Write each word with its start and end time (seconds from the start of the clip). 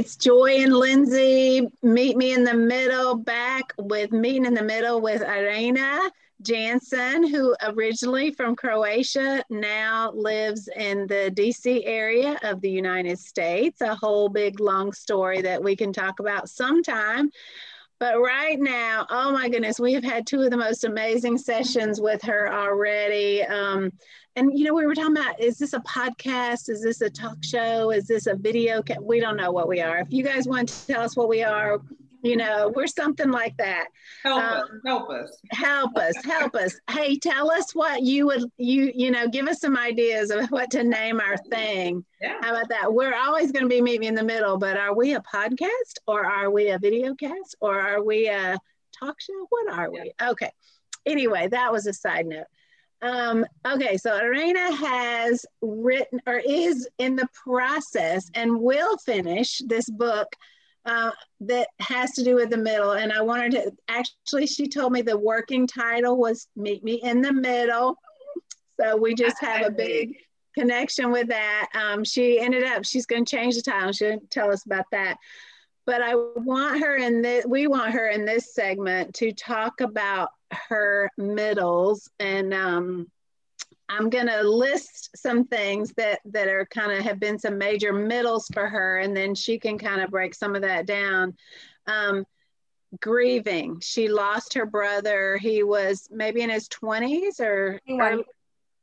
it's 0.00 0.16
Joy 0.16 0.62
and 0.62 0.72
Lindsay. 0.72 1.68
Meet 1.82 2.16
me 2.16 2.32
in 2.32 2.42
the 2.42 2.54
middle, 2.54 3.14
back 3.14 3.74
with 3.76 4.12
meeting 4.12 4.46
in 4.46 4.54
the 4.54 4.62
middle 4.62 5.02
with 5.02 5.22
Irena 5.22 6.10
Jansen, 6.40 7.28
who 7.28 7.54
originally 7.62 8.30
from 8.30 8.56
Croatia 8.56 9.44
now 9.50 10.10
lives 10.12 10.70
in 10.74 11.06
the 11.06 11.30
DC 11.36 11.82
area 11.84 12.38
of 12.42 12.62
the 12.62 12.70
United 12.70 13.18
States. 13.18 13.82
A 13.82 13.94
whole 13.94 14.30
big 14.30 14.58
long 14.58 14.94
story 14.94 15.42
that 15.42 15.62
we 15.62 15.76
can 15.76 15.92
talk 15.92 16.18
about 16.18 16.48
sometime. 16.48 17.30
But 18.00 18.18
right 18.18 18.58
now, 18.58 19.06
oh 19.10 19.30
my 19.30 19.50
goodness, 19.50 19.78
we 19.78 19.92
have 19.92 20.02
had 20.02 20.26
two 20.26 20.40
of 20.40 20.50
the 20.50 20.56
most 20.56 20.84
amazing 20.84 21.36
sessions 21.36 22.00
with 22.00 22.22
her 22.22 22.50
already. 22.50 23.42
Um, 23.42 23.92
and 24.36 24.58
you 24.58 24.64
know, 24.64 24.72
we 24.72 24.86
were 24.86 24.94
talking 24.94 25.16
about 25.16 25.38
is 25.38 25.58
this 25.58 25.74
a 25.74 25.80
podcast? 25.80 26.70
Is 26.70 26.82
this 26.82 27.02
a 27.02 27.10
talk 27.10 27.36
show? 27.44 27.90
Is 27.90 28.06
this 28.06 28.26
a 28.26 28.34
video? 28.34 28.82
We 29.02 29.20
don't 29.20 29.36
know 29.36 29.52
what 29.52 29.68
we 29.68 29.82
are. 29.82 29.98
If 29.98 30.12
you 30.12 30.24
guys 30.24 30.48
want 30.48 30.70
to 30.70 30.86
tell 30.86 31.02
us 31.02 31.14
what 31.14 31.28
we 31.28 31.42
are, 31.42 31.82
you 32.22 32.36
know, 32.36 32.72
we're 32.74 32.86
something 32.86 33.30
like 33.30 33.56
that. 33.56 33.88
Help 34.22 34.42
um, 34.42 34.62
us, 34.62 34.68
help 34.84 35.10
us. 35.10 35.40
Help 35.50 35.96
us, 35.96 36.14
help 36.24 36.54
us. 36.54 36.80
Hey, 36.90 37.18
tell 37.18 37.50
us 37.50 37.74
what 37.74 38.02
you 38.02 38.26
would 38.26 38.44
you 38.56 38.92
you 38.94 39.10
know, 39.10 39.28
give 39.28 39.46
us 39.48 39.60
some 39.60 39.76
ideas 39.76 40.30
of 40.30 40.48
what 40.50 40.70
to 40.72 40.84
name 40.84 41.20
our 41.20 41.36
thing. 41.50 42.04
Yeah. 42.20 42.36
How 42.40 42.50
about 42.50 42.68
that? 42.68 42.92
We're 42.92 43.14
always 43.14 43.52
going 43.52 43.64
to 43.64 43.68
be 43.68 43.80
meeting 43.80 44.08
in 44.08 44.14
the 44.14 44.24
middle, 44.24 44.58
but 44.58 44.76
are 44.76 44.94
we 44.94 45.14
a 45.14 45.20
podcast 45.20 45.98
or 46.06 46.24
are 46.24 46.50
we 46.50 46.70
a 46.70 46.78
video 46.78 47.14
cast 47.14 47.56
or 47.60 47.80
are 47.80 48.02
we 48.02 48.28
a 48.28 48.58
talk 48.98 49.20
show? 49.20 49.46
What 49.48 49.72
are 49.72 49.90
we? 49.90 50.12
Okay. 50.22 50.50
Anyway, 51.06 51.48
that 51.48 51.72
was 51.72 51.86
a 51.86 51.92
side 51.92 52.26
note. 52.26 52.46
Um, 53.02 53.46
okay, 53.66 53.96
so 53.96 54.14
Irena 54.14 54.74
has 54.76 55.46
written 55.62 56.20
or 56.26 56.38
is 56.38 56.86
in 56.98 57.16
the 57.16 57.28
process 57.32 58.30
and 58.34 58.60
will 58.60 58.98
finish 58.98 59.62
this 59.66 59.88
book 59.88 60.28
uh, 60.86 61.10
that 61.40 61.68
has 61.80 62.12
to 62.12 62.24
do 62.24 62.34
with 62.34 62.50
the 62.50 62.56
middle. 62.56 62.92
And 62.92 63.12
I 63.12 63.20
wanted 63.20 63.52
to 63.52 63.72
actually, 63.88 64.46
she 64.46 64.66
told 64.66 64.92
me 64.92 65.02
the 65.02 65.18
working 65.18 65.66
title 65.66 66.16
was 66.16 66.48
Meet 66.56 66.82
Me 66.84 66.94
in 67.02 67.20
the 67.20 67.32
Middle. 67.32 67.96
So 68.80 68.96
we 68.96 69.14
just 69.14 69.38
have 69.40 69.66
a 69.66 69.70
big 69.70 70.16
connection 70.56 71.10
with 71.10 71.28
that. 71.28 71.68
Um, 71.74 72.02
she 72.02 72.40
ended 72.40 72.64
up, 72.64 72.84
she's 72.84 73.06
going 73.06 73.24
to 73.24 73.36
change 73.36 73.56
the 73.56 73.62
title. 73.62 73.92
She'll 73.92 74.20
tell 74.30 74.50
us 74.50 74.64
about 74.64 74.86
that. 74.92 75.16
But 75.86 76.02
I 76.02 76.14
want 76.14 76.80
her 76.80 76.96
in 76.96 77.20
this, 77.22 77.44
we 77.46 77.66
want 77.66 77.92
her 77.92 78.08
in 78.08 78.24
this 78.24 78.54
segment 78.54 79.14
to 79.16 79.32
talk 79.32 79.80
about 79.80 80.30
her 80.68 81.10
middles 81.16 82.08
and 82.18 82.54
um, 82.54 83.10
I'm 83.90 84.08
going 84.08 84.28
to 84.28 84.42
list 84.42 85.10
some 85.16 85.44
things 85.44 85.92
that 85.96 86.20
that 86.26 86.46
are 86.46 86.64
kind 86.66 86.92
of 86.92 87.04
have 87.04 87.18
been 87.18 87.38
some 87.38 87.58
major 87.58 87.92
middles 87.92 88.46
for 88.52 88.68
her, 88.68 88.98
and 88.98 89.16
then 89.16 89.34
she 89.34 89.58
can 89.58 89.78
kind 89.78 90.00
of 90.00 90.10
break 90.10 90.34
some 90.34 90.54
of 90.54 90.62
that 90.62 90.86
down. 90.86 91.36
Um, 91.88 92.24
grieving, 93.00 93.80
she 93.80 94.08
lost 94.08 94.54
her 94.54 94.64
brother. 94.64 95.38
He 95.38 95.64
was 95.64 96.08
maybe 96.10 96.42
in 96.42 96.50
his 96.50 96.68
20s 96.68 97.40
or, 97.40 97.80
21, 97.86 98.22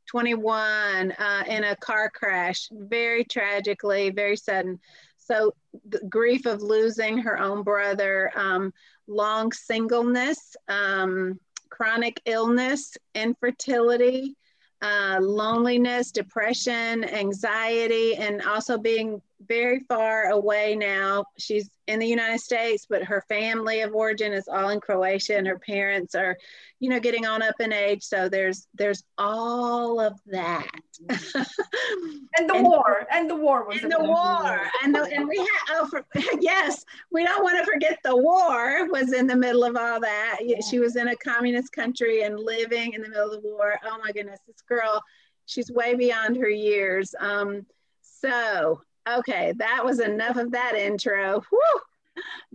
21 0.08 1.12
uh, 1.14 1.44
in 1.48 1.64
a 1.64 1.76
car 1.78 2.10
crash, 2.10 2.68
very 2.72 3.24
tragically, 3.24 4.10
very 4.10 4.36
sudden. 4.36 4.78
So 5.18 5.54
the 5.88 6.02
grief 6.10 6.46
of 6.46 6.62
losing 6.62 7.18
her 7.20 7.40
own 7.40 7.64
brother, 7.64 8.32
um, 8.36 8.74
long 9.08 9.54
singleness, 9.54 10.56
um, 10.68 11.40
chronic 11.70 12.22
illness, 12.26 12.98
infertility 13.16 14.36
uh, 14.82 15.20
loneliness, 15.22 16.12
depression, 16.12 17.04
anxiety, 17.04 18.16
and 18.16 18.42
also 18.44 18.78
being 18.78 19.22
very 19.46 19.82
far 19.82 20.26
away 20.26 20.76
now. 20.76 21.26
She's 21.38 21.70
in 21.88 22.00
the 22.00 22.08
United 22.08 22.40
States, 22.40 22.86
but 22.90 23.04
her 23.04 23.24
family 23.30 23.82
of 23.82 23.94
origin 23.94 24.34
is 24.34 24.48
all 24.48 24.70
in 24.70 24.80
Croatia, 24.80 25.38
and 25.38 25.48
her 25.48 25.60
parents 25.60 26.16
are, 26.16 26.38
you 26.80 26.90
know, 26.90 27.00
getting 27.00 27.26
on 27.26 27.42
up 27.42 27.56
in 27.60 27.72
age. 27.72 28.04
So 28.04 28.28
there's 28.30 28.68
there's 28.74 29.04
all 29.18 30.00
of 30.00 30.20
that. 30.26 30.68
and 31.10 32.50
the 32.50 32.56
and, 32.56 32.64
war, 32.64 33.06
and 33.12 33.30
the 33.30 33.36
war 33.36 33.66
was 33.68 33.84
and 33.84 33.92
the 33.92 34.04
war, 34.04 34.62
and 34.84 34.94
the, 34.94 35.04
and 35.04 35.28
we 35.28 35.38
had 35.38 35.48
oh 35.72 35.88
for, 35.88 36.06
yes, 36.42 36.84
we 37.12 37.24
don't 37.24 37.44
want 37.44 37.58
to 37.60 37.72
forget 37.72 38.00
the 38.04 38.16
war 38.16 38.90
was 38.90 39.14
in 39.14 39.28
the 39.28 39.36
middle 39.36 39.64
of 39.64 39.76
all 39.76 40.00
that. 40.00 40.40
She 40.70 40.80
was 40.80 40.96
in 40.96 41.10
a 41.10 41.16
communist 41.16 41.72
country 41.72 42.24
and 42.24 42.40
living 42.40 42.94
in 42.94 43.02
the 43.02 43.10
middle 43.10 43.32
of 43.32 43.44
the 43.44 43.48
war. 43.48 43.80
Oh 43.86 44.00
my 44.04 44.12
goodness, 44.12 44.40
this 44.48 44.62
girl, 44.68 45.02
she's 45.46 45.72
way 45.72 45.96
beyond 45.96 46.38
her 46.38 46.50
years. 46.50 47.14
Um, 47.20 47.66
so 48.02 48.82
Okay, 49.16 49.54
that 49.58 49.84
was 49.86 50.00
enough 50.00 50.38
of 50.38 50.52
that 50.52 50.76
intro. 50.76 51.42
Whew. 51.50 51.80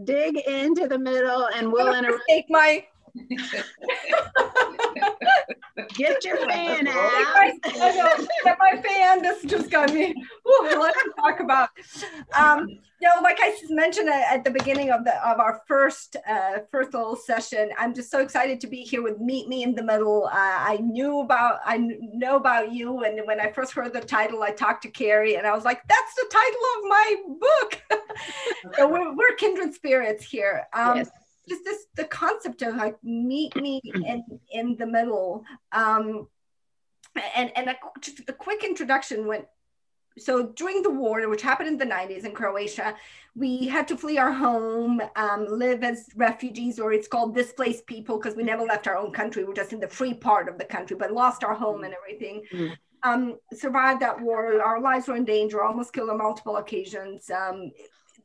Dig 0.05 0.37
into 0.37 0.89
the 0.89 0.99
middle 0.99 1.49
and 1.55 1.73
we'll 1.73 1.95
interrupt. 1.95 2.25
Take 2.29 2.47
my 2.49 2.85
Get 5.95 6.25
your 6.25 6.37
fan 6.49 6.87
out. 6.87 6.95
I 6.95 7.59
know, 7.65 8.27
get 8.45 8.59
my 8.59 8.81
fan. 8.81 9.23
This 9.23 9.43
just 9.45 9.71
got 9.71 9.93
me. 9.93 10.15
Ooh, 10.49 10.79
let's 10.81 10.99
talk 11.17 11.41
about. 11.41 11.71
Um, 12.39 12.69
you 12.69 13.09
know, 13.09 13.21
like 13.23 13.39
I 13.41 13.57
mentioned 13.69 14.09
at 14.09 14.45
the 14.45 14.51
beginning 14.51 14.91
of 14.91 15.05
the 15.05 15.15
of 15.29 15.41
our 15.41 15.63
first 15.67 16.17
uh, 16.29 16.59
first 16.71 16.95
little 16.95 17.17
session, 17.17 17.71
I'm 17.79 17.95
just 17.95 18.11
so 18.11 18.21
excited 18.21 18.61
to 18.61 18.67
be 18.67 18.83
here 18.83 19.03
with 19.03 19.19
Meet 19.19 19.49
Me 19.49 19.63
in 19.63 19.75
the 19.75 19.83
Middle. 19.83 20.27
Uh, 20.27 20.31
I 20.33 20.79
knew 20.83 21.21
about 21.21 21.61
I 21.65 21.79
know 21.79 22.37
about 22.37 22.73
you, 22.73 23.05
and 23.05 23.21
when 23.27 23.41
I 23.41 23.51
first 23.51 23.73
heard 23.73 23.93
the 23.93 24.01
title, 24.01 24.43
I 24.43 24.51
talked 24.53 24.83
to 24.85 24.91
Carrie, 24.91 25.37
and 25.37 25.47
I 25.47 25.55
was 25.55 25.65
like, 25.65 25.83
"That's 25.89 26.15
the 26.15 26.27
title 26.31 26.61
of 26.77 26.85
my 26.89 27.17
book." 27.41 27.83
so 28.77 28.89
we're, 28.89 29.15
we're 29.15 29.35
kindred 29.37 29.75
spirits 29.75 30.25
here. 30.25 30.65
Um, 30.73 30.99
yes 30.99 31.11
just 31.49 31.65
this 31.65 31.87
the 31.97 32.05
concept 32.05 32.63
of 32.63 32.77
like 32.77 32.97
meet 33.03 33.55
me 33.57 33.81
in 33.85 34.25
in 34.53 34.77
the 34.77 34.87
middle 34.87 35.45
um 35.73 36.29
and 37.37 37.51
and 37.57 37.69
a, 37.69 37.77
just 38.01 38.21
a 38.29 38.33
quick 38.33 38.65
introduction 38.65 39.27
when 39.27 39.45
so 40.19 40.49
during 40.49 40.83
the 40.83 40.91
war 40.91 41.27
which 41.29 41.43
happened 41.43 41.69
in 41.69 41.79
the 41.79 41.95
90s 41.95 42.25
in 42.25 42.33
croatia 42.33 42.95
we 43.35 43.67
had 43.67 43.89
to 43.89 43.97
flee 43.97 44.19
our 44.19 44.33
home 44.33 45.01
um, 45.17 45.47
live 45.49 45.83
as 45.83 46.11
refugees 46.17 46.79
or 46.79 46.93
it's 46.93 47.09
called 47.09 47.35
displaced 47.35 47.87
people 47.87 48.19
because 48.19 48.37
we 48.37 48.43
never 48.43 48.63
left 48.65 48.87
our 48.87 48.97
own 48.97 49.11
country. 49.11 49.43
We're 49.45 49.55
just 49.55 49.73
in 49.73 49.81
the 49.81 49.89
free 49.89 50.13
part 50.13 50.49
of 50.49 50.59
the 50.59 50.67
country 50.67 50.97
but 50.99 51.13
lost 51.13 51.43
our 51.43 51.55
home 51.55 51.85
and 51.85 51.95
everything. 51.95 52.43
Mm. 52.53 52.77
um, 53.05 53.39
survived 53.55 54.03
that 54.03 54.21
war. 54.21 54.61
Our 54.61 54.81
lives 54.81 55.09
were 55.09 55.17
in 55.17 55.25
danger. 55.25 55.63
Almost 55.63 55.95
killed 55.95 56.11
on 56.11 56.19
multiple 56.19 56.59
occasions. 56.59 57.31
Um, 57.31 57.73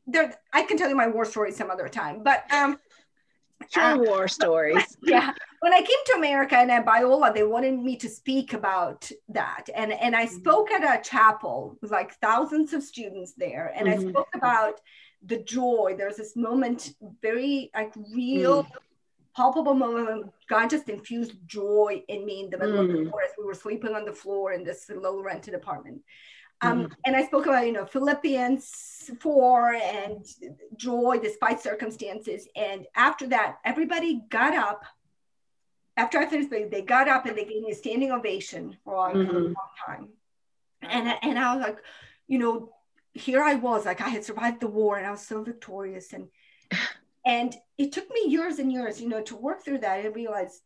there 0.07 0.33
i 0.53 0.63
can 0.63 0.77
tell 0.77 0.88
you 0.88 0.95
my 0.95 1.07
war 1.07 1.25
story 1.25 1.51
some 1.51 1.69
other 1.69 1.89
time 1.89 2.23
but 2.23 2.50
um, 2.53 2.79
True 3.72 4.05
war 4.05 4.28
stories. 4.28 4.97
yeah. 5.03 5.33
When 5.59 5.73
I 5.73 5.79
came 5.79 6.03
to 6.07 6.13
America 6.17 6.57
and 6.57 6.72
at 6.72 6.85
Biola, 6.85 7.33
they 7.33 7.44
wanted 7.44 7.79
me 7.79 7.95
to 7.97 8.09
speak 8.09 8.53
about 8.53 9.09
that. 9.29 9.66
And, 9.75 9.91
and 9.91 10.16
I 10.16 10.25
mm-hmm. 10.25 10.35
spoke 10.35 10.72
at 10.72 10.83
a 10.83 11.01
chapel 11.01 11.77
with 11.81 11.91
like 11.91 12.13
thousands 12.16 12.73
of 12.73 12.83
students 12.83 13.33
there. 13.33 13.73
And 13.75 13.88
mm-hmm. 13.88 14.07
I 14.07 14.11
spoke 14.11 14.29
about 14.33 14.79
the 15.25 15.38
joy. 15.44 15.95
There's 15.97 16.17
this 16.17 16.35
moment, 16.35 16.94
very 17.22 17.72
like 17.75 17.94
real, 18.13 18.63
mm. 18.63 18.72
palpable 19.35 19.73
moment. 19.73 20.31
God 20.50 20.69
just 20.69 20.89
infused 20.89 21.33
joy 21.47 22.03
in 22.07 22.25
me 22.25 22.44
in 22.44 22.50
the 22.50 22.57
middle 22.57 22.77
mm. 22.77 22.81
of 22.81 22.88
the 22.88 22.94
mm. 22.94 23.11
forest. 23.11 23.33
We 23.38 23.45
were 23.45 23.53
sleeping 23.53 23.95
on 23.95 24.06
the 24.06 24.13
floor 24.13 24.53
in 24.53 24.63
this 24.63 24.89
low 24.89 25.22
rented 25.22 25.53
apartment. 25.53 26.01
Um, 26.62 26.84
mm-hmm. 26.84 26.94
And 27.06 27.16
I 27.16 27.25
spoke 27.25 27.45
about, 27.45 27.66
you 27.66 27.73
know, 27.73 27.85
Philippians 27.85 29.12
4 29.19 29.73
and 29.75 30.25
joy 30.75 31.19
despite 31.22 31.62
circumstances. 31.62 32.47
And 32.56 32.88
after 32.95 33.28
that, 33.28 33.57
everybody 33.63 34.22
got 34.29 34.56
up. 34.56 34.84
After 35.95 36.19
I 36.19 36.28
finished, 36.28 36.50
they 36.50 36.81
got 36.81 37.07
up 37.07 37.25
and 37.25 37.38
they 37.38 37.45
gave 37.45 37.62
me 37.62 37.72
a 37.72 37.75
standing 37.75 38.12
ovation 38.12 38.77
for 38.83 38.98
like 38.98 39.15
mm-hmm. 39.15 39.36
a 39.36 39.39
long 39.39 39.56
time. 39.86 40.09
And, 40.81 41.13
and 41.24 41.39
I 41.39 41.56
was 41.56 41.63
like, 41.63 41.77
you 42.27 42.39
know, 42.39 42.74
here 43.13 43.42
I 43.42 43.56
was, 43.56 43.86
like 43.86 44.01
I 44.01 44.09
had 44.09 44.24
survived 44.24 44.62
the 44.62 44.68
war 44.68 44.98
and 44.98 45.07
I 45.07 45.12
was 45.12 45.25
so 45.25 45.44
victorious. 45.44 46.13
And 46.13 46.27
and 47.25 47.56
it 47.77 47.92
took 47.92 48.09
me 48.09 48.25
years 48.27 48.59
and 48.59 48.71
years, 48.71 49.01
you 49.01 49.09
know, 49.09 49.21
to 49.24 49.36
work 49.36 49.63
through 49.63 49.80
that 49.80 50.06
and 50.06 50.15
realize 50.15 50.62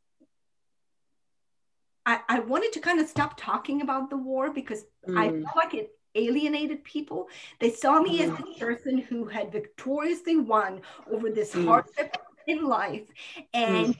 I, 2.05 2.19
I 2.27 2.39
wanted 2.39 2.73
to 2.73 2.79
kind 2.79 2.99
of 2.99 3.07
stop 3.07 3.35
talking 3.37 3.81
about 3.81 4.09
the 4.09 4.17
war 4.17 4.51
because 4.51 4.85
mm. 5.07 5.17
I 5.17 5.29
felt 5.29 5.55
like 5.55 5.73
it 5.73 5.95
alienated 6.15 6.83
people. 6.83 7.29
They 7.59 7.71
saw 7.71 8.01
me 8.01 8.19
mm. 8.19 8.31
as 8.31 8.37
the 8.37 8.59
person 8.59 8.97
who 8.97 9.25
had 9.25 9.51
victoriously 9.51 10.37
won 10.37 10.81
over 11.11 11.29
this 11.29 11.53
mm. 11.53 11.65
hardship 11.65 12.17
in 12.47 12.65
life. 12.65 13.07
And 13.53 13.87
mm. 13.87 13.99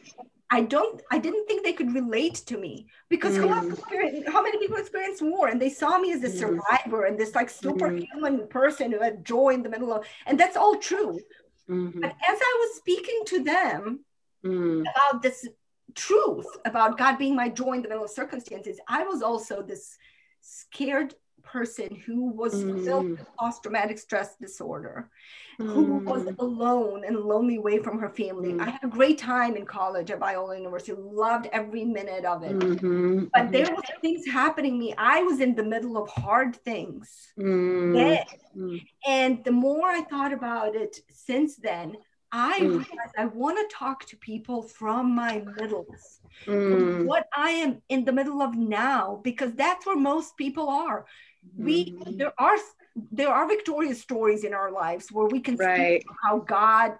I 0.49 0.61
don't 0.61 1.01
I 1.09 1.17
didn't 1.17 1.47
think 1.47 1.63
they 1.63 1.73
could 1.73 1.93
relate 1.93 2.35
to 2.47 2.57
me 2.57 2.87
because 3.07 3.37
mm. 3.37 4.27
how 4.27 4.43
many 4.43 4.57
people 4.57 4.77
experienced 4.77 5.21
war 5.21 5.47
and 5.47 5.61
they 5.61 5.69
saw 5.69 5.97
me 5.97 6.11
as 6.11 6.23
a 6.23 6.29
mm. 6.29 6.37
survivor 6.37 7.05
and 7.05 7.17
this 7.17 7.35
like 7.35 7.49
superhuman 7.49 8.47
person 8.49 8.91
who 8.91 8.99
had 8.99 9.23
joy 9.23 9.49
in 9.49 9.63
the 9.63 9.69
middle 9.69 9.93
of 9.93 10.05
and 10.25 10.39
that's 10.39 10.57
all 10.57 10.75
true. 10.77 11.19
Mm-hmm. 11.69 12.01
But 12.01 12.11
as 12.11 12.37
I 12.41 12.57
was 12.59 12.77
speaking 12.77 13.21
to 13.27 13.43
them 13.43 14.03
about 14.43 15.21
this 15.21 15.47
truth 15.95 16.47
about 16.65 16.97
God 16.97 17.17
being 17.17 17.35
my 17.35 17.49
joy 17.49 17.73
in 17.73 17.81
the 17.81 17.89
middle 17.89 18.03
of 18.03 18.09
circumstances, 18.11 18.79
I 18.87 19.03
was 19.03 19.21
also 19.21 19.61
this 19.61 19.97
scared 20.41 21.15
person 21.43 21.95
who 22.05 22.29
was 22.29 22.53
mm. 22.53 22.85
filled 22.85 23.09
with 23.11 23.25
post-traumatic 23.37 23.97
stress 23.97 24.35
disorder 24.39 25.09
who 25.57 25.97
was 25.97 26.23
mm. 26.23 26.35
alone 26.39 27.03
and 27.05 27.17
lonely 27.17 27.57
away 27.57 27.77
from 27.77 27.99
her 27.99 28.09
family. 28.09 28.53
Mm. 28.53 28.61
I 28.61 28.69
had 28.71 28.83
a 28.83 28.87
great 28.87 29.17
time 29.17 29.55
in 29.55 29.65
college 29.65 30.09
at 30.09 30.19
Biola 30.19 30.57
University, 30.57 30.93
loved 30.97 31.47
every 31.51 31.85
minute 31.85 32.25
of 32.25 32.43
it. 32.43 32.57
Mm-hmm. 32.57 33.25
But 33.33 33.43
mm-hmm. 33.43 33.51
there 33.51 33.75
were 33.75 33.83
things 34.01 34.25
happening 34.25 34.79
me. 34.79 34.93
I 34.97 35.21
was 35.21 35.39
in 35.39 35.53
the 35.53 35.63
middle 35.63 35.97
of 36.01 36.09
hard 36.09 36.55
things. 36.55 37.31
Mm. 37.37 37.93
Then. 37.93 38.25
Mm. 38.57 38.81
And 39.07 39.43
the 39.43 39.51
more 39.51 39.87
I 39.87 40.01
thought 40.01 40.33
about 40.33 40.75
it 40.75 40.99
since 41.11 41.57
then, 41.57 41.97
I 42.31 42.59
mm. 42.59 42.69
realized 42.69 43.15
I 43.17 43.25
want 43.25 43.57
to 43.57 43.75
talk 43.75 44.05
to 44.05 44.17
people 44.17 44.61
from 44.61 45.13
my 45.13 45.43
middles, 45.57 46.21
mm. 46.45 47.05
what 47.05 47.27
I 47.35 47.51
am 47.51 47.81
in 47.89 48.05
the 48.05 48.13
middle 48.13 48.41
of 48.41 48.55
now, 48.55 49.19
because 49.23 49.53
that's 49.53 49.85
where 49.85 49.97
most 49.97 50.37
people 50.37 50.69
are. 50.69 51.05
We 51.57 51.91
mm. 51.91 52.17
there 52.17 52.33
are 52.37 52.57
there 53.11 53.29
are 53.29 53.47
victorious 53.47 54.01
stories 54.01 54.43
in 54.43 54.53
our 54.53 54.71
lives 54.71 55.11
where 55.11 55.27
we 55.27 55.39
can 55.39 55.55
right. 55.55 56.01
see 56.01 56.07
how 56.23 56.39
God 56.39 56.93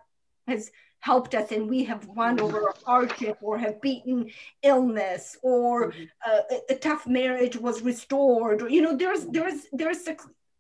has 0.48 0.72
helped 1.00 1.34
us 1.34 1.52
and 1.52 1.70
we 1.70 1.84
have 1.84 2.08
won 2.08 2.40
over 2.40 2.68
a 2.68 2.86
hardship 2.86 3.38
or 3.42 3.58
have 3.58 3.82
beaten 3.82 4.30
illness 4.62 5.36
or 5.42 5.92
mm-hmm. 5.92 6.04
uh, 6.26 6.42
a, 6.52 6.74
a, 6.74 6.76
tough 6.76 7.08
marriage 7.08 7.58
was 7.58 7.82
restored 7.82 8.62
or 8.62 8.70
you 8.70 8.82
know 8.82 8.96
there's 8.96 9.26
there's 9.26 9.66
there's 9.74 10.08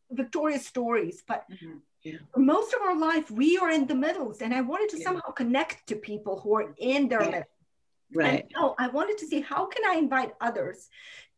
victorious 0.10 0.66
stories 0.66 1.24
but 1.28 1.46
mm-hmm. 1.50 1.78
Yeah. 2.04 2.18
for 2.34 2.40
most 2.40 2.74
of 2.74 2.82
our 2.82 2.98
life 2.98 3.30
we 3.32 3.58
are 3.58 3.72
in 3.72 3.88
the 3.88 3.96
middles 3.96 4.42
and 4.42 4.54
i 4.54 4.62
wanted 4.62 4.90
to 4.90 4.98
yeah. 4.98 5.06
somehow 5.06 5.32
connect 5.32 5.88
to 5.88 5.96
people 5.96 6.40
who 6.40 6.56
are 6.56 6.74
in 6.78 7.08
their 7.08 7.22
yeah. 7.24 7.30
middle 7.30 7.48
right 8.14 8.42
and 8.44 8.52
so 8.56 8.76
i 8.78 8.88
wanted 8.88 9.18
to 9.18 9.26
see 9.26 9.42
how 9.42 9.66
can 9.66 9.84
i 9.90 9.96
invite 9.96 10.34
others 10.42 10.90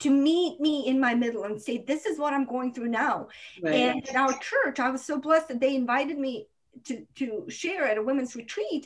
to 0.03 0.09
meet 0.09 0.59
me 0.59 0.85
in 0.85 0.99
my 0.99 1.15
middle 1.15 1.45
and 1.45 1.61
say, 1.61 1.77
This 1.77 2.05
is 2.05 2.19
what 2.19 2.33
I'm 2.33 2.45
going 2.45 2.73
through 2.73 2.89
now. 2.89 3.29
Right. 3.61 3.73
And 3.73 4.07
in 4.07 4.15
our 4.15 4.37
church, 4.39 4.79
I 4.79 4.89
was 4.89 5.03
so 5.03 5.17
blessed 5.19 5.47
that 5.47 5.61
they 5.61 5.75
invited 5.75 6.17
me 6.17 6.47
to, 6.85 7.05
to 7.15 7.45
share 7.49 7.85
at 7.85 7.97
a 7.97 8.03
women's 8.03 8.35
retreat. 8.35 8.85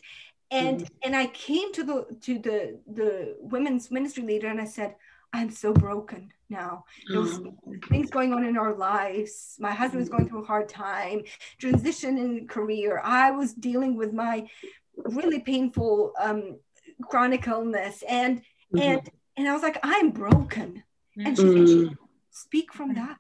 And 0.52 0.82
mm-hmm. 0.82 0.94
and 1.04 1.16
I 1.16 1.26
came 1.28 1.74
to 1.74 1.84
the 1.84 2.06
to 2.22 2.40
the 2.40 2.80
the 2.88 3.36
women's 3.40 3.90
ministry 3.92 4.24
leader 4.24 4.48
and 4.48 4.62
I 4.62 4.66
said, 4.66 4.96
I'm 5.34 5.52
so 5.52 5.74
broken 5.74 6.32
now. 6.50 6.86
There's 7.10 7.40
mm-hmm. 7.40 7.80
things 7.90 8.10
going 8.10 8.34
on 8.34 8.46
in 8.46 8.58
our 8.58 8.74
lives. 8.74 9.56
My 9.60 9.74
husband 9.74 10.02
was 10.02 10.10
going 10.10 10.28
through 10.28 10.44
a 10.44 10.48
hard 10.48 10.70
time, 10.70 11.24
transition 11.60 12.18
in 12.18 12.48
career. 12.48 13.02
I 13.04 13.32
was 13.32 13.54
dealing 13.54 13.96
with 13.98 14.14
my 14.14 14.48
really 14.96 15.40
painful 15.40 16.14
um, 16.20 16.60
chronic 17.04 17.48
illness, 17.48 18.04
and 18.08 18.40
mm-hmm. 18.40 18.80
and 18.80 19.10
and 19.36 19.48
I 19.48 19.54
was 19.54 19.62
like, 19.64 19.80
I'm 19.84 20.12
broken. 20.12 20.84
And 21.18 21.38
she 21.38 21.44
mm. 21.44 21.88
said, 21.88 21.98
speak 22.32 22.74
from 22.74 22.94
that. 22.96 23.18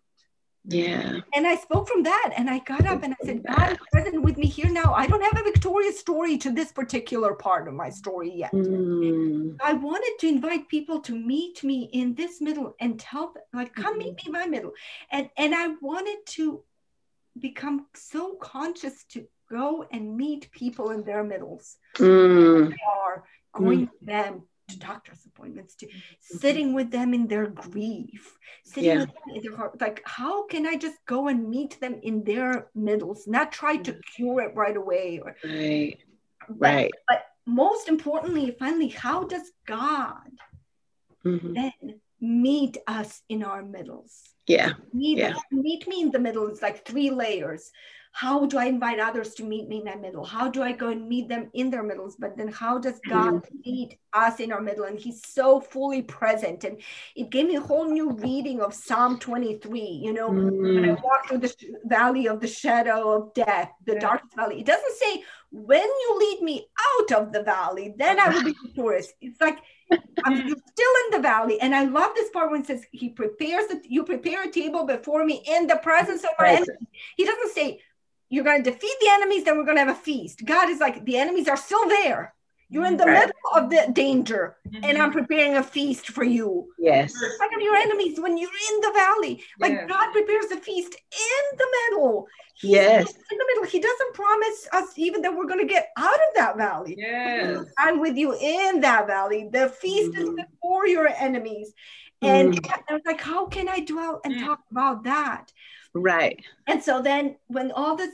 Yeah. 0.69 1.22
And 1.34 1.48
I 1.48 1.56
spoke 1.56 1.88
from 1.88 2.04
that 2.04 2.34
and 2.36 2.50
I 2.50 2.60
got 2.60 2.86
up 2.86 3.04
and 3.04 3.14
I 3.14 3.25
said, 3.25 3.44
God 3.44 3.72
is 3.72 3.78
present 3.92 4.22
with 4.22 4.38
me 4.38 4.48
here 4.48 4.69
now. 4.69 4.94
I 4.94 5.08
don't 5.08 5.24
have 5.24 5.40
a 5.40 5.44
victorious 5.44 5.98
story 6.00 6.38
to 6.40 6.52
this 6.52 6.74
particular 6.74 7.34
part 7.34 7.69
of 7.69 7.74
my 7.74 7.90
story 7.90 8.34
yet. 8.34 8.52
Mm. 8.52 9.56
I 9.64 9.74
wanted 9.74 10.16
to 10.19 10.28
invite 10.28 10.68
people 10.68 11.00
to 11.02 11.16
meet 11.16 11.64
me 11.64 11.90
in 11.94 12.16
this 12.16 12.42
middle 12.42 12.75
and 12.81 13.00
tell 13.00 13.34
them, 13.34 13.44
like, 13.54 13.74
come 13.75 13.98
meet 13.98 14.16
me 14.18 14.24
in 14.25 14.31
my 14.34 14.46
middle. 14.46 14.74
And 15.10 15.30
and 15.38 15.56
I 15.56 15.68
wanted 15.81 16.18
to 16.38 16.64
become 17.40 17.86
so 17.96 18.36
conscious 18.36 19.06
to 19.12 19.25
go 19.50 19.86
and 19.92 20.18
meet 20.18 20.52
people 20.52 20.90
in 20.90 21.04
their 21.04 21.24
middles. 21.24 21.78
Mm. 21.96 22.70
They 22.70 22.75
are 23.06 23.24
going 23.54 23.88
mm. 23.88 23.92
them 24.02 24.44
to 24.68 24.78
doctor's 24.80 25.25
appointments 25.25 25.75
to 25.75 25.86
mm-hmm. 25.86 26.38
sitting 26.38 26.74
with 26.74 26.92
them 26.92 27.14
in 27.14 27.28
their 27.28 27.48
grief 27.48 28.38
sitting 28.64 28.92
yeah. 28.92 29.00
with 29.00 29.08
them 29.08 29.36
in 29.36 29.42
their 29.42 29.56
heart 29.56 29.80
like 29.80 30.02
how 30.06 30.46
can 30.48 30.66
i 30.66 30.75
just 30.75 30.98
go 31.06 31.28
and 31.28 31.50
meet 31.50 31.80
them 31.80 32.00
in 32.04 32.24
their 32.24 32.68
middles 32.75 33.28
not 33.28 33.52
try 33.52 33.78
to 33.78 33.94
cure 34.16 34.42
it 34.42 34.56
right 34.56 34.78
away 34.78 35.19
or 35.24 35.36
right 35.46 35.98
but, 36.50 36.58
right 36.60 36.92
but 37.08 37.25
most 37.46 37.88
importantly 37.88 38.56
finally 38.60 38.90
how 38.90 39.24
does 39.24 39.52
god 39.66 40.31
mm-hmm. 41.25 41.54
then 41.54 42.00
meet 42.20 42.78
us 42.88 43.22
in 43.30 43.44
our 43.44 43.63
middles 43.63 44.34
yeah 44.48 44.74
meet, 44.94 45.18
yeah. 45.18 45.34
meet 45.52 45.88
me 45.88 46.02
in 46.02 46.12
the 46.12 46.20
middle 46.20 46.48
it's 46.48 46.62
like 46.62 46.86
three 46.86 47.10
layers 47.10 47.72
how 48.12 48.45
do 48.45 48.57
I 48.57 48.65
invite 48.65 49.00
others 49.00 49.33
to 49.36 49.44
meet 49.44 49.68
me 49.68 49.80
in 49.80 49.86
that 49.86 50.01
middle? 50.01 50.25
How 50.25 50.48
do 50.48 50.63
I 50.63 50.71
go 50.71 50.89
and 50.89 51.07
meet 51.07 51.30
them 51.30 51.50
in 51.54 51.69
their 51.69 51.83
middles? 51.83 52.15
But 52.15 52.36
then 52.36 52.48
how 52.48 52.80
does 52.80 53.00
God 53.07 53.36
mm-hmm. 53.36 53.57
meet 53.65 54.00
us 54.13 54.39
in 54.39 54.51
our 54.51 54.62
middle? 54.62 54.86
And 54.86 55.00
He's 55.00 55.21
so 55.25 55.59
fully 55.59 56.01
present. 56.01 56.63
And 56.63 56.81
it 57.15 57.30
gave 57.30 57.48
me 57.48 57.56
a 57.56 57.62
whole 57.62 57.89
new 57.89 58.12
reading 58.12 58.62
of 58.62 58.74
Psalm 58.74 59.19
23. 59.19 59.80
You 59.80 60.13
know, 60.13 60.30
mm. 60.30 60.75
when 60.75 60.89
I 60.89 60.95
mm. 60.95 61.04
walk 61.04 61.27
through 61.27 61.39
the 61.39 61.56
valley 61.86 62.27
of 62.27 62.39
the 62.39 62.48
shadow 62.48 63.12
of 63.12 63.33
death, 63.33 63.71
the 63.86 63.94
yeah. 63.94 64.00
darkest 64.00 64.36
valley, 64.36 64.62
it 64.62 64.65
doesn't 64.65 64.98
say, 64.98 65.24
when 65.51 65.81
you 65.83 66.18
lead 66.19 66.42
me 66.42 66.68
out 67.00 67.12
of 67.21 67.31
the 67.31 67.44
valley, 67.44 67.94
then 67.98 68.19
I 68.19 68.30
will 68.30 68.44
be 68.44 68.56
victorious. 68.65 69.13
It's 69.21 69.39
like 69.39 69.60
I'm 70.25 70.36
still 70.68 70.92
in 71.06 71.12
the 71.12 71.19
valley. 71.21 71.60
And 71.62 71.74
I 71.74 71.83
love 71.83 72.12
this 72.15 72.30
part 72.30 72.51
when 72.51 72.62
it 72.62 72.68
says 72.68 72.83
he 72.92 73.10
prepares 73.10 73.68
the 73.68 73.81
you 73.88 74.03
prepare 74.03 74.44
a 74.44 74.51
table 74.51 74.86
before 74.86 75.24
me 75.25 75.44
in 75.48 75.68
the 75.68 75.77
presence 75.77 76.24
of 76.24 76.31
my 76.39 76.50
enemy. 76.50 76.88
He 77.15 77.25
doesn't 77.25 77.53
say 77.53 77.80
you're 78.29 78.44
going 78.44 78.63
to 78.63 78.71
defeat 78.71 78.95
the 79.00 79.09
enemies, 79.12 79.44
then 79.44 79.57
we're 79.57 79.65
going 79.65 79.77
to 79.77 79.85
have 79.85 79.95
a 79.95 80.00
feast. 80.00 80.45
God 80.45 80.69
is 80.69 80.79
like, 80.79 81.06
the 81.06 81.18
enemies 81.18 81.47
are 81.47 81.57
still 81.57 81.88
there. 81.88 82.33
You're 82.69 82.85
in 82.85 82.97
the 82.97 83.06
right. 83.06 83.19
middle 83.19 83.33
of 83.56 83.69
the 83.69 83.94
danger, 83.94 84.57
mm-hmm. 84.68 84.83
and 84.83 84.97
I'm 84.97 85.13
preparing 85.13 85.56
a 85.56 85.63
feast 85.63 86.09
for 86.09 86.25
you. 86.25 86.68
Yes. 86.77 87.13
Like 87.39 87.53
of 87.56 87.62
your 87.62 87.77
enemies 87.77 88.19
when 88.19 88.38
you're 88.38 88.50
in 88.50 88.81
the 88.81 88.91
valley. 88.94 89.41
Like 89.57 89.71
yes. 89.71 89.89
God 89.89 90.12
prepares 90.12 90.51
a 90.51 90.57
feast 90.57 90.94
in 90.94 91.57
the 91.57 91.68
middle. 91.89 92.27
He's 92.56 92.71
yes. 92.71 93.09
In 93.09 93.38
the 93.38 93.45
middle. 93.47 93.63
He 93.69 93.79
doesn't 93.79 94.13
promise 94.13 94.68
us 94.74 94.97
even 94.97 95.21
that 95.21 95.33
we're 95.33 95.47
going 95.47 95.65
to 95.65 95.74
get 95.74 95.91
out 95.97 96.13
of 96.13 96.35
that 96.35 96.57
valley. 96.57 96.95
Yes. 96.97 97.63
I'm 97.77 98.01
with 98.01 98.18
you 98.18 98.33
in 98.38 98.81
that 98.81 99.07
valley. 99.07 99.47
The 99.50 99.69
feast 99.69 100.12
mm-hmm. 100.12 100.38
is 100.39 100.45
before 100.45 100.88
your 100.88 101.07
enemies. 101.07 101.74
And 102.21 102.53
mm-hmm. 102.53 102.81
I 102.89 102.94
was 102.94 103.03
like, 103.06 103.21
how 103.21 103.45
can 103.45 103.69
I 103.69 103.79
dwell 103.79 104.19
and 104.25 104.33
mm. 104.33 104.45
talk 104.45 104.59
about 104.71 105.03
that? 105.03 105.53
Right. 105.94 106.44
And 106.68 106.84
so 106.84 107.01
then 107.01 107.38
when 107.48 107.72
all 107.72 107.95
this 107.95 108.13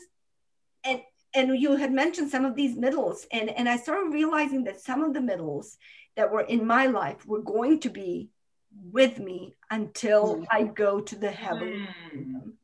and 0.83 1.01
and 1.35 1.59
you 1.59 1.75
had 1.75 1.91
mentioned 1.91 2.29
some 2.29 2.45
of 2.45 2.55
these 2.55 2.75
middles 2.75 3.25
and 3.31 3.49
and 3.49 3.67
I 3.67 3.77
started 3.77 4.13
realizing 4.13 4.63
that 4.65 4.81
some 4.81 5.03
of 5.03 5.13
the 5.13 5.21
middles 5.21 5.77
that 6.15 6.31
were 6.31 6.41
in 6.41 6.65
my 6.65 6.85
life 6.85 7.25
were 7.25 7.41
going 7.41 7.79
to 7.81 7.89
be 7.89 8.29
with 8.91 9.19
me 9.19 9.55
until 9.71 10.37
mm. 10.37 10.45
I 10.51 10.63
go 10.63 10.99
to 10.99 11.15
the 11.15 11.31
heaven. 11.31 11.87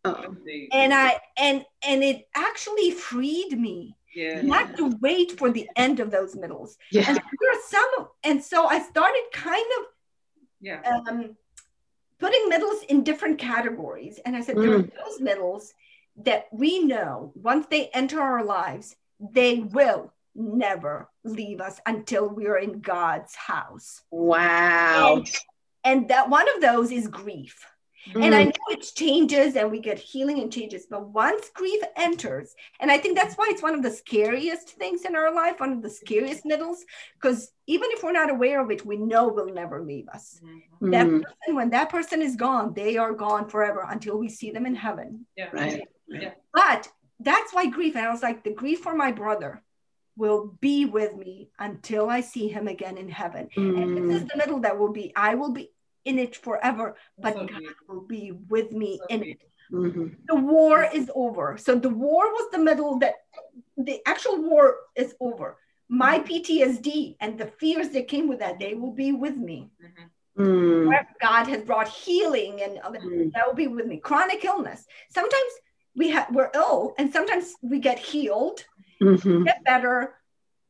Mm. 0.05 0.67
And 0.71 0.93
I 0.93 1.19
and 1.37 1.65
and 1.85 2.03
it 2.03 2.27
actually 2.35 2.91
freed 2.91 3.59
me. 3.59 3.95
Yeah. 4.15 4.41
Not 4.41 4.75
to 4.77 4.97
wait 5.01 5.37
for 5.37 5.51
the 5.51 5.69
end 5.75 5.99
of 5.99 6.09
those 6.09 6.35
middles. 6.35 6.77
Yeah. 6.91 7.05
And 7.07 7.17
there 7.17 7.51
are 7.51 7.61
some 7.67 8.07
and 8.23 8.43
so 8.43 8.65
I 8.65 8.79
started 8.79 9.23
kind 9.31 9.65
of 9.79 9.85
yeah. 10.61 10.81
um 11.07 11.35
putting 12.19 12.49
middles 12.49 12.83
in 12.89 13.03
different 13.03 13.39
categories. 13.39 14.19
And 14.25 14.35
I 14.35 14.41
said, 14.41 14.55
mm. 14.55 14.61
there 14.61 14.73
are 14.75 14.83
mm. 14.83 14.91
those 15.05 15.19
middles 15.19 15.73
that 16.23 16.47
we 16.51 16.83
know 16.83 17.31
once 17.35 17.67
they 17.67 17.87
enter 17.87 18.21
our 18.21 18.43
lives, 18.43 18.95
they 19.19 19.59
will 19.59 20.13
never 20.35 21.09
leave 21.23 21.61
us 21.61 21.79
until 21.85 22.29
we're 22.29 22.57
in 22.57 22.81
God's 22.81 23.35
house. 23.35 24.01
Wow. 24.11 25.17
And, 25.17 25.37
and 25.83 26.09
that 26.09 26.29
one 26.29 26.47
of 26.55 26.61
those 26.61 26.91
is 26.91 27.07
grief. 27.07 27.65
Mm. 28.13 28.25
And 28.25 28.35
I 28.35 28.43
mm. 28.43 28.47
know 28.47 28.75
it 28.75 28.91
changes 28.95 29.55
and 29.55 29.71
we 29.71 29.79
get 29.79 29.99
healing 29.99 30.39
and 30.39 30.51
changes, 30.51 30.87
but 30.89 31.09
once 31.09 31.49
grief 31.53 31.81
enters, 31.95 32.55
and 32.79 32.91
I 32.91 32.97
think 32.97 33.17
that's 33.17 33.35
why 33.35 33.47
it's 33.49 33.61
one 33.61 33.75
of 33.75 33.83
the 33.83 33.91
scariest 33.91 34.69
things 34.69 35.05
in 35.05 35.15
our 35.15 35.33
life, 35.33 35.59
one 35.59 35.73
of 35.73 35.81
the 35.81 35.89
scariest 35.89 36.45
middles, 36.45 36.83
because 37.21 37.51
even 37.67 37.89
if 37.91 38.03
we're 38.03 38.11
not 38.11 38.29
aware 38.29 38.61
of 38.61 38.71
it, 38.71 38.85
we 38.85 38.97
know 38.97 39.27
will 39.27 39.53
never 39.53 39.81
leave 39.81 40.07
us. 40.09 40.39
Mm. 40.81 40.91
That 40.91 41.07
person, 41.07 41.55
when 41.55 41.69
that 41.71 41.89
person 41.89 42.21
is 42.21 42.35
gone, 42.35 42.73
they 42.73 42.97
are 42.97 43.13
gone 43.13 43.47
forever 43.47 43.85
until 43.87 44.17
we 44.17 44.29
see 44.29 44.51
them 44.51 44.65
in 44.65 44.75
heaven. 44.75 45.25
Yeah. 45.37 45.49
Right. 45.51 45.87
Yeah. 46.07 46.31
But 46.53 46.87
that's 47.19 47.53
why 47.53 47.67
grief, 47.67 47.95
and 47.95 48.05
I 48.05 48.11
was 48.11 48.23
like, 48.23 48.43
the 48.43 48.53
grief 48.53 48.79
for 48.79 48.95
my 48.95 49.11
brother 49.11 49.61
will 50.15 50.57
be 50.59 50.85
with 50.85 51.15
me 51.15 51.49
until 51.59 52.09
I 52.09 52.21
see 52.21 52.47
him 52.49 52.67
again 52.67 52.97
in 52.97 53.07
heaven. 53.07 53.49
Mm. 53.55 53.81
And 53.81 54.09
this 54.09 54.21
is 54.23 54.27
the 54.27 54.37
middle 54.37 54.59
that 54.61 54.77
will 54.77 54.91
be, 54.91 55.13
I 55.15 55.35
will 55.35 55.51
be 55.51 55.69
in 56.09 56.19
it 56.19 56.35
forever, 56.35 56.95
but 57.17 57.35
God 57.35 57.61
will 57.87 58.01
be 58.01 58.31
with 58.49 58.71
me 58.71 58.99
in 59.09 59.23
it. 59.23 59.39
Mm-hmm. 59.71 60.07
The 60.27 60.35
war 60.35 60.89
is 60.91 61.11
over. 61.13 61.57
So 61.57 61.75
the 61.75 61.89
war 61.89 62.25
was 62.33 62.49
the 62.51 62.57
middle 62.57 62.97
that 62.99 63.15
the 63.77 64.01
actual 64.05 64.37
war 64.41 64.77
is 64.95 65.13
over. 65.19 65.57
My 65.87 66.19
PTSD 66.19 67.15
and 67.19 67.37
the 67.37 67.47
fears 67.59 67.89
that 67.89 68.07
came 68.07 68.27
with 68.27 68.39
that, 68.39 68.59
they 68.59 68.73
will 68.73 68.91
be 68.91 69.11
with 69.11 69.37
me. 69.37 69.69
Mm-hmm. 69.83 70.07
Mm. 70.39 71.05
God 71.19 71.47
has 71.47 71.63
brought 71.63 71.89
healing 71.89 72.61
and 72.61 72.77
mm. 72.77 73.31
that 73.33 73.45
will 73.45 73.55
be 73.55 73.67
with 73.67 73.85
me. 73.85 73.97
Chronic 73.97 74.43
illness. 74.45 74.85
Sometimes 75.09 75.51
we 75.95 76.09
have 76.11 76.33
we're 76.33 76.49
ill 76.55 76.93
and 76.97 77.11
sometimes 77.11 77.53
we 77.61 77.79
get 77.79 77.99
healed, 77.99 78.63
mm-hmm. 79.01 79.43
get 79.43 79.63
better. 79.65 80.15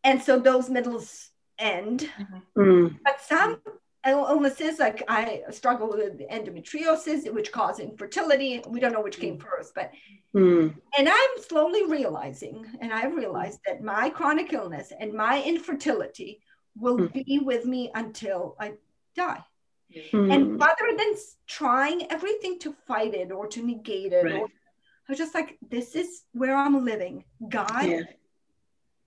And 0.04 0.22
so 0.22 0.40
those 0.40 0.70
middles 0.70 1.30
end. 1.60 2.10
Mm-hmm. 2.20 2.62
Mm. 2.62 3.00
But 3.04 3.22
some 3.22 3.62
illnesses 4.06 4.80
like 4.80 5.04
I 5.08 5.42
struggle 5.52 5.90
with 5.90 6.20
endometriosis, 6.20 7.32
which 7.34 7.52
caused 7.52 7.80
infertility. 7.80 8.62
We 8.68 8.80
don't 8.80 8.94
know 8.94 9.02
which 9.02 9.20
came 9.20 9.38
first, 9.38 9.76
but 9.76 9.92
mm. 10.34 10.74
and 10.98 11.10
I'm 11.10 11.44
slowly 11.48 11.86
realizing, 11.86 12.66
and 12.82 12.94
I've 12.94 13.16
realized 13.16 13.60
that 13.66 13.84
my 13.84 14.10
chronic 14.10 14.54
illness 14.54 14.94
and 14.98 15.14
my 15.14 15.42
infertility 15.44 16.42
will 16.78 16.98
mm. 16.98 17.14
be 17.14 17.40
with 17.40 17.66
me 17.66 17.92
until 17.94 18.56
I 18.60 18.74
die. 19.16 19.44
Mm. 20.14 20.34
And 20.34 20.60
rather 20.60 20.96
than 20.98 21.14
trying 21.48 22.12
everything 22.12 22.60
to 22.60 22.76
fight 22.88 23.14
it 23.14 23.32
or 23.32 23.48
to 23.48 23.66
negate 23.66 24.14
it, 24.14 24.24
right. 24.24 24.42
or, 24.42 24.46
I 24.46 25.12
was 25.12 25.18
just 25.18 25.34
like, 25.34 25.58
this 25.70 25.96
is 25.96 26.24
where 26.34 26.56
I'm 26.56 26.86
living. 26.86 27.26
God, 27.50 27.86
yeah. 27.86 28.02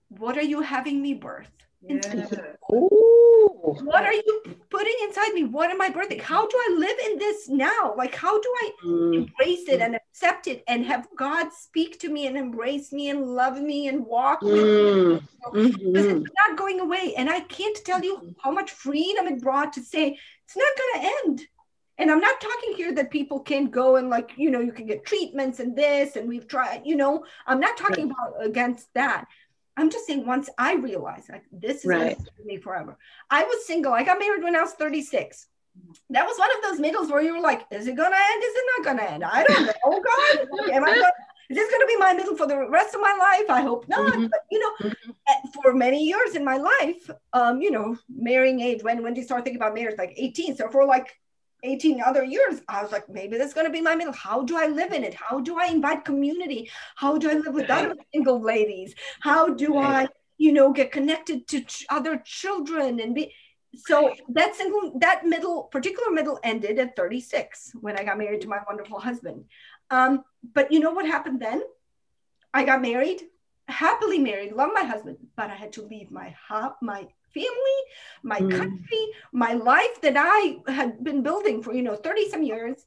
what 0.09 0.37
are 0.37 0.43
you 0.43 0.61
having 0.61 1.01
me 1.01 1.13
birth? 1.13 1.47
Yeah. 1.87 2.27
What 2.69 4.03
are 4.03 4.13
you 4.13 4.43
putting 4.69 4.93
inside 5.03 5.33
me? 5.33 5.43
What 5.45 5.69
am 5.69 5.81
I 5.81 5.89
birthing? 5.89 6.21
How 6.21 6.47
do 6.47 6.55
I 6.55 6.75
live 6.77 6.97
in 7.11 7.17
this 7.17 7.49
now? 7.49 7.93
Like, 7.97 8.15
how 8.15 8.39
do 8.39 8.53
I 8.61 8.71
mm. 8.85 9.15
embrace 9.15 9.67
it 9.67 9.81
and 9.81 9.95
accept 9.95 10.47
it 10.47 10.63
and 10.67 10.85
have 10.85 11.07
God 11.17 11.51
speak 11.51 11.99
to 11.99 12.09
me 12.09 12.27
and 12.27 12.37
embrace 12.37 12.91
me 12.91 13.09
and 13.09 13.25
love 13.25 13.61
me 13.61 13.87
and 13.87 14.05
walk 14.05 14.41
mm. 14.41 14.51
with 14.51 14.63
me? 14.63 15.27
Mm-hmm. 15.53 15.91
Because 15.91 16.05
it's 16.05 16.31
not 16.47 16.57
going 16.57 16.79
away. 16.79 17.13
And 17.17 17.29
I 17.29 17.41
can't 17.41 17.77
tell 17.85 18.01
you 18.01 18.35
how 18.41 18.51
much 18.51 18.71
freedom 18.71 19.27
it 19.27 19.41
brought 19.41 19.73
to 19.73 19.81
say, 19.81 20.17
it's 20.45 20.57
not 20.57 20.77
going 20.77 21.01
to 21.01 21.11
end. 21.25 21.47
And 21.99 22.09
I'm 22.09 22.19
not 22.19 22.41
talking 22.41 22.73
here 22.75 22.93
that 22.95 23.11
people 23.11 23.39
can 23.39 23.69
go 23.69 23.97
and 23.97 24.09
like, 24.09 24.31
you 24.35 24.49
know, 24.49 24.59
you 24.59 24.71
can 24.71 24.87
get 24.87 25.05
treatments 25.05 25.59
and 25.59 25.75
this, 25.75 26.15
and 26.15 26.27
we've 26.27 26.47
tried, 26.47 26.81
you 26.85 26.95
know, 26.95 27.23
I'm 27.45 27.59
not 27.59 27.77
talking 27.77 28.09
about 28.09 28.43
against 28.43 28.91
that. 28.95 29.25
I'm 29.77 29.89
just 29.89 30.05
saying 30.05 30.25
once 30.25 30.49
I 30.57 30.75
realized 30.75 31.29
like 31.29 31.45
this 31.51 31.77
is 31.77 31.85
right. 31.85 32.17
me 32.45 32.57
forever. 32.57 32.97
I 33.29 33.43
was 33.43 33.65
single. 33.65 33.93
I 33.93 34.03
got 34.03 34.19
married 34.19 34.43
when 34.43 34.55
I 34.55 34.61
was 34.61 34.73
36. 34.73 35.47
That 36.11 36.25
was 36.25 36.37
one 36.37 36.49
of 36.55 36.63
those 36.63 36.79
middles 36.79 37.11
where 37.11 37.21
you 37.23 37.33
were 37.33 37.41
like, 37.41 37.65
is 37.71 37.87
it 37.87 37.95
gonna 37.95 38.15
end? 38.15 38.43
Is 38.43 38.53
it 38.55 38.65
not 38.77 38.85
gonna 38.85 39.09
end? 39.09 39.23
I 39.23 39.43
don't 39.43 39.65
know. 39.65 39.73
Oh 39.85 40.03
God, 40.59 40.69
am 40.69 40.83
I 40.83 40.93
gonna, 40.93 41.11
is 41.49 41.57
this 41.57 41.71
gonna 41.71 41.87
be 41.87 41.97
my 41.97 42.13
middle 42.13 42.35
for 42.35 42.45
the 42.45 42.69
rest 42.69 42.93
of 42.93 43.01
my 43.01 43.15
life? 43.19 43.49
I 43.49 43.61
hope 43.61 43.87
not. 43.89 44.13
Mm-hmm. 44.13 44.27
But 44.27 44.41
you 44.51 44.59
know, 44.59 44.89
mm-hmm. 44.89 45.61
For 45.63 45.73
many 45.73 46.03
years 46.03 46.35
in 46.35 46.43
my 46.43 46.57
life, 46.57 47.09
um, 47.33 47.61
you 47.61 47.71
know, 47.71 47.97
marrying 48.09 48.59
age, 48.59 48.83
when 48.83 49.01
when 49.01 49.13
do 49.13 49.21
you 49.21 49.25
start 49.25 49.43
thinking 49.43 49.61
about 49.61 49.73
marriage? 49.73 49.97
Like 49.97 50.13
18. 50.15 50.57
So 50.57 50.69
for 50.69 50.85
like 50.85 51.17
18 51.63 52.01
other 52.01 52.23
years, 52.23 52.61
I 52.67 52.81
was 52.83 52.91
like, 52.91 53.09
maybe 53.09 53.37
that's 53.37 53.53
going 53.53 53.65
to 53.65 53.71
be 53.71 53.81
my 53.81 53.95
middle. 53.95 54.13
How 54.13 54.43
do 54.43 54.57
I 54.57 54.67
live 54.67 54.91
in 54.91 55.03
it? 55.03 55.13
How 55.13 55.39
do 55.39 55.59
I 55.59 55.67
invite 55.67 56.05
community? 56.05 56.69
How 56.95 57.17
do 57.17 57.29
I 57.29 57.33
live 57.33 57.53
with 57.53 57.69
other 57.69 57.95
single 58.13 58.41
ladies? 58.41 58.93
How 59.21 59.49
do 59.49 59.77
I, 59.77 60.07
you 60.37 60.51
know, 60.51 60.71
get 60.71 60.91
connected 60.91 61.47
to 61.47 61.61
ch- 61.61 61.85
other 61.89 62.21
children 62.25 62.99
and 62.99 63.15
be? 63.15 63.33
So 63.75 64.13
that 64.29 64.55
single, 64.55 64.99
that 64.99 65.25
middle, 65.25 65.63
particular 65.63 66.11
middle 66.11 66.39
ended 66.43 66.77
at 66.77 66.95
36 66.95 67.71
when 67.81 67.97
I 67.97 68.03
got 68.03 68.17
married 68.17 68.41
to 68.41 68.47
my 68.47 68.59
wonderful 68.67 68.99
husband. 68.99 69.45
Um, 69.89 70.23
but 70.53 70.71
you 70.71 70.79
know 70.79 70.91
what 70.91 71.07
happened 71.07 71.41
then? 71.41 71.63
I 72.53 72.65
got 72.65 72.81
married, 72.81 73.23
happily 73.67 74.19
married, 74.19 74.53
love 74.53 74.69
my 74.73 74.83
husband, 74.83 75.17
but 75.35 75.49
I 75.49 75.55
had 75.55 75.73
to 75.73 75.81
leave 75.81 76.11
my 76.11 76.35
my 76.81 77.07
family, 77.33 77.79
my 78.23 78.39
mm. 78.39 78.51
country, 78.57 79.07
my 79.31 79.53
life 79.53 80.01
that 80.01 80.15
I 80.17 80.59
had 80.71 81.03
been 81.03 81.23
building 81.23 81.63
for, 81.63 81.73
you 81.73 81.81
know, 81.81 81.95
30 81.95 82.29
some 82.29 82.43
years 82.43 82.85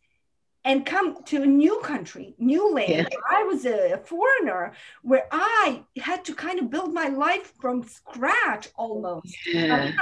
and 0.67 0.85
come 0.85 1.23
to 1.23 1.43
a 1.45 1.47
new 1.47 1.81
country, 1.81 2.35
new 2.39 2.75
land. 2.75 3.09
Yeah. 3.13 3.19
I 3.31 3.45
was 3.45 3.65
a 3.67 4.03
foreigner 4.05 4.73
where 5.03 5.27
I 5.31 5.85
had 5.97 6.25
to 6.25 6.35
kind 6.35 6.59
of 6.59 6.71
build 6.71 6.93
my 6.93 7.07
life 7.07 7.53
from 7.61 7.85
scratch 7.85 8.69
almost. 8.75 9.33
Yeah. 9.47 9.93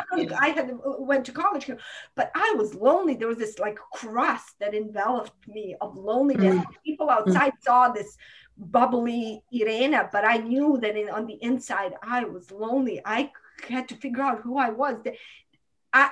I 0.41 0.49
had 0.49 0.71
went 0.83 1.27
to 1.27 1.33
college, 1.33 1.71
but 2.17 2.31
I 2.35 2.55
was 2.57 2.75
lonely. 2.75 3.15
There 3.15 3.29
was 3.29 3.37
this 3.37 3.59
like 3.59 3.79
crust 3.93 4.59
that 4.59 4.75
enveloped 4.75 5.47
me 5.47 5.77
of 5.83 5.99
loneliness. 5.99 6.65
Mm. 6.65 6.67
People 6.83 7.11
outside 7.11 7.53
mm. 7.53 7.63
saw 7.63 7.91
this 7.91 8.17
bubbly 8.57 9.43
Irena, 9.53 10.09
but 10.11 10.25
I 10.25 10.39
knew 10.39 10.79
that 10.81 10.97
in, 10.97 11.11
on 11.11 11.27
the 11.27 11.39
inside 11.43 11.93
I 12.03 12.25
was 12.25 12.51
lonely. 12.51 13.03
I 13.05 13.31
had 13.69 13.89
to 13.89 13.97
figure 13.97 14.23
out 14.23 14.41
who 14.41 14.59
I 14.59 14.71
was. 14.71 14.97
The, 15.05 15.15
I, 15.93 16.11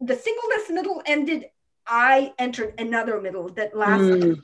the 0.00 0.16
singleness 0.16 0.70
middle 0.70 1.02
ended. 1.06 1.46
I 1.86 2.32
entered 2.38 2.74
another 2.78 3.20
middle 3.20 3.48
that 3.50 3.76
lasted. 3.76 4.22
Mm. 4.22 4.42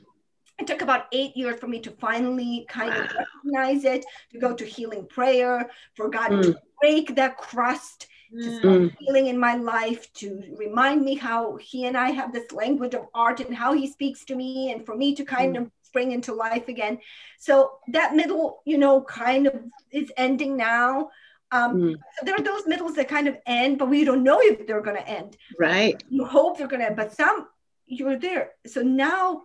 It 0.59 0.67
took 0.67 0.83
about 0.83 1.07
eight 1.11 1.35
years 1.35 1.59
for 1.59 1.67
me 1.67 1.79
to 1.79 1.91
finally 1.91 2.67
kind 2.69 2.91
wow. 2.93 3.05
of 3.05 3.11
recognize 3.43 3.83
it, 3.83 4.05
to 4.31 4.39
go 4.39 4.53
to 4.55 4.63
healing 4.63 5.07
prayer, 5.07 5.69
for 5.95 6.07
God 6.09 6.31
mm. 6.31 6.43
to 6.43 6.59
break 6.79 7.15
that 7.15 7.37
crust, 7.37 8.07
to 8.31 8.47
mm. 8.47 8.59
start 8.59 8.91
healing 8.99 9.27
in 9.27 9.39
my 9.39 9.55
life, 9.55 10.13
to 10.13 10.43
remind 10.55 11.03
me 11.03 11.15
how 11.15 11.55
He 11.55 11.87
and 11.87 11.97
I 11.97 12.11
have 12.11 12.31
this 12.31 12.51
language 12.51 12.93
of 12.93 13.07
art 13.15 13.39
and 13.39 13.55
how 13.55 13.73
He 13.73 13.87
speaks 13.87 14.23
to 14.25 14.35
me, 14.35 14.71
and 14.71 14.85
for 14.85 14.95
me 14.95 15.15
to 15.15 15.25
kind 15.25 15.55
mm. 15.55 15.61
of 15.61 15.71
spring 15.91 16.11
into 16.13 16.33
life 16.33 16.69
again. 16.69 16.99
So 17.37 17.71
that 17.89 18.15
middle, 18.15 18.61
you 18.65 18.77
know, 18.77 19.01
kind 19.01 19.47
of 19.47 19.55
is 19.91 20.11
ending 20.15 20.55
now. 20.55 21.09
Um, 21.51 21.75
mm. 21.75 21.99
There 22.23 22.35
are 22.35 22.43
those 22.43 22.65
middles 22.65 22.95
that 22.95 23.09
kind 23.09 23.27
of 23.27 23.37
end, 23.45 23.77
but 23.77 23.89
we 23.89 24.03
don't 24.03 24.23
know 24.23 24.39
if 24.41 24.65
they're 24.65 24.81
going 24.81 24.97
to 24.97 25.07
end. 25.07 25.35
Right. 25.59 26.01
You 26.09 26.25
hope 26.25 26.57
they're 26.57 26.67
going 26.67 26.85
to, 26.87 26.93
but 26.93 27.13
some 27.13 27.47
you're 27.85 28.17
there. 28.17 28.51
So 28.65 28.81
now 28.81 29.43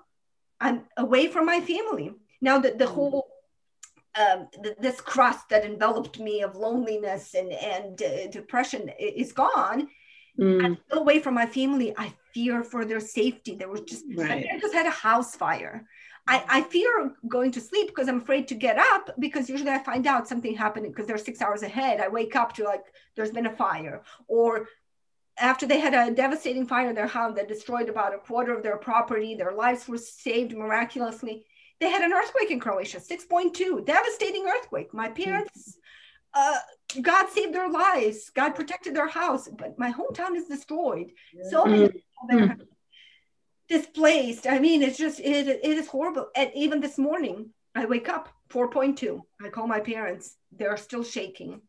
I'm 0.60 0.84
away 0.96 1.26
from 1.26 1.46
my 1.46 1.60
family. 1.60 2.12
Now 2.40 2.58
that 2.58 2.78
the 2.78 2.84
mm. 2.86 2.94
whole 2.94 3.26
um, 4.16 4.48
th- 4.62 4.76
this 4.78 5.00
crust 5.00 5.48
that 5.50 5.64
enveloped 5.64 6.18
me 6.18 6.42
of 6.42 6.56
loneliness 6.56 7.34
and 7.34 7.52
and 7.52 8.00
uh, 8.02 8.28
depression 8.28 8.90
is 8.98 9.32
gone. 9.32 9.88
Mm. 10.38 10.64
I'm 10.64 10.78
still 10.86 11.00
away 11.00 11.20
from 11.20 11.34
my 11.34 11.46
family. 11.46 11.94
I 11.96 12.12
fear 12.32 12.62
for 12.62 12.84
their 12.84 13.00
safety. 13.00 13.54
There 13.54 13.68
was 13.68 13.82
just 13.82 14.04
right. 14.14 14.46
I 14.52 14.58
just 14.58 14.74
had 14.74 14.86
a 14.86 14.90
house 14.90 15.34
fire. 15.34 15.86
I, 16.28 16.44
I 16.48 16.62
fear 16.62 17.12
going 17.28 17.52
to 17.52 17.60
sleep 17.60 17.88
because 17.88 18.08
I'm 18.08 18.20
afraid 18.20 18.48
to 18.48 18.54
get 18.54 18.78
up 18.78 19.10
because 19.18 19.48
usually 19.48 19.70
I 19.70 19.78
find 19.78 20.06
out 20.06 20.26
something 20.26 20.54
happening 20.54 20.90
because 20.90 21.06
they're 21.06 21.18
six 21.18 21.40
hours 21.40 21.62
ahead. 21.62 22.00
I 22.00 22.08
wake 22.08 22.34
up 22.34 22.52
to 22.54 22.64
like 22.64 22.84
there's 23.14 23.30
been 23.30 23.46
a 23.46 23.56
fire 23.56 24.02
or 24.26 24.68
after 25.38 25.66
they 25.66 25.80
had 25.80 25.94
a 25.94 26.14
devastating 26.14 26.66
fire 26.66 26.88
in 26.88 26.94
their 26.94 27.06
house 27.06 27.36
that 27.36 27.48
destroyed 27.48 27.88
about 27.88 28.14
a 28.14 28.18
quarter 28.18 28.54
of 28.54 28.62
their 28.62 28.78
property, 28.78 29.34
their 29.34 29.52
lives 29.52 29.86
were 29.86 29.98
saved 29.98 30.56
miraculously. 30.56 31.44
They 31.78 31.90
had 31.90 32.02
an 32.02 32.12
earthquake 32.12 32.50
in 32.50 32.58
Croatia, 32.58 32.98
6.2, 32.98 33.84
devastating 33.84 34.46
earthquake. 34.46 34.94
My 34.94 35.08
hmm. 35.08 35.14
parents, 35.14 35.78
uh, 36.32 36.58
God 37.02 37.28
saved 37.28 37.54
their 37.54 37.70
lives. 37.70 38.30
God 38.30 38.54
protected 38.54 38.96
their 38.96 39.08
house, 39.08 39.48
but 39.48 39.78
my 39.78 39.92
hometown 39.92 40.36
is 40.36 40.46
destroyed. 40.46 41.12
So 41.50 41.64
hmm. 41.64 41.70
many 41.70 41.88
people 41.88 42.26
there 42.28 42.48
hmm. 42.48 42.62
Displaced. 43.68 44.46
I 44.46 44.58
mean, 44.58 44.82
it's 44.82 44.98
just 44.98 45.20
it, 45.20 45.48
it 45.48 45.64
is 45.64 45.88
horrible. 45.88 46.28
And 46.36 46.50
even 46.54 46.80
this 46.80 46.98
morning, 46.98 47.50
I 47.74 47.86
wake 47.86 48.08
up 48.08 48.28
4.2. 48.50 49.20
I 49.44 49.48
call 49.48 49.66
my 49.66 49.80
parents. 49.80 50.36
They're 50.52 50.76
still 50.76 51.04
shaking. 51.04 51.60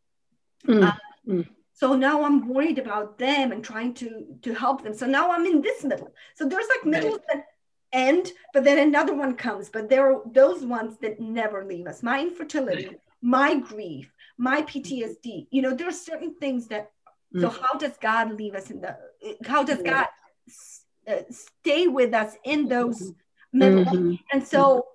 Mm. 0.65 0.87
Uh, 0.87 0.91
mm. 1.27 1.47
So 1.73 1.95
now 1.95 2.23
I'm 2.23 2.47
worried 2.47 2.79
about 2.79 3.19
them 3.19 3.51
and 3.51 3.63
trying 3.63 3.93
to 3.95 4.25
to 4.41 4.53
help 4.53 4.83
them. 4.83 4.93
So 4.93 5.05
now 5.05 5.31
I'm 5.31 5.45
in 5.45 5.61
this 5.61 5.83
middle. 5.83 6.11
So 6.35 6.47
there's 6.47 6.67
like 6.69 6.85
middles 6.85 7.19
right. 7.19 7.27
that 7.33 7.45
end, 7.91 8.31
but 8.53 8.63
then 8.63 8.79
another 8.79 9.13
one 9.13 9.35
comes. 9.35 9.69
But 9.69 9.89
there 9.89 10.11
are 10.11 10.21
those 10.31 10.65
ones 10.65 10.97
that 11.01 11.19
never 11.19 11.65
leave 11.65 11.85
us. 11.85 12.01
My 12.01 12.19
infertility, 12.19 12.97
my 13.21 13.59
grief, 13.59 14.11
my 14.37 14.63
PTSD. 14.63 15.47
You 15.51 15.61
know, 15.61 15.75
there 15.75 15.87
are 15.87 15.91
certain 16.09 16.35
things 16.35 16.67
that. 16.67 16.91
Mm. 17.35 17.41
So 17.41 17.49
how 17.49 17.77
does 17.77 17.97
God 17.97 18.33
leave 18.33 18.55
us 18.55 18.71
in 18.71 18.81
the? 18.81 18.97
How 19.45 19.63
does 19.63 19.81
God 19.83 20.07
stay 21.29 21.87
with 21.87 22.13
us 22.13 22.35
in 22.43 22.67
those 22.67 23.13
middle. 23.53 23.85
Mm-hmm. 23.85 24.15
And 24.31 24.45
so 24.45 24.87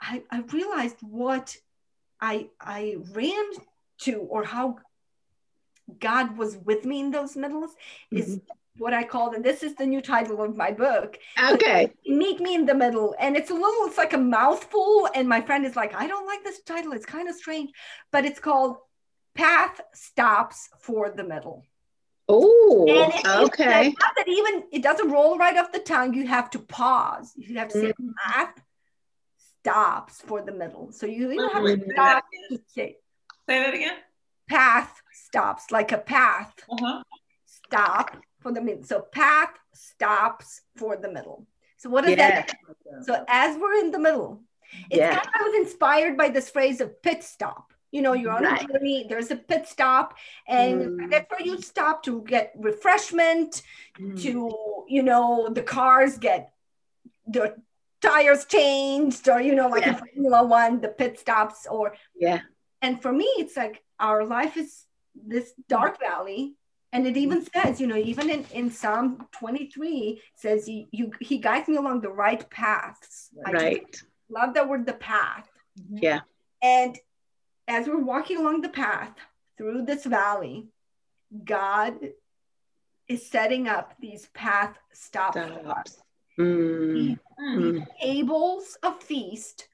I, 0.00 0.22
I 0.30 0.40
realized 0.52 0.96
what 1.00 1.56
I 2.20 2.48
I 2.60 2.96
ran 3.12 3.44
to 4.02 4.14
or 4.18 4.44
how 4.44 4.78
God 5.98 6.36
was 6.36 6.56
with 6.56 6.84
me 6.84 7.00
in 7.00 7.10
those 7.10 7.36
middles 7.36 7.70
mm-hmm. 8.12 8.18
is 8.18 8.40
what 8.78 8.94
I 8.94 9.04
call, 9.04 9.34
and 9.34 9.44
this 9.44 9.62
is 9.62 9.74
the 9.74 9.86
new 9.86 10.00
title 10.00 10.42
of 10.42 10.56
my 10.56 10.70
book. 10.70 11.18
Okay. 11.52 11.92
Meet 12.06 12.40
me 12.40 12.54
in 12.54 12.64
the 12.64 12.74
middle. 12.74 13.14
And 13.18 13.36
it's 13.36 13.50
a 13.50 13.54
little, 13.54 13.86
it's 13.86 13.98
like 13.98 14.12
a 14.12 14.18
mouthful. 14.18 15.08
And 15.14 15.28
my 15.28 15.40
friend 15.40 15.66
is 15.66 15.76
like, 15.76 15.94
I 15.94 16.06
don't 16.06 16.26
like 16.26 16.44
this 16.44 16.62
title. 16.62 16.92
It's 16.92 17.06
kind 17.06 17.28
of 17.28 17.34
strange, 17.34 17.70
but 18.12 18.24
it's 18.24 18.38
called 18.38 18.76
Path 19.34 19.80
Stops 19.94 20.68
for 20.80 21.10
the 21.10 21.24
Middle. 21.24 21.64
Oh, 22.28 22.86
okay. 23.46 23.94
that 24.16 24.28
even 24.28 24.64
it 24.70 24.82
doesn't 24.82 25.10
roll 25.10 25.38
right 25.38 25.56
off 25.56 25.72
the 25.72 25.78
tongue. 25.78 26.12
You 26.12 26.26
have 26.26 26.50
to 26.50 26.58
pause. 26.58 27.32
You 27.36 27.58
have 27.58 27.68
to 27.68 27.80
say 27.80 27.92
mm-hmm. 27.92 28.10
path 28.26 28.60
stops 29.60 30.20
for 30.20 30.42
the 30.42 30.52
middle. 30.52 30.92
So 30.92 31.06
you 31.06 31.32
even 31.32 31.48
have 31.48 31.64
to 31.64 31.92
stop 31.92 32.24
to 32.50 32.60
say. 32.68 32.96
Say 33.48 33.62
that 33.62 33.74
again. 33.74 33.96
Path 34.48 35.00
stops 35.12 35.70
like 35.70 35.92
a 35.92 35.98
path. 35.98 36.52
Uh-huh. 36.70 37.02
Stop 37.46 38.16
for 38.40 38.52
the 38.52 38.60
middle. 38.60 38.84
So 38.84 39.00
path 39.00 39.50
stops 39.74 40.60
for 40.76 40.96
the 40.96 41.10
middle. 41.10 41.46
So 41.78 41.88
what 41.88 42.04
does 42.04 42.10
yeah. 42.10 42.42
that 42.42 42.54
mean? 42.66 43.04
So 43.04 43.24
as 43.28 43.56
we're 43.56 43.74
in 43.74 43.90
the 43.90 43.98
middle, 43.98 44.42
it's 44.90 44.98
yeah. 44.98 45.14
kind 45.14 45.26
of, 45.26 45.32
I 45.34 45.42
was 45.44 45.66
inspired 45.66 46.16
by 46.16 46.28
this 46.28 46.50
phrase 46.50 46.80
of 46.80 47.02
pit 47.02 47.22
stop. 47.22 47.72
You 47.90 48.02
know, 48.02 48.12
you're 48.12 48.32
on 48.32 48.44
right. 48.44 48.62
a 48.62 48.72
journey, 48.72 49.06
there's 49.08 49.30
a 49.30 49.36
pit 49.36 49.66
stop, 49.66 50.14
and 50.46 50.82
mm. 50.82 51.10
that's 51.10 51.30
where 51.30 51.40
you 51.40 51.60
stop 51.62 52.02
to 52.04 52.22
get 52.22 52.52
refreshment, 52.58 53.62
mm. 53.98 54.20
to, 54.22 54.84
you 54.88 55.02
know, 55.02 55.48
the 55.50 55.62
cars 55.62 56.18
get 56.18 56.52
the 57.26 57.54
tires 58.02 58.44
changed, 58.44 59.28
or, 59.28 59.40
you 59.40 59.54
know, 59.54 59.68
like 59.68 59.86
yeah. 59.86 59.98
in 59.98 60.06
Formula 60.06 60.46
One, 60.46 60.80
the 60.80 60.88
pit 60.88 61.18
stops, 61.18 61.66
or. 61.70 61.94
Yeah. 62.14 62.40
And 62.82 63.00
for 63.00 63.10
me, 63.10 63.24
it's 63.38 63.56
like 63.56 63.82
our 63.98 64.24
life 64.24 64.56
is 64.56 64.84
this 65.26 65.52
dark 65.68 65.98
valley 65.98 66.54
and 66.92 67.06
it 67.06 67.16
even 67.16 67.44
says 67.44 67.80
you 67.80 67.86
know 67.86 67.96
even 67.96 68.30
in, 68.30 68.44
in 68.52 68.70
psalm 68.70 69.26
23 69.32 70.20
says 70.34 70.68
you, 70.68 70.86
you 70.90 71.10
he 71.20 71.38
guides 71.38 71.68
me 71.68 71.76
along 71.76 72.00
the 72.00 72.08
right 72.08 72.48
paths 72.50 73.30
right 73.50 74.00
love 74.30 74.54
that 74.54 74.68
word 74.68 74.86
the 74.86 74.92
path 74.94 75.48
yeah 75.90 76.20
and 76.62 76.98
as 77.68 77.86
we're 77.86 77.98
walking 77.98 78.38
along 78.38 78.60
the 78.60 78.68
path 78.68 79.14
through 79.56 79.82
this 79.82 80.04
valley 80.04 80.66
god 81.44 81.94
is 83.06 83.26
setting 83.26 83.68
up 83.68 83.94
these 84.00 84.26
path 84.34 84.76
stops, 84.92 85.38
stops. 85.38 86.02
Mm. 86.38 86.96
He, 86.96 87.18
mm. 87.40 87.86
tables 88.00 88.76
a 88.82 88.92
feast 88.92 89.68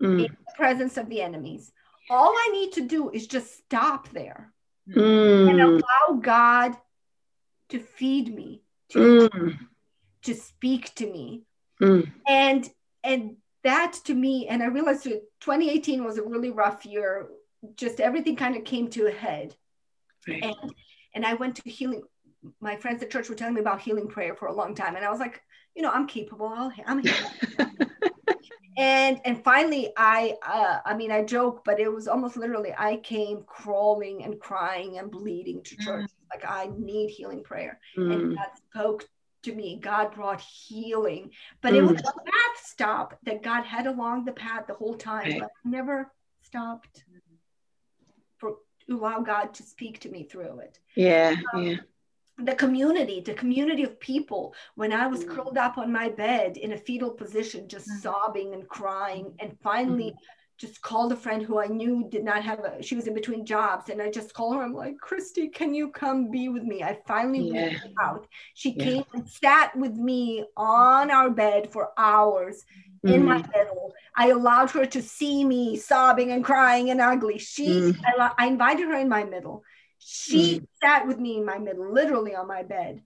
mm. 0.00 0.10
in 0.10 0.16
the 0.18 0.30
presence 0.56 0.96
of 0.96 1.08
the 1.08 1.20
enemies 1.20 1.72
all 2.10 2.32
i 2.34 2.48
need 2.52 2.72
to 2.72 2.82
do 2.82 3.10
is 3.10 3.26
just 3.26 3.56
stop 3.56 4.08
there 4.10 4.52
mm. 4.88 5.50
and 5.50 5.60
allow 5.60 6.20
God 6.20 6.76
to 7.70 7.78
feed 7.78 8.34
me, 8.34 8.62
to, 8.90 9.28
mm. 9.28 9.58
to 10.22 10.34
speak 10.34 10.94
to 10.96 11.10
me. 11.10 11.42
Mm. 11.80 12.10
And 12.26 12.68
and 13.04 13.36
that 13.68 13.92
to 14.04 14.14
me, 14.14 14.48
and 14.48 14.62
I 14.62 14.66
realized 14.66 15.04
2018 15.04 16.04
was 16.04 16.18
a 16.18 16.22
really 16.22 16.50
rough 16.50 16.84
year. 16.84 17.28
Just 17.74 18.00
everything 18.00 18.36
kind 18.36 18.56
of 18.56 18.64
came 18.64 18.88
to 18.90 19.06
a 19.06 19.10
head. 19.10 19.54
Right. 20.26 20.42
And 20.42 20.74
and 21.14 21.26
I 21.26 21.34
went 21.34 21.56
to 21.56 21.70
healing. 21.70 22.02
My 22.60 22.76
friends 22.76 23.02
at 23.02 23.10
church 23.10 23.28
were 23.28 23.34
telling 23.34 23.54
me 23.54 23.60
about 23.60 23.80
healing 23.80 24.08
prayer 24.08 24.34
for 24.34 24.46
a 24.46 24.54
long 24.54 24.74
time. 24.74 24.96
And 24.96 25.04
I 25.04 25.10
was 25.10 25.18
like, 25.18 25.42
you 25.74 25.82
know, 25.82 25.90
I'm 25.90 26.06
capable. 26.06 26.46
I'll, 26.48 26.72
I'm 26.86 27.02
here. 27.02 27.14
and 28.78 29.20
and 29.24 29.42
finally 29.42 29.92
i 29.96 30.34
uh, 30.46 30.78
i 30.86 30.94
mean 30.94 31.10
i 31.10 31.22
joke 31.22 31.62
but 31.64 31.80
it 31.80 31.92
was 31.92 32.06
almost 32.06 32.36
literally 32.36 32.72
i 32.78 32.96
came 32.98 33.42
crawling 33.44 34.22
and 34.22 34.38
crying 34.38 34.98
and 34.98 35.10
bleeding 35.10 35.60
to 35.64 35.76
church 35.78 36.04
mm. 36.04 36.32
like 36.32 36.44
i 36.48 36.70
need 36.78 37.10
healing 37.10 37.42
prayer 37.42 37.80
mm. 37.96 38.12
and 38.12 38.36
god 38.36 38.46
spoke 38.70 39.08
to 39.42 39.54
me 39.54 39.78
god 39.80 40.14
brought 40.14 40.40
healing 40.40 41.30
but 41.62 41.72
mm. 41.72 41.78
it 41.78 41.82
was 41.82 42.00
mm. 42.02 42.08
a 42.08 42.24
path 42.24 42.56
stop 42.64 43.18
that 43.24 43.42
god 43.42 43.64
had 43.64 43.86
along 43.86 44.24
the 44.24 44.32
path 44.32 44.66
the 44.66 44.74
whole 44.74 44.94
time 44.94 45.24
right. 45.24 45.40
but 45.40 45.50
never 45.64 46.12
stopped 46.42 47.04
for 48.38 48.56
to 48.86 48.96
allow 48.96 49.20
god 49.20 49.54
to 49.54 49.62
speak 49.62 50.00
to 50.00 50.08
me 50.08 50.22
through 50.22 50.58
it 50.58 50.78
yeah 50.94 51.34
um, 51.54 51.62
yeah 51.62 51.76
the 52.38 52.54
community, 52.54 53.20
the 53.20 53.34
community 53.34 53.82
of 53.82 53.98
people, 53.98 54.54
when 54.76 54.92
I 54.92 55.08
was 55.08 55.24
mm. 55.24 55.28
curled 55.28 55.58
up 55.58 55.76
on 55.76 55.92
my 55.92 56.08
bed 56.08 56.56
in 56.56 56.72
a 56.72 56.76
fetal 56.76 57.10
position, 57.10 57.68
just 57.68 57.88
mm. 57.88 58.00
sobbing 58.00 58.54
and 58.54 58.68
crying, 58.68 59.34
and 59.40 59.58
finally 59.60 60.12
mm. 60.12 60.16
Just 60.58 60.82
called 60.82 61.12
a 61.12 61.16
friend 61.16 61.42
who 61.42 61.58
I 61.58 61.66
knew 61.66 62.06
did 62.10 62.24
not 62.24 62.42
have 62.42 62.60
a, 62.60 62.82
she 62.82 62.96
was 62.96 63.06
in 63.06 63.14
between 63.14 63.46
jobs. 63.46 63.88
And 63.88 64.02
I 64.02 64.10
just 64.10 64.34
called 64.34 64.56
her. 64.56 64.62
I'm 64.62 64.74
like, 64.74 64.98
Christy, 64.98 65.48
can 65.48 65.72
you 65.72 65.90
come 65.90 66.30
be 66.30 66.48
with 66.48 66.64
me? 66.64 66.82
I 66.82 66.98
finally 67.06 67.48
yeah. 67.48 67.68
went 67.68 67.94
out. 68.02 68.26
She 68.54 68.70
yeah. 68.70 68.84
came 68.84 69.04
and 69.14 69.28
sat 69.28 69.76
with 69.76 69.94
me 69.94 70.44
on 70.56 71.10
our 71.10 71.30
bed 71.30 71.72
for 71.72 71.90
hours 71.96 72.64
mm. 73.06 73.14
in 73.14 73.24
my 73.24 73.38
middle. 73.54 73.94
I 74.16 74.30
allowed 74.30 74.70
her 74.72 74.84
to 74.86 75.02
see 75.02 75.44
me 75.44 75.76
sobbing 75.76 76.32
and 76.32 76.44
crying 76.44 76.90
and 76.90 77.00
ugly. 77.00 77.38
She, 77.38 77.68
mm. 77.68 77.98
I, 78.04 78.32
I 78.36 78.46
invited 78.46 78.88
her 78.88 78.98
in 78.98 79.08
my 79.08 79.24
middle 79.24 79.64
she 79.98 80.60
mm. 80.60 80.66
sat 80.82 81.06
with 81.06 81.18
me 81.18 81.36
in 81.36 81.44
my 81.44 81.58
middle, 81.58 81.92
literally 81.92 82.34
on 82.34 82.46
my 82.46 82.62
bed. 82.62 83.02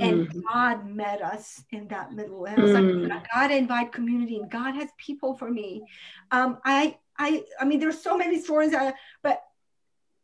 And 0.00 0.28
mm. 0.28 0.42
God 0.50 0.86
met 0.86 1.22
us 1.22 1.62
in 1.70 1.88
that 1.88 2.12
middle. 2.12 2.46
And 2.46 2.60
I 2.60 2.62
was 2.62 2.72
mm. 2.72 3.08
like, 3.08 3.26
God 3.32 3.50
invite 3.50 3.92
community 3.92 4.36
and 4.36 4.50
God 4.50 4.74
has 4.74 4.88
people 4.98 5.36
for 5.36 5.50
me. 5.50 5.82
Um, 6.30 6.58
I 6.64 6.98
I 7.18 7.44
I 7.60 7.64
mean 7.64 7.80
there's 7.80 8.02
so 8.02 8.16
many 8.16 8.40
stories, 8.40 8.72
uh, 8.72 8.92
but 9.22 9.42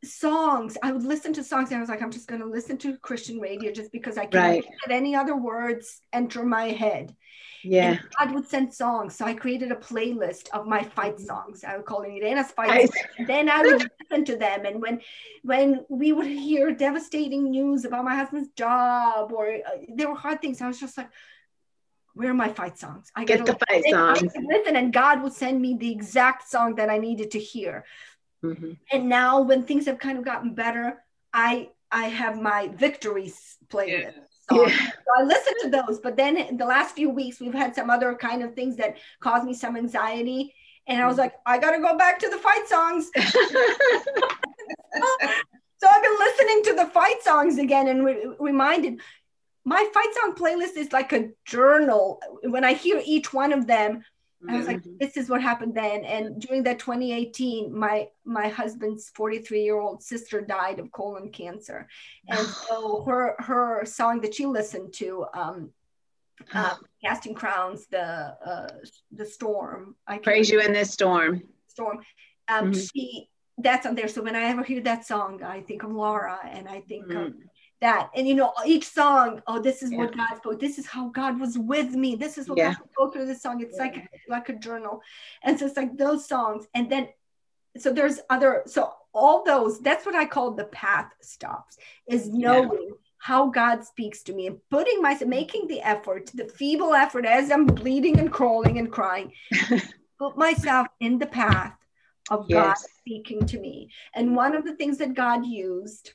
songs, 0.06 0.76
I 0.82 0.92
would 0.92 1.04
listen 1.04 1.32
to 1.34 1.44
songs 1.44 1.70
and 1.70 1.78
I 1.78 1.80
was 1.80 1.88
like, 1.88 2.02
I'm 2.02 2.10
just 2.10 2.28
gonna 2.28 2.46
listen 2.46 2.78
to 2.78 2.96
Christian 2.98 3.40
radio 3.40 3.72
just 3.72 3.92
because 3.92 4.16
I 4.16 4.26
can't 4.26 4.64
right. 4.64 4.64
let 4.86 4.96
any 4.96 5.14
other 5.14 5.36
words 5.36 6.00
enter 6.12 6.44
my 6.44 6.68
head. 6.68 7.14
Yeah. 7.62 7.90
And 7.90 8.00
God 8.18 8.34
would 8.34 8.48
send 8.48 8.72
songs. 8.72 9.16
So 9.16 9.24
I 9.24 9.34
created 9.34 9.72
a 9.72 9.76
playlist 9.76 10.48
of 10.52 10.66
my 10.66 10.84
fight 10.84 11.18
songs. 11.18 11.64
I 11.64 11.76
would 11.76 11.86
call 11.86 12.02
it 12.02 12.10
Irena's 12.10 12.52
fight 12.52 12.88
songs. 12.88 13.26
Then 13.26 13.48
I 13.48 13.62
would 13.62 13.90
listen 14.10 14.24
to 14.26 14.36
them. 14.36 14.64
And 14.64 14.80
when 14.80 15.00
when 15.42 15.84
we 15.88 16.12
would 16.12 16.26
hear 16.26 16.72
devastating 16.72 17.50
news 17.50 17.84
about 17.84 18.04
my 18.04 18.14
husband's 18.14 18.50
job 18.50 19.32
or 19.32 19.48
uh, 19.48 19.78
there 19.94 20.08
were 20.08 20.14
hard 20.14 20.40
things, 20.40 20.60
I 20.60 20.68
was 20.68 20.78
just 20.78 20.96
like, 20.96 21.10
where 22.14 22.30
are 22.30 22.34
my 22.34 22.48
fight 22.48 22.78
songs? 22.78 23.10
I 23.14 23.24
get 23.24 23.44
the 23.44 23.58
fight 23.68 23.84
songs. 23.90 24.32
Listen, 24.48 24.76
and 24.76 24.92
God 24.92 25.22
would 25.22 25.34
send 25.34 25.60
me 25.60 25.76
the 25.78 25.92
exact 25.92 26.48
song 26.48 26.76
that 26.76 26.88
I 26.88 26.96
needed 26.96 27.32
to 27.32 27.38
hear. 27.38 27.84
Mm-hmm. 28.44 28.72
And 28.92 29.08
now 29.08 29.40
when 29.42 29.64
things 29.64 29.86
have 29.86 29.98
kind 29.98 30.18
of 30.18 30.24
gotten 30.24 30.54
better, 30.54 31.02
I 31.32 31.70
I 31.90 32.06
have 32.06 32.40
my 32.40 32.68
victories 32.68 33.56
playlist. 33.68 34.02
Yeah 34.02 34.10
songs. 34.48 34.72
Yeah. 34.72 34.90
So 35.06 35.22
I 35.22 35.22
listen 35.22 35.52
to 35.62 35.70
those. 35.70 36.00
But 36.00 36.16
then 36.16 36.36
in 36.36 36.56
the 36.56 36.66
last 36.66 36.94
few 36.96 37.10
weeks, 37.10 37.38
we've 37.40 37.54
had 37.54 37.74
some 37.74 37.90
other 37.90 38.14
kind 38.14 38.42
of 38.42 38.54
things 38.54 38.76
that 38.76 38.96
caused 39.20 39.44
me 39.44 39.54
some 39.54 39.76
anxiety. 39.76 40.52
And 40.88 41.00
I 41.00 41.06
was 41.06 41.16
like, 41.16 41.34
I 41.46 41.58
got 41.58 41.72
to 41.72 41.80
go 41.80 41.96
back 41.96 42.18
to 42.20 42.28
the 42.28 42.38
fight 42.38 42.68
songs. 42.68 43.10
so 43.16 43.22
I've 45.88 46.02
been 46.02 46.18
listening 46.18 46.62
to 46.64 46.74
the 46.74 46.90
fight 46.92 47.22
songs 47.22 47.58
again 47.58 47.86
and 47.88 48.04
re- 48.04 48.26
reminded 48.40 49.00
my 49.64 49.88
fight 49.94 50.08
song 50.20 50.34
playlist 50.34 50.76
is 50.76 50.92
like 50.92 51.12
a 51.12 51.30
journal. 51.44 52.20
When 52.42 52.64
I 52.64 52.74
hear 52.74 53.00
each 53.04 53.32
one 53.32 53.52
of 53.52 53.66
them, 53.66 54.04
I 54.48 54.56
was 54.56 54.66
like, 54.66 54.78
mm-hmm. 54.78 54.96
this 55.00 55.16
is 55.16 55.28
what 55.28 55.42
happened 55.42 55.74
then. 55.74 56.04
And 56.04 56.40
during 56.40 56.62
that 56.64 56.78
2018, 56.78 57.76
my 57.76 58.08
my 58.24 58.48
husband's 58.48 59.10
43 59.10 59.62
year 59.62 59.78
old 59.78 60.02
sister 60.02 60.40
died 60.40 60.78
of 60.78 60.92
colon 60.92 61.30
cancer, 61.30 61.88
and 62.28 62.46
so 62.68 63.02
her 63.04 63.34
her 63.38 63.84
song 63.84 64.20
that 64.20 64.34
she 64.34 64.46
listened 64.46 64.92
to, 64.94 65.26
um, 65.34 65.70
uh, 66.52 66.74
casting 67.02 67.34
crowns, 67.34 67.86
the 67.86 68.02
uh, 68.02 68.68
the 69.12 69.26
storm. 69.26 69.96
I 70.06 70.18
praise 70.18 70.50
you 70.50 70.60
in 70.60 70.72
this 70.72 70.92
storm. 70.92 71.42
Storm. 71.68 71.98
Um, 72.48 72.72
mm-hmm. 72.72 72.80
She 72.80 73.28
that's 73.58 73.86
on 73.86 73.94
there. 73.94 74.08
So 74.08 74.22
when 74.22 74.36
I 74.36 74.44
ever 74.44 74.62
hear 74.62 74.82
that 74.82 75.06
song, 75.06 75.42
I 75.42 75.60
think 75.62 75.82
of 75.82 75.90
Laura, 75.90 76.38
and 76.44 76.68
I 76.68 76.80
think 76.82 77.06
mm-hmm. 77.06 77.16
of 77.16 77.34
that 77.80 78.10
and 78.14 78.26
you 78.26 78.34
know 78.34 78.52
each 78.64 78.88
song 78.88 79.42
oh 79.46 79.60
this 79.60 79.82
is 79.82 79.92
yeah. 79.92 79.98
what 79.98 80.16
god 80.16 80.36
spoke 80.36 80.58
this 80.58 80.78
is 80.78 80.86
how 80.86 81.08
god 81.08 81.38
was 81.38 81.58
with 81.58 81.90
me 81.90 82.14
this 82.14 82.38
is 82.38 82.48
what 82.48 82.58
yeah. 82.58 82.74
god 82.74 82.90
spoke 82.92 83.12
through 83.12 83.26
this 83.26 83.42
song 83.42 83.60
it's 83.60 83.76
yeah. 83.76 83.84
like 83.84 84.10
like 84.28 84.48
a 84.48 84.54
journal 84.54 85.00
and 85.42 85.58
so 85.58 85.66
it's 85.66 85.76
like 85.76 85.96
those 85.96 86.26
songs 86.26 86.66
and 86.74 86.90
then 86.90 87.08
so 87.78 87.92
there's 87.92 88.20
other 88.30 88.62
so 88.66 88.92
all 89.12 89.44
those 89.44 89.80
that's 89.80 90.06
what 90.06 90.14
i 90.14 90.24
call 90.24 90.52
the 90.52 90.64
path 90.64 91.10
stops 91.20 91.76
is 92.08 92.28
knowing 92.28 92.92
how 93.18 93.48
god 93.48 93.84
speaks 93.84 94.22
to 94.22 94.32
me 94.32 94.46
and 94.46 94.58
putting 94.70 95.02
myself 95.02 95.28
making 95.28 95.66
the 95.66 95.80
effort 95.82 96.30
the 96.34 96.48
feeble 96.48 96.94
effort 96.94 97.26
as 97.26 97.50
i'm 97.50 97.66
bleeding 97.66 98.18
and 98.18 98.32
crawling 98.32 98.78
and 98.78 98.90
crying 98.90 99.32
put 100.18 100.36
myself 100.38 100.86
in 101.00 101.18
the 101.18 101.26
path 101.26 101.74
of 102.30 102.46
yes. 102.48 102.64
god 102.64 102.76
speaking 102.98 103.44
to 103.44 103.58
me 103.58 103.90
and 104.14 104.34
one 104.34 104.56
of 104.56 104.64
the 104.64 104.74
things 104.76 104.96
that 104.96 105.14
god 105.14 105.44
used 105.44 106.14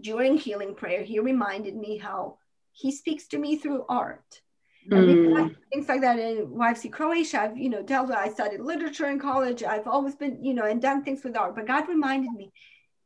during 0.00 0.36
healing 0.36 0.74
prayer, 0.74 1.02
he 1.02 1.18
reminded 1.18 1.76
me 1.76 1.96
how 1.98 2.38
he 2.72 2.92
speaks 2.92 3.26
to 3.28 3.38
me 3.38 3.56
through 3.56 3.84
art. 3.88 4.42
Mm. 4.88 5.54
things 5.70 5.88
like 5.88 6.00
that 6.00 6.18
in 6.18 6.46
YFC 6.46 6.90
Croatia, 6.90 7.42
I've, 7.42 7.58
you 7.58 7.68
know, 7.68 7.82
dealt 7.82 8.08
with, 8.08 8.16
I 8.16 8.30
studied 8.30 8.60
literature 8.60 9.10
in 9.10 9.18
college. 9.18 9.62
I've 9.62 9.86
always 9.86 10.14
been, 10.14 10.42
you 10.42 10.54
know, 10.54 10.64
and 10.64 10.80
done 10.80 11.04
things 11.04 11.22
with 11.22 11.36
art. 11.36 11.54
But 11.54 11.66
God 11.66 11.88
reminded 11.88 12.32
me, 12.32 12.52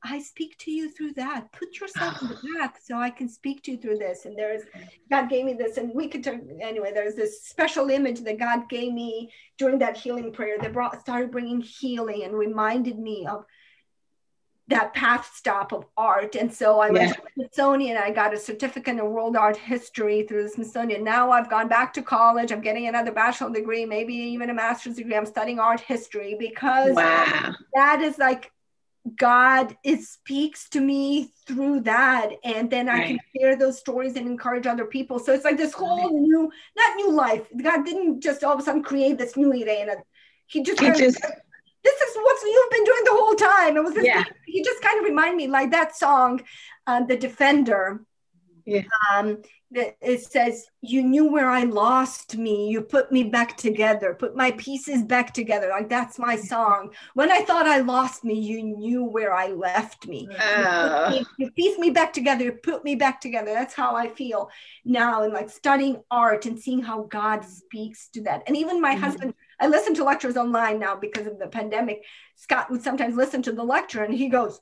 I 0.05 0.21
speak 0.21 0.57
to 0.59 0.71
you 0.71 0.91
through 0.91 1.15
that. 1.15 1.53
Put 1.53 1.81
yourself 1.81 2.21
in 2.23 2.29
the 2.29 2.39
back 2.59 2.79
so 2.83 2.99
I 2.99 3.11
can 3.11 3.29
speak 3.29 3.63
to 3.65 3.73
you 3.73 3.79
through 3.79 3.99
this. 3.99 4.27
And 4.27 4.37
there's, 4.37 4.63
God 5.11 5.29
gave 5.29 5.45
me 5.45 5.55
this, 5.55 5.77
and 5.77 5.93
we 5.95 6.09
could 6.09 6.23
turn, 6.23 6.59
anyway, 6.61 6.93
there's 6.93 7.15
this 7.15 7.45
special 7.45 7.91
image 7.91 8.21
that 8.21 8.39
God 8.39 8.69
gave 8.69 8.93
me 8.93 9.33
during 9.59 9.79
that 9.79 9.97
healing 9.97 10.33
prayer 10.33 10.59
that 10.61 10.73
brought, 10.73 11.01
started 11.01 11.31
bringing 11.33 11.61
healing 11.61 12.25
and 12.25 12.35
reminded 12.35 12.99
me 12.99 13.27
of 13.27 13.45
that 14.69 14.95
path 14.95 15.31
stop 15.35 15.73
of 15.73 15.85
art. 15.97 16.37
And 16.37 16.53
so 16.53 16.81
I 16.81 16.91
went 16.91 17.09
yeah. 17.09 17.15
to 17.15 17.23
Smithsonian. 17.35 17.97
I 17.97 18.11
got 18.11 18.33
a 18.33 18.39
certificate 18.39 18.97
in 18.97 19.05
world 19.11 19.37
art 19.37 19.57
history 19.57 20.23
through 20.23 20.45
the 20.45 20.49
Smithsonian. 20.49 21.03
Now 21.03 21.31
I've 21.31 21.51
gone 21.51 21.69
back 21.69 21.93
to 21.95 22.03
college. 22.03 22.53
I'm 22.53 22.61
getting 22.61 22.87
another 22.87 23.13
bachelor 23.13 23.53
degree, 23.53 23.85
maybe 23.85 24.15
even 24.15 24.51
a 24.51 24.55
master's 24.55 24.97
degree. 24.97 25.17
I'm 25.17 25.27
studying 25.27 25.59
art 25.59 25.81
history 25.81 26.37
because 26.39 26.95
wow. 26.95 27.55
that 27.75 28.01
is 28.01 28.19
like 28.19 28.53
God 29.17 29.77
it 29.83 30.01
speaks 30.03 30.69
to 30.71 30.81
me 30.81 31.33
through 31.47 31.81
that. 31.81 32.31
And 32.45 32.71
then 32.71 32.89
I 32.89 32.93
right. 32.93 33.07
can 33.09 33.19
share 33.37 33.57
those 33.57 33.79
stories 33.79 34.17
and 34.17 34.29
encourage 34.29 34.67
other 34.67 34.85
people. 34.85 35.19
So 35.19 35.33
it's 35.33 35.45
like 35.45 35.57
this 35.57 35.73
whole 35.73 36.21
new, 36.21 36.51
not 36.77 36.97
new 36.97 37.11
life. 37.11 37.49
God 37.63 37.85
didn't 37.85 38.21
just 38.21 38.45
all 38.45 38.55
of 38.55 38.61
a 38.61 38.63
sudden 38.63 38.83
create 38.83 39.19
this 39.19 39.37
new 39.37 39.53
Irena. 39.53 39.97
He 40.47 40.63
just, 40.63 40.81
he 40.81 40.93
just 40.93 41.21
this 41.85 42.01
is 42.01 42.17
what 42.17 42.37
you've 42.43 42.71
been 42.71 42.85
doing 42.85 43.05
the 43.05 43.11
whole 43.13 43.35
time. 43.35 43.77
It 43.77 43.85
was 43.85 43.95
this 43.95 44.07
yeah. 44.07 44.25
he 44.47 44.63
just 44.63 44.83
kind 44.83 44.99
of 44.99 45.05
remind 45.05 45.37
me 45.37 45.49
like 45.49 45.71
that 45.71 45.97
song, 45.97 46.41
uh, 46.87 47.05
The 47.05 47.17
Defender. 47.17 48.05
Yeah. 48.65 48.83
Um, 49.13 49.39
it 49.75 50.23
says, 50.23 50.67
You 50.81 51.03
knew 51.03 51.31
where 51.31 51.49
I 51.49 51.65
lost 51.65 52.37
me. 52.37 52.69
You 52.69 52.83
put 52.83 53.11
me 53.11 53.25
back 53.25 53.57
together, 53.57 54.15
put 54.15 54.37
my 54.37 54.51
pieces 54.53 55.03
back 55.03 55.33
together. 55.33 55.69
Like 55.69 55.89
that's 55.89 56.19
my 56.19 56.37
song. 56.37 56.93
When 57.15 57.31
I 57.31 57.43
thought 57.43 57.67
I 57.67 57.79
lost 57.79 58.25
me, 58.25 58.35
you 58.35 58.63
knew 58.63 59.05
where 59.05 59.35
I 59.35 59.49
left 59.49 60.07
me. 60.07 60.29
Oh. 60.41 61.15
You, 61.15 61.27
you 61.39 61.51
pieced 61.53 61.79
me 61.79 61.91
back 61.91 62.13
together, 62.13 62.45
you 62.45 62.53
put 62.53 62.85
me 62.85 62.95
back 62.95 63.21
together. 63.21 63.53
That's 63.53 63.75
how 63.75 63.97
I 63.97 64.09
feel 64.09 64.51
now. 64.85 65.23
And 65.23 65.33
like 65.33 65.51
studying 65.51 66.03
art 66.11 66.47
and 66.47 66.59
seeing 66.59 66.83
how 66.83 67.05
God 67.05 67.45
speaks 67.45 68.09
to 68.09 68.23
that. 68.23 68.43
And 68.47 68.57
even 68.57 68.81
my 68.81 68.95
mm-hmm. 68.95 69.05
husband, 69.05 69.35
I 69.63 69.69
listen 69.69 69.95
to 69.95 70.05
lectures 70.05 70.37
online 70.37 70.81
now 70.81 70.97
because 70.97 71.29
of 71.29 71.39
the 71.39 71.47
pandemic. 71.47 72.05
Scott 72.35 72.69
would 72.69 72.83
sometimes 72.83 73.15
listen 73.15 73.43
to 73.43 73.53
the 73.53 73.63
lecture 73.63 74.03
and 74.03 74.13
he 74.13 74.29
goes, 74.29 74.61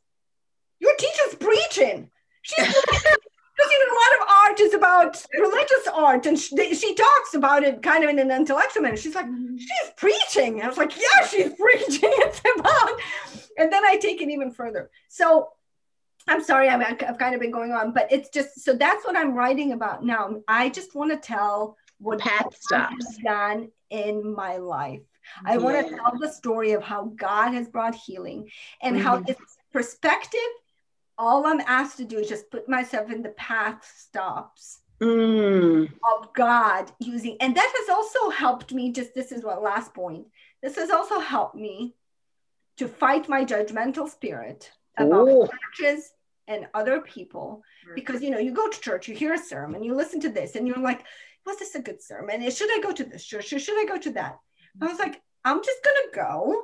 Your 0.79 0.95
teacher's 0.97 1.37
preaching. 1.37 2.11
She's 2.43 2.67
because 2.67 3.73
you 3.73 3.87
know 3.87 3.93
a 3.93 3.99
lot 4.01 4.21
of 4.21 4.29
art 4.29 4.61
is 4.61 4.75
about 4.75 5.27
religious 5.39 5.89
art 5.93 6.27
and 6.27 6.39
she, 6.39 6.75
she, 6.75 6.95
talks 6.95 7.35
about 7.35 7.63
it 7.63 7.83
kind 7.83 8.05
of 8.05 8.11
in 8.11 8.19
an 8.19 8.31
intellectual 8.31 8.83
manner 8.83 8.97
she's 8.97 9.15
like 9.15 9.27
mm-hmm. 9.27 9.57
she's 9.57 9.93
preaching 9.99 10.63
i 10.63 10.67
was 10.67 10.79
like 10.79 10.97
yeah 10.97 11.27
she's 11.27 11.53
preaching 11.59 12.11
it's 12.23 12.41
about 12.59 12.91
and 13.59 13.71
then 13.71 13.85
i 13.85 13.97
take 13.97 14.23
it 14.23 14.31
even 14.31 14.51
further 14.51 14.91
so 15.09 15.51
i'm 16.27 16.43
sorry 16.43 16.69
I 16.69 16.79
have 16.79 17.19
kind 17.19 17.35
of 17.35 17.41
been 17.41 17.51
going 17.51 17.73
on 17.73 17.93
but 17.93 18.11
it's 18.11 18.31
just 18.31 18.61
so 18.61 18.73
that's 18.73 19.05
what 19.05 19.17
i'm 19.17 19.35
writing 19.35 19.73
about 19.73 20.05
now 20.05 20.37
i 20.49 20.71
just 20.71 20.95
want 20.95 21.11
to 21.11 21.19
tell 21.19 21.77
what 22.01 22.19
path 22.19 22.57
stops 22.59 23.17
done 23.19 23.69
in 23.91 24.35
my 24.35 24.57
life 24.57 25.03
i 25.45 25.53
yeah. 25.53 25.59
want 25.59 25.89
to 25.89 25.95
tell 25.95 26.19
the 26.19 26.29
story 26.29 26.73
of 26.73 26.83
how 26.83 27.05
god 27.17 27.53
has 27.53 27.69
brought 27.69 27.95
healing 27.95 28.49
and 28.83 28.97
mm-hmm. 28.97 29.05
how 29.05 29.19
this 29.21 29.37
perspective 29.73 30.41
all 31.21 31.47
I'm 31.47 31.61
asked 31.61 31.99
to 31.99 32.05
do 32.05 32.19
is 32.19 32.29
just 32.29 32.51
put 32.51 32.67
myself 32.67 33.13
in 33.13 33.23
the 33.23 33.29
path 33.31 33.87
stops 33.95 34.81
mm. 35.01 35.85
of 35.85 36.33
God 36.33 36.91
using, 36.99 37.37
and 37.41 37.55
that 37.55 37.73
has 37.77 37.89
also 37.91 38.31
helped 38.31 38.73
me. 38.73 38.91
Just 38.91 39.15
this 39.15 39.31
is 39.31 39.45
what 39.45 39.63
last 39.63 39.93
point. 39.93 40.27
This 40.63 40.77
has 40.77 40.91
also 40.91 41.21
helped 41.21 41.55
me 41.55 41.95
to 42.79 42.89
fight 42.89 43.29
my 43.29 43.45
judgmental 43.45 44.09
spirit 44.09 44.73
about 44.97 45.29
Ooh. 45.29 45.47
churches 45.77 46.13
and 46.49 46.67
other 46.75 47.01
people 47.03 47.63
because 47.95 48.23
you 48.23 48.31
know 48.31 48.39
you 48.39 48.53
go 48.53 48.69
to 48.69 48.81
church, 48.81 49.07
you 49.07 49.15
hear 49.15 49.35
a 49.35 49.39
sermon, 49.39 49.83
you 49.83 49.95
listen 49.95 50.21
to 50.21 50.31
this, 50.31 50.57
and 50.57 50.67
you're 50.67 50.79
like, 50.79 51.05
was 51.47 51.59
this 51.59 51.75
a 51.75 51.81
good 51.81 52.03
sermon? 52.03 52.49
Should 52.51 52.71
I 52.71 52.81
go 52.83 52.93
to 52.93 53.05
this 53.05 53.25
church 53.25 53.49
should 53.49 53.79
I 53.79 53.85
go 53.87 53.99
to 53.99 54.11
that? 54.13 54.39
I 54.81 54.87
was 54.87 54.99
like, 54.99 55.21
I'm 55.45 55.63
just 55.63 55.79
gonna 55.85 56.27
go, 56.27 56.63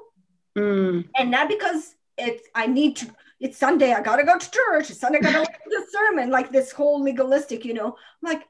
mm. 0.56 1.08
and 1.16 1.30
not 1.30 1.48
because 1.48 1.94
it's 2.18 2.46
I 2.54 2.66
need 2.66 2.96
to 2.96 3.10
it's 3.40 3.58
Sunday, 3.58 3.92
I 3.92 4.00
gotta 4.00 4.24
go 4.24 4.38
to 4.38 4.50
church. 4.50 4.90
It's 4.90 5.00
Sunday, 5.00 5.18
I 5.18 5.22
gotta 5.22 5.38
listen 5.40 5.54
to 5.54 5.70
the 5.70 5.86
sermon, 5.90 6.30
like 6.30 6.50
this 6.50 6.72
whole 6.72 7.02
legalistic, 7.02 7.64
you 7.64 7.74
know. 7.74 7.88
I'm 7.88 7.94
like, 8.22 8.42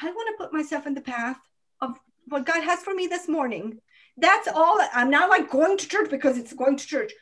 I 0.00 0.10
want 0.10 0.36
to 0.36 0.44
put 0.44 0.52
myself 0.52 0.86
in 0.86 0.94
the 0.94 1.00
path 1.00 1.38
of 1.80 1.98
what 2.28 2.44
God 2.44 2.62
has 2.62 2.80
for 2.80 2.94
me 2.94 3.06
this 3.06 3.28
morning. 3.28 3.80
That's 4.16 4.48
all. 4.48 4.78
I'm 4.92 5.10
not 5.10 5.30
like 5.30 5.50
going 5.50 5.78
to 5.78 5.88
church 5.88 6.10
because 6.10 6.36
it's 6.36 6.52
going 6.52 6.76
to 6.76 6.86
church. 6.86 7.12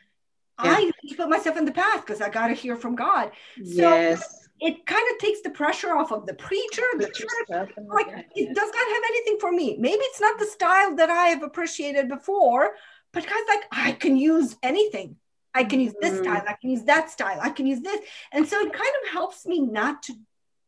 Yeah. 0.63 0.73
I 0.73 0.85
need 0.85 1.11
to 1.11 1.17
put 1.17 1.31
myself 1.31 1.57
in 1.57 1.65
the 1.65 1.73
path 1.73 2.05
because 2.05 2.21
I 2.21 2.29
gotta 2.29 2.55
hear 2.55 2.77
from 2.77 2.97
God. 2.97 3.31
So 3.57 3.63
yes. 3.65 4.42
It 4.63 4.87
kind 4.87 5.03
of 5.13 5.19
takes 5.19 5.41
the 5.43 5.51
pressure 5.51 5.97
off 5.97 6.13
of 6.13 6.25
the 6.25 6.35
preacher, 6.35 6.83
the 6.97 7.11
church. 7.11 7.49
Like 7.49 8.27
it 8.37 8.55
does 8.55 8.71
not 8.71 8.89
have 8.95 9.03
anything 9.09 9.39
for 9.41 9.51
me. 9.51 9.77
Maybe 9.79 10.01
it's 10.01 10.21
not 10.21 10.39
the 10.39 10.47
style 10.47 10.95
that 10.97 11.11
I 11.11 11.27
have 11.27 11.43
appreciated 11.43 12.09
before, 12.09 12.71
but 13.13 13.27
God's 13.27 13.49
like, 13.49 13.65
I 13.73 13.93
can 13.93 14.17
use 14.17 14.57
anything. 14.63 15.17
I 15.55 15.65
can 15.65 15.81
use 15.81 15.95
this 16.01 16.15
mm. 16.15 16.23
style, 16.23 16.43
I 16.49 16.55
can 16.55 16.71
use 16.71 16.85
that 16.85 17.11
style, 17.11 17.39
I 17.43 17.51
can 17.51 17.67
use 17.67 17.81
this. 17.81 18.01
And 18.33 18.47
so 18.49 18.59
it 18.61 18.73
kind 18.73 18.95
of 19.03 19.11
helps 19.11 19.45
me 19.45 19.61
not 19.61 20.03
to 20.05 20.15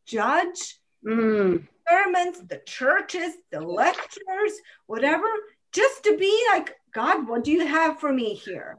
judge 0.05 0.79
mm. 1.03 1.65
sermons, 1.89 2.47
the 2.47 2.61
churches, 2.67 3.33
the 3.51 3.61
lectures, 3.61 4.53
whatever, 4.85 5.27
just 5.71 6.03
to 6.03 6.17
be 6.17 6.45
like, 6.51 6.75
God, 6.93 7.27
what 7.27 7.43
do 7.43 7.51
you 7.51 7.65
have 7.65 7.99
for 7.99 8.13
me 8.13 8.35
here? 8.35 8.77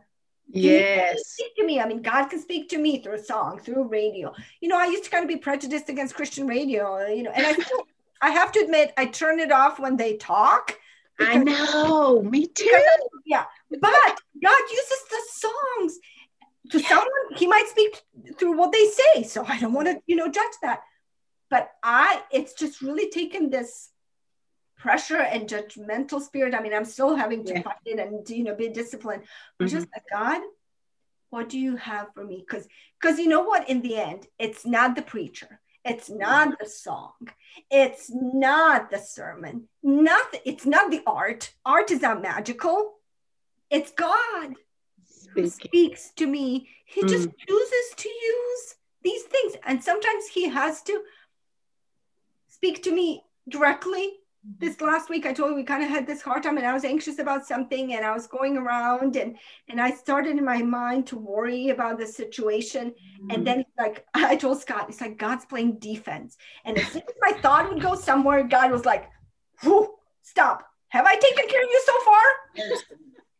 Yes. 0.48 1.28
Speak 1.28 1.56
to 1.56 1.66
me. 1.66 1.80
I 1.80 1.86
mean, 1.86 2.02
God 2.02 2.26
can 2.26 2.40
speak 2.40 2.68
to 2.70 2.78
me 2.78 3.02
through 3.02 3.14
a 3.14 3.22
song, 3.22 3.58
through 3.58 3.88
radio. 3.88 4.32
You 4.60 4.68
know, 4.68 4.78
I 4.78 4.86
used 4.86 5.04
to 5.04 5.10
kind 5.10 5.24
of 5.24 5.28
be 5.28 5.36
prejudiced 5.36 5.88
against 5.88 6.14
Christian 6.14 6.46
radio, 6.46 7.06
you 7.06 7.22
know, 7.22 7.30
and 7.30 7.46
I 7.46 7.52
still, 7.52 7.86
I 8.20 8.30
have 8.30 8.52
to 8.52 8.60
admit, 8.60 8.92
I 8.96 9.06
turn 9.06 9.40
it 9.40 9.52
off 9.52 9.78
when 9.78 9.96
they 9.96 10.16
talk. 10.16 10.78
I 11.18 11.36
know, 11.38 12.22
me 12.22 12.46
too. 12.46 12.64
Because, 12.64 13.10
yeah, 13.24 13.44
but 13.70 13.80
God 13.80 14.60
uses 14.70 15.02
the 15.10 15.22
songs 15.30 15.98
to 16.70 16.80
someone, 16.80 17.08
He 17.36 17.46
might 17.46 17.68
speak 17.68 18.02
through 18.38 18.56
what 18.56 18.72
they 18.72 18.86
say. 18.86 19.22
So 19.22 19.44
I 19.46 19.58
don't 19.58 19.72
want 19.72 19.88
to, 19.88 20.00
you 20.06 20.16
know, 20.16 20.30
judge 20.30 20.44
that. 20.62 20.80
But 21.48 21.70
I, 21.82 22.22
it's 22.30 22.54
just 22.54 22.82
really 22.82 23.08
taken 23.08 23.50
this 23.50 23.90
pressure 24.86 25.20
and 25.20 25.48
judgmental 25.48 26.22
spirit. 26.22 26.54
I 26.54 26.62
mean, 26.62 26.72
I'm 26.72 26.84
still 26.84 27.16
having 27.16 27.44
to 27.46 27.54
yeah. 27.54 27.62
fight 27.62 27.84
it 27.84 27.98
and 27.98 28.28
you 28.30 28.44
know 28.44 28.54
be 28.54 28.68
disciplined. 28.68 29.24
But 29.58 29.66
mm-hmm. 29.66 29.76
just 29.76 29.88
like 29.92 30.04
God, 30.12 30.40
what 31.30 31.48
do 31.48 31.58
you 31.58 31.74
have 31.74 32.06
for 32.14 32.24
me? 32.24 32.44
Because 32.46 32.68
because 33.00 33.18
you 33.18 33.26
know 33.26 33.42
what? 33.42 33.68
In 33.68 33.82
the 33.82 33.96
end, 33.96 34.28
it's 34.38 34.64
not 34.64 34.94
the 34.94 35.02
preacher. 35.02 35.60
It's 35.84 36.08
not 36.08 36.56
the 36.60 36.68
song. 36.68 37.14
It's 37.68 38.10
not 38.10 38.90
the 38.92 38.98
sermon. 38.98 39.68
Nothing. 39.82 40.40
It's 40.44 40.66
not 40.66 40.92
the 40.92 41.02
art. 41.04 41.52
Art 41.64 41.90
is 41.90 42.02
not 42.02 42.22
magical. 42.22 42.94
It's 43.68 43.90
God 43.90 44.54
who 45.34 45.48
speaks 45.48 46.12
to 46.16 46.26
me. 46.26 46.68
He 46.84 47.02
mm. 47.02 47.08
just 47.08 47.28
chooses 47.48 47.86
to 47.96 48.08
use 48.08 48.74
these 49.02 49.22
things. 49.24 49.54
And 49.64 49.82
sometimes 49.82 50.26
he 50.26 50.48
has 50.48 50.82
to 50.82 51.02
speak 52.48 52.84
to 52.84 52.92
me 52.92 53.24
directly. 53.48 54.12
This 54.58 54.80
last 54.80 55.10
week, 55.10 55.26
I 55.26 55.32
told 55.32 55.50
you 55.50 55.56
we 55.56 55.64
kind 55.64 55.82
of 55.82 55.88
had 55.88 56.06
this 56.06 56.22
hard 56.22 56.42
time, 56.42 56.56
and 56.56 56.66
I 56.66 56.72
was 56.72 56.84
anxious 56.84 57.18
about 57.18 57.46
something, 57.46 57.94
and 57.94 58.04
I 58.04 58.12
was 58.12 58.26
going 58.28 58.56
around, 58.56 59.16
and 59.16 59.36
and 59.68 59.80
I 59.80 59.90
started 59.90 60.38
in 60.38 60.44
my 60.44 60.62
mind 60.62 61.08
to 61.08 61.18
worry 61.18 61.70
about 61.70 61.98
the 61.98 62.06
situation. 62.06 62.94
Mm. 63.22 63.34
And 63.34 63.46
then, 63.46 63.64
like 63.76 64.06
I 64.14 64.36
told 64.36 64.60
Scott, 64.60 64.86
it's 64.88 65.00
like 65.00 65.18
God's 65.18 65.44
playing 65.46 65.78
defense. 65.78 66.36
And 66.64 66.78
as 66.78 66.86
soon 66.86 67.02
as 67.02 67.14
my 67.20 67.32
thought 67.40 67.68
would 67.68 67.82
go 67.82 67.96
somewhere, 67.96 68.44
God 68.44 68.70
was 68.70 68.84
like, 68.84 69.10
"Stop! 70.22 70.66
Have 70.88 71.06
I 71.06 71.16
taken 71.16 71.48
care 71.48 71.62
of 71.62 71.68
you 71.68 71.82
so 71.84 72.00
far?" 72.04 72.22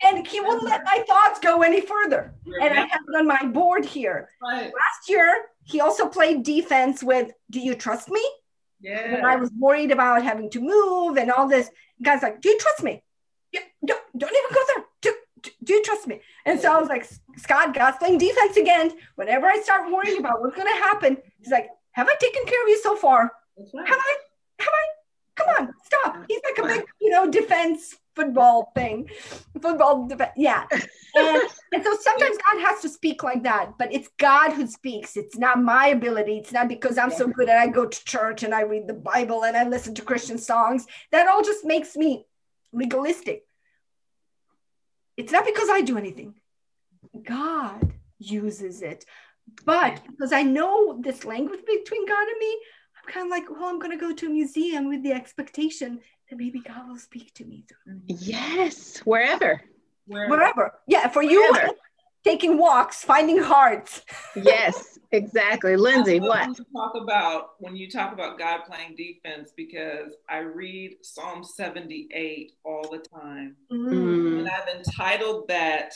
and 0.03 0.27
he 0.27 0.41
wouldn't 0.41 0.65
let 0.65 0.85
my 0.85 1.05
thoughts 1.07 1.41
go 1.41 1.63
any 1.63 1.81
further. 1.81 2.35
And 2.61 2.75
I 2.75 2.81
have 2.81 3.01
it 3.09 3.17
on 3.17 3.27
my 3.27 3.45
board 3.45 3.85
here. 3.85 4.31
Right. 4.43 4.65
Last 4.65 5.09
year, 5.09 5.47
he 5.65 5.81
also 5.81 6.07
played 6.07 6.43
defense 6.43 7.03
with 7.03 7.33
"Do 7.51 7.61
you 7.61 7.75
trust 7.75 8.11
me?" 8.11 8.23
Yeah. 8.81 9.15
When 9.15 9.25
I 9.25 9.37
was 9.37 9.51
worried 9.59 9.91
about 9.91 10.23
having 10.23 10.51
to 10.51 10.61
move 10.61 11.17
and 11.17 11.31
all 11.31 11.49
this, 11.49 11.71
guys 12.03 12.23
like, 12.23 12.41
"Do 12.41 12.49
you 12.51 12.59
trust 12.59 12.83
me? 12.83 13.03
Yeah, 13.53 13.61
don't, 13.85 14.03
don't 14.17 14.31
even 14.31 14.55
go 14.55 14.61
there. 14.69 14.85
Do, 15.01 15.15
do, 15.43 15.51
do 15.65 15.73
you 15.75 15.83
trust 15.83 16.07
me?" 16.07 16.21
And 16.45 16.61
so 16.61 16.73
I 16.73 16.79
was 16.79 16.89
like, 16.89 17.07
"Scott, 17.37 17.75
God's 17.75 17.99
playing 17.99 18.19
defense 18.19 18.57
again. 18.57 18.93
Whenever 19.15 19.47
I 19.47 19.61
start 19.61 19.91
worrying 19.91 20.19
about 20.19 20.41
what's 20.41 20.57
going 20.57 20.69
to 20.69 20.83
happen, 20.83 21.17
he's 21.39 21.51
like, 21.51 21.69
"Have 21.93 22.09
I 22.09 22.15
taken 22.21 22.45
care 22.45 22.63
of 22.63 22.69
you 22.69 22.81
so 22.83 22.97
far? 22.97 23.33
Right. 23.57 23.89
Have 23.89 23.99
I? 23.99 24.17
Have 24.61 24.73
I? 24.73 24.87
Come 25.37 25.49
on, 25.59 25.75
stop." 25.85 26.25
He's 26.29 26.41
like 26.45 26.59
a 26.65 26.69
big, 26.69 26.87
you 27.01 27.11
know, 27.11 27.31
defense 27.31 27.97
football 28.17 28.73
thing, 28.75 29.09
football, 29.61 30.09
yeah. 30.37 30.65
And, 31.15 31.43
and 31.73 31.85
so 31.85 31.97
sometimes 32.01 32.39
God 32.39 32.61
has 32.63 32.81
to 32.81 32.89
speak 32.89 33.23
like 33.23 33.43
that, 33.45 33.79
but 33.79 33.93
it's 33.93 34.09
God 34.19 34.53
who 34.53 34.67
speaks. 34.67 35.17
It's 35.17 35.37
not 35.37 35.63
my 35.63 35.89
ability. 35.89 36.39
It's 36.39 36.53
not 36.53 36.69
because 36.69 36.99
I'm 36.99 37.11
so 37.11 37.29
good 37.29 37.49
and 37.49 37.59
I 37.59 37.69
go 37.69 37.87
to 37.87 38.05
church 38.05 38.43
and 38.43 38.55
I 38.55 38.63
read 38.63 38.89
the 38.89 38.95
Bible 38.95 39.45
and 39.45 39.57
I 39.57 39.69
listen 39.69 39.95
to 39.97 40.03
Christian 40.03 40.39
songs. 40.39 40.87
That 41.13 41.29
all 41.29 41.43
just 41.43 41.65
makes 41.65 41.95
me 41.95 42.27
legalistic. 42.73 43.45
It's 45.17 45.33
not 45.33 45.45
because 45.45 45.69
I 45.71 45.83
do 45.83 45.99
anything. 45.99 46.35
God 47.23 47.93
uses 48.19 48.83
it. 48.83 49.05
But 49.65 50.03
because 50.11 50.33
I 50.33 50.43
know 50.43 51.01
this 51.01 51.25
language 51.25 51.61
between 51.65 52.07
God 52.07 52.27
and 52.27 52.39
me, 52.39 52.59
kind 53.07 53.27
of 53.27 53.31
like, 53.31 53.51
well, 53.51 53.69
I'm 53.69 53.79
going 53.79 53.97
to 53.97 53.97
go 53.97 54.13
to 54.13 54.27
a 54.27 54.31
museum 54.31 54.89
with 54.89 55.03
the 55.03 55.13
expectation 55.13 56.01
that 56.31 56.37
maybe 56.37 56.61
God 56.61 56.89
will 56.89 56.99
speak 56.99 57.35
to 57.35 57.45
me 57.45 57.65
through. 57.69 58.01
Yes, 58.07 58.99
wherever. 58.99 59.63
Wherever. 60.07 60.31
wherever. 60.31 60.75
Yeah, 60.87 61.09
for 61.09 61.23
you, 61.23 61.55
taking 62.25 62.59
walks, 62.59 63.05
finding 63.05 63.39
hearts. 63.39 64.03
yes, 64.37 64.99
exactly. 65.13 65.77
Lindsay, 65.77 66.21
what? 66.21 66.57
talk 66.75 66.95
about 67.01 67.51
when 67.59 67.77
you 67.77 67.91
talk 67.91 68.13
about 68.13 68.39
God 68.39 68.63
playing 68.69 68.97
defense 68.97 69.53
because 69.57 70.15
I 70.29 70.39
read 70.39 70.97
Psalm 71.03 71.45
78 71.45 72.53
all 72.65 72.89
the 72.91 72.99
time. 72.99 73.57
Mm. 73.73 74.41
And 74.41 74.49
I've 74.49 74.69
entitled 74.69 75.49
that 75.49 75.95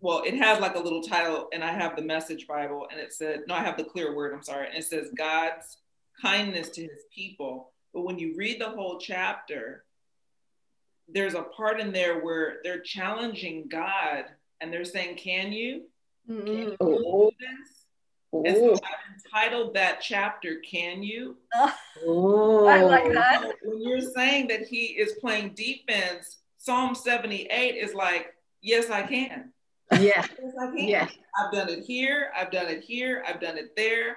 well, 0.00 0.22
it 0.24 0.34
has 0.34 0.60
like 0.60 0.76
a 0.76 0.78
little 0.78 1.02
title, 1.02 1.48
and 1.52 1.64
I 1.64 1.72
have 1.72 1.96
the 1.96 2.02
message 2.02 2.46
Bible, 2.46 2.86
and 2.90 3.00
it 3.00 3.12
said, 3.12 3.40
no, 3.48 3.54
I 3.54 3.64
have 3.64 3.76
the 3.76 3.84
clear 3.84 4.14
word, 4.14 4.32
I'm 4.32 4.42
sorry. 4.42 4.68
And 4.68 4.76
it 4.76 4.84
says, 4.84 5.08
God's 5.16 5.78
kindness 6.20 6.70
to 6.70 6.82
his 6.82 7.04
people. 7.14 7.72
But 7.94 8.02
when 8.02 8.18
you 8.18 8.34
read 8.36 8.60
the 8.60 8.70
whole 8.70 8.98
chapter, 8.98 9.84
there's 11.08 11.34
a 11.34 11.42
part 11.42 11.80
in 11.80 11.92
there 11.92 12.20
where 12.20 12.58
they're 12.62 12.80
challenging 12.80 13.68
God 13.68 14.26
and 14.60 14.72
they're 14.72 14.84
saying, 14.84 15.16
Can 15.16 15.52
you? 15.52 15.82
Mm-hmm. 16.28 16.46
Can 16.46 16.56
you 16.56 16.76
oh. 16.80 17.32
And 18.32 18.56
so 18.56 18.74
I've 18.74 19.14
entitled 19.14 19.74
that 19.74 20.00
chapter, 20.02 20.56
Can 20.56 21.02
You? 21.02 21.36
Oh, 22.06 22.66
I 22.66 22.82
like 22.82 23.10
that. 23.14 23.52
When 23.62 23.80
you're 23.80 24.00
saying 24.00 24.48
that 24.48 24.66
he 24.66 24.86
is 24.86 25.14
playing 25.20 25.54
defense, 25.54 26.38
Psalm 26.58 26.94
78 26.94 27.48
is 27.76 27.94
like, 27.94 28.34
Yes, 28.60 28.90
I 28.90 29.02
can. 29.02 29.52
Yeah. 29.92 29.98
yes, 30.02 30.26
I 30.60 30.66
can. 30.66 30.88
Yeah. 30.88 31.08
I've 31.38 31.52
done 31.52 31.68
it 31.70 31.84
here. 31.84 32.30
I've 32.36 32.50
done 32.50 32.66
it 32.66 32.82
here. 32.82 33.24
I've 33.26 33.40
done 33.40 33.56
it 33.56 33.74
there. 33.76 34.16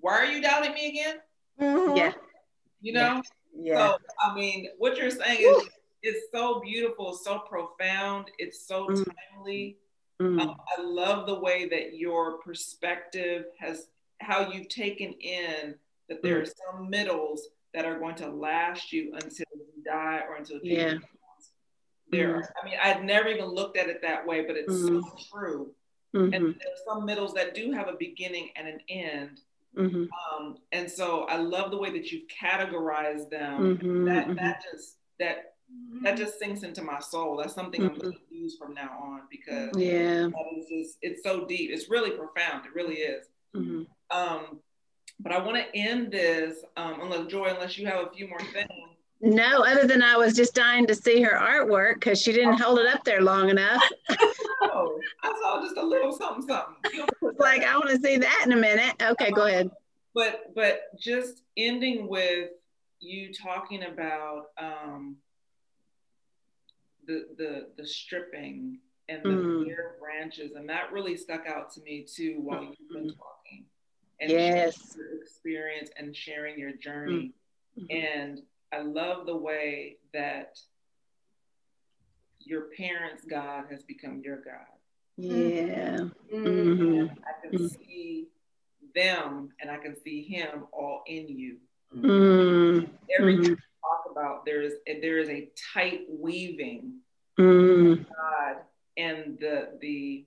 Why 0.00 0.14
are 0.14 0.26
you 0.26 0.42
doubting 0.42 0.74
me 0.74 0.88
again? 0.88 1.16
Mhm. 1.60 1.96
Yeah. 1.96 2.12
You 2.80 2.92
know? 2.92 3.22
Yeah. 3.56 3.92
So, 3.92 3.98
I 4.20 4.34
mean, 4.34 4.68
what 4.78 4.96
you're 4.96 5.10
saying 5.10 5.40
is 5.40 5.68
it's 6.02 6.30
so 6.32 6.60
beautiful, 6.60 7.14
so 7.14 7.38
profound, 7.40 8.30
it's 8.38 8.66
so 8.66 8.88
Mm. 8.88 9.04
timely. 9.32 9.78
Mm. 10.20 10.40
Um, 10.40 10.60
I 10.76 10.80
love 10.82 11.26
the 11.26 11.38
way 11.38 11.66
that 11.68 11.94
your 11.94 12.38
perspective 12.38 13.46
has, 13.58 13.88
how 14.20 14.50
you've 14.50 14.68
taken 14.68 15.12
in 15.14 15.78
that 16.08 16.22
there 16.22 16.40
are 16.40 16.44
some 16.46 16.90
middles 16.90 17.48
that 17.72 17.84
are 17.84 17.98
going 17.98 18.14
to 18.16 18.28
last 18.28 18.92
you 18.92 19.12
until 19.14 19.46
you 19.54 19.82
die 19.84 20.20
or 20.28 20.36
until 20.36 20.60
Jesus 20.60 20.78
Yeah. 20.78 20.90
comes. 20.92 21.50
There, 22.10 22.36
are, 22.36 22.54
I 22.62 22.64
mean, 22.64 22.78
I'd 22.80 23.04
never 23.04 23.28
even 23.28 23.46
looked 23.46 23.76
at 23.76 23.88
it 23.88 24.02
that 24.02 24.24
way, 24.26 24.42
but 24.44 24.56
it's 24.56 24.72
so 24.86 25.02
true. 25.32 25.74
Mhm. 26.14 26.34
And 26.34 26.44
there's 26.60 26.84
some 26.86 27.04
middles 27.04 27.34
that 27.34 27.54
do 27.54 27.72
have 27.72 27.88
a 27.88 27.94
beginning 27.94 28.50
and 28.54 28.68
an 28.68 28.80
end. 28.88 29.40
Mhm. 29.76 30.08
Um, 30.32 30.58
and 30.72 30.90
so 30.90 31.22
I 31.24 31.36
love 31.36 31.70
the 31.70 31.78
way 31.78 31.90
that 31.90 32.10
you've 32.12 32.28
categorized 32.28 33.30
them. 33.30 33.78
Mhm. 33.78 34.04
That 34.06 34.28
Mhm. 34.28 34.36
that 34.36 34.62
just 34.70 34.98
that 35.18 35.50
that 36.02 36.16
just 36.16 36.38
sinks 36.38 36.62
into 36.62 36.82
my 36.82 37.00
soul. 37.00 37.36
That's 37.36 37.54
something 37.54 37.80
I'm 37.82 37.98
going 37.98 38.12
to 38.12 38.18
use 38.30 38.56
from 38.56 38.74
now 38.74 38.96
on 39.02 39.22
because 39.30 39.76
Yeah. 39.76 40.28
that 40.28 40.46
is 40.56 40.68
just 40.68 40.98
it's 41.02 41.22
so 41.22 41.46
deep. 41.46 41.70
It's 41.72 41.88
really 41.90 42.10
profound. 42.12 42.66
It 42.66 42.74
really 42.74 42.96
is. 42.96 43.26
Mhm. 43.56 43.86
Um, 44.10 44.60
but 45.20 45.32
I 45.32 45.38
want 45.44 45.56
to 45.56 45.76
end 45.76 46.12
this, 46.12 46.62
um, 46.76 47.00
unless 47.00 47.26
Joy, 47.26 47.46
unless 47.46 47.76
you 47.78 47.86
have 47.86 48.06
a 48.06 48.10
few 48.10 48.28
more 48.28 48.40
things. 48.40 48.68
No, 49.20 49.62
other 49.62 49.86
than 49.86 50.02
I 50.02 50.16
was 50.16 50.34
just 50.36 50.54
dying 50.54 50.86
to 50.86 50.94
see 50.94 51.22
her 51.22 51.36
artwork 51.36 51.94
because 51.94 52.20
she 52.20 52.32
didn't 52.32 52.60
hold 52.60 52.78
it 52.78 52.86
up 52.86 53.04
there 53.04 53.22
long 53.22 53.48
enough. 53.48 53.82
Oh, 54.64 55.00
I 55.22 55.34
saw 55.42 55.60
just 55.62 55.76
a 55.76 55.82
little 55.82 56.12
something, 56.12 56.46
something. 56.46 57.06
Like 57.38 57.62
I 57.64 57.76
want 57.76 57.90
to 57.90 57.98
see 57.98 58.16
that 58.18 58.42
in 58.46 58.52
a 58.52 58.56
minute. 58.56 58.94
Okay, 59.02 59.30
go 59.32 59.46
ahead. 59.46 59.70
but 60.14 60.54
but 60.54 60.82
just 60.98 61.42
ending 61.56 62.08
with 62.08 62.50
you 63.00 63.32
talking 63.32 63.84
about 63.84 64.46
um, 64.58 65.16
the 67.06 67.26
the 67.36 67.68
the 67.76 67.86
stripping 67.86 68.78
and 69.08 69.22
the 69.22 69.28
Mm. 69.28 69.66
bare 69.66 69.96
branches, 70.00 70.52
and 70.54 70.68
that 70.68 70.92
really 70.92 71.16
stuck 71.16 71.46
out 71.46 71.70
to 71.74 71.80
me 71.82 72.04
too 72.04 72.40
while 72.40 72.62
you've 72.62 72.88
been 72.92 73.08
talking. 73.14 73.66
And 74.20 74.30
Yes. 74.30 74.96
your 74.96 75.20
experience 75.20 75.90
and 75.98 76.14
sharing 76.16 76.58
your 76.58 76.72
journey. 76.72 77.32
Mhm. 77.78 77.86
And 77.90 78.42
I 78.72 78.78
love 78.80 79.26
the 79.26 79.36
way 79.36 79.98
that 80.12 80.58
your 82.46 82.68
parents' 82.76 83.24
God 83.24 83.64
has 83.70 83.82
become 83.82 84.20
your 84.24 84.38
God. 84.38 84.66
Yeah. 85.16 86.08
Mhm. 86.32 86.78
Mhm. 86.78 87.18
I 87.24 87.40
can 87.40 87.58
Mm. 87.58 87.76
see 87.76 88.28
them 88.94 89.52
and 89.60 89.70
I 89.70 89.78
can 89.78 89.96
see 89.96 90.22
him 90.22 90.66
all 90.72 91.02
in 91.06 91.28
you. 91.28 91.58
Mm. 91.94 92.88
Everything 93.18 93.42
Mhm. 93.44 93.48
you 93.50 93.56
talk 93.82 94.10
about, 94.10 94.44
there 94.44 94.62
is 94.62 94.74
there 94.86 95.18
is 95.18 95.28
a 95.28 95.50
tight 95.72 96.06
weaving 96.08 97.00
Mm. 97.38 98.06
God 98.08 98.64
and 98.96 99.38
the 99.38 99.76
the 99.80 100.26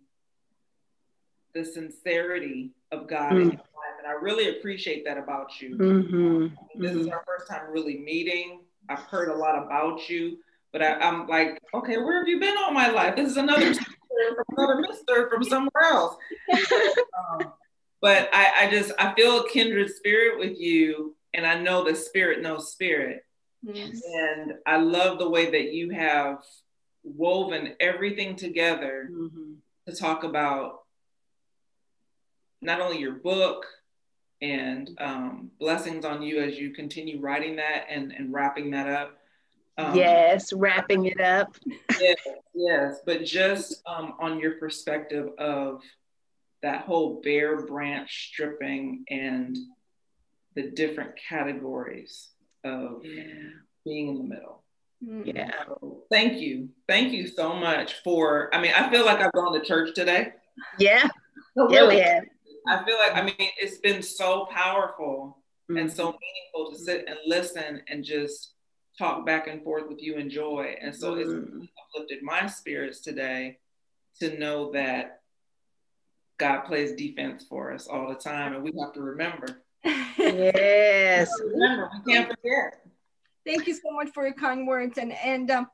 the 1.53 1.63
sincerity 1.65 2.71
of 2.91 3.07
God 3.07 3.31
in 3.31 3.37
Mm. 3.49 3.53
your 3.53 3.61
life. 3.61 3.97
And 3.97 4.07
I 4.07 4.11
really 4.11 4.57
appreciate 4.57 5.03
that 5.05 5.17
about 5.17 5.59
you. 5.61 5.75
Mhm. 5.75 6.57
This 6.75 6.95
is 6.95 7.07
our 7.07 7.23
first 7.25 7.47
time 7.47 7.71
really 7.71 7.97
meeting. 7.97 8.63
I've 8.89 8.99
heard 8.99 9.29
a 9.29 9.35
lot 9.35 9.61
about 9.61 10.07
you, 10.09 10.37
but 10.73 10.81
I, 10.81 10.93
I'm 10.95 11.27
like, 11.27 11.59
okay, 11.73 11.97
where 11.97 12.19
have 12.19 12.27
you 12.27 12.39
been 12.39 12.55
all 12.57 12.71
my 12.71 12.89
life? 12.89 13.15
This 13.15 13.29
is 13.29 13.37
another 13.37 13.73
from 13.73 14.43
another 14.57 14.81
mister 14.81 15.29
from 15.29 15.43
somewhere 15.43 15.83
else. 15.83 16.15
Um, 17.31 17.51
but 17.99 18.29
I, 18.31 18.65
I 18.67 18.69
just 18.69 18.91
I 18.99 19.13
feel 19.15 19.39
a 19.39 19.49
kindred 19.49 19.89
spirit 19.89 20.37
with 20.37 20.59
you, 20.59 21.15
and 21.33 21.47
I 21.47 21.59
know 21.59 21.83
the 21.83 21.95
spirit 21.95 22.43
knows 22.43 22.71
spirit. 22.71 23.23
Yes. 23.63 24.01
And 24.05 24.53
I 24.67 24.77
love 24.77 25.17
the 25.17 25.27
way 25.29 25.49
that 25.49 25.73
you 25.73 25.89
have 25.89 26.43
woven 27.03 27.73
everything 27.79 28.35
together 28.35 29.09
Mhm. 29.11 29.55
to 29.87 29.95
talk 29.95 30.23
about 30.23 30.81
not 32.61 32.81
only 32.81 32.99
your 32.99 33.13
book 33.13 33.65
and 34.41 34.91
um, 34.99 35.49
blessings 35.59 36.05
on 36.05 36.21
you 36.21 36.39
as 36.41 36.57
you 36.59 36.71
continue 36.73 37.19
writing 37.19 37.55
that 37.55 37.85
and, 37.89 38.11
and 38.11 38.31
wrapping 38.31 38.69
that 38.71 38.87
up. 38.87 39.16
Um, 39.77 39.95
Yes, 39.95 40.51
wrapping 40.53 41.05
it 41.05 41.21
up. 41.21 41.55
yes, 41.99 42.17
yes, 42.53 42.99
but 43.05 43.23
just 43.23 43.81
um, 43.85 44.13
on 44.19 44.39
your 44.39 44.53
perspective 44.53 45.29
of 45.37 45.81
that 46.63 46.81
whole 46.85 47.21
bare 47.23 47.65
branch 47.65 48.29
stripping 48.31 49.05
and 49.09 49.55
the 50.55 50.71
different 50.71 51.11
categories 51.29 52.29
of 52.63 53.01
Yeah. 53.05 53.23
being 53.85 54.07
in 54.09 54.17
the 54.17 54.23
middle. 54.23 54.63
Yeah. 54.99 55.51
So 55.67 56.03
thank 56.11 56.39
you. 56.39 56.69
Thank 56.87 57.13
you 57.13 57.27
so 57.27 57.53
much 57.53 58.01
for, 58.03 58.49
I 58.55 58.59
mean, 58.59 58.71
I 58.75 58.89
feel 58.89 59.05
like 59.05 59.19
I've 59.19 59.31
gone 59.33 59.53
to 59.53 59.63
church 59.63 59.93
today. 59.93 60.33
Yeah. 60.79 61.07
No, 61.55 61.67
Yeah, 61.71 61.81
we 61.87 61.95
really. 61.95 62.01
have. 62.01 62.23
I 62.67 62.83
feel 62.85 62.97
like, 62.99 63.15
I 63.15 63.21
mean, 63.23 63.49
it's 63.59 63.79
been 63.79 64.03
so 64.03 64.45
powerful 64.51 65.39
and 65.69 65.89
Mhm. 65.89 65.91
so 65.91 66.03
meaningful 66.21 66.71
to 66.71 66.77
sit 66.77 67.05
and 67.07 67.17
listen 67.25 67.81
and 67.87 68.03
just 68.03 68.53
talk 68.97 69.25
back 69.25 69.47
and 69.47 69.63
forth 69.63 69.87
with 69.87 70.01
you 70.01 70.17
and 70.17 70.29
joy. 70.29 70.75
And 70.81 70.95
so 70.95 71.15
it's 71.15 71.29
Mhm. 71.29 71.69
uplifted 71.95 72.23
my 72.23 72.47
spirits 72.47 72.99
today 72.99 73.59
to 74.19 74.37
know 74.37 74.71
that 74.71 75.21
God 76.37 76.61
plays 76.61 76.93
defense 76.93 77.45
for 77.45 77.71
us 77.71 77.87
all 77.87 78.09
the 78.09 78.15
time. 78.15 78.53
And 78.53 78.63
we 78.63 78.71
have 78.79 78.93
to 78.93 79.01
remember. 79.01 79.63
Yes. 80.17 81.29
Remember, 81.41 81.89
we 82.05 82.13
can't 82.13 82.27
forget. 82.27 82.85
Thank 83.45 83.67
you 83.67 83.73
so 83.75 83.91
much 83.91 84.09
for 84.13 84.25
your 84.25 84.33
kind 84.33 84.67
words 84.67 84.97
and 84.97 85.13
and 85.13 85.49
um, 85.51 85.69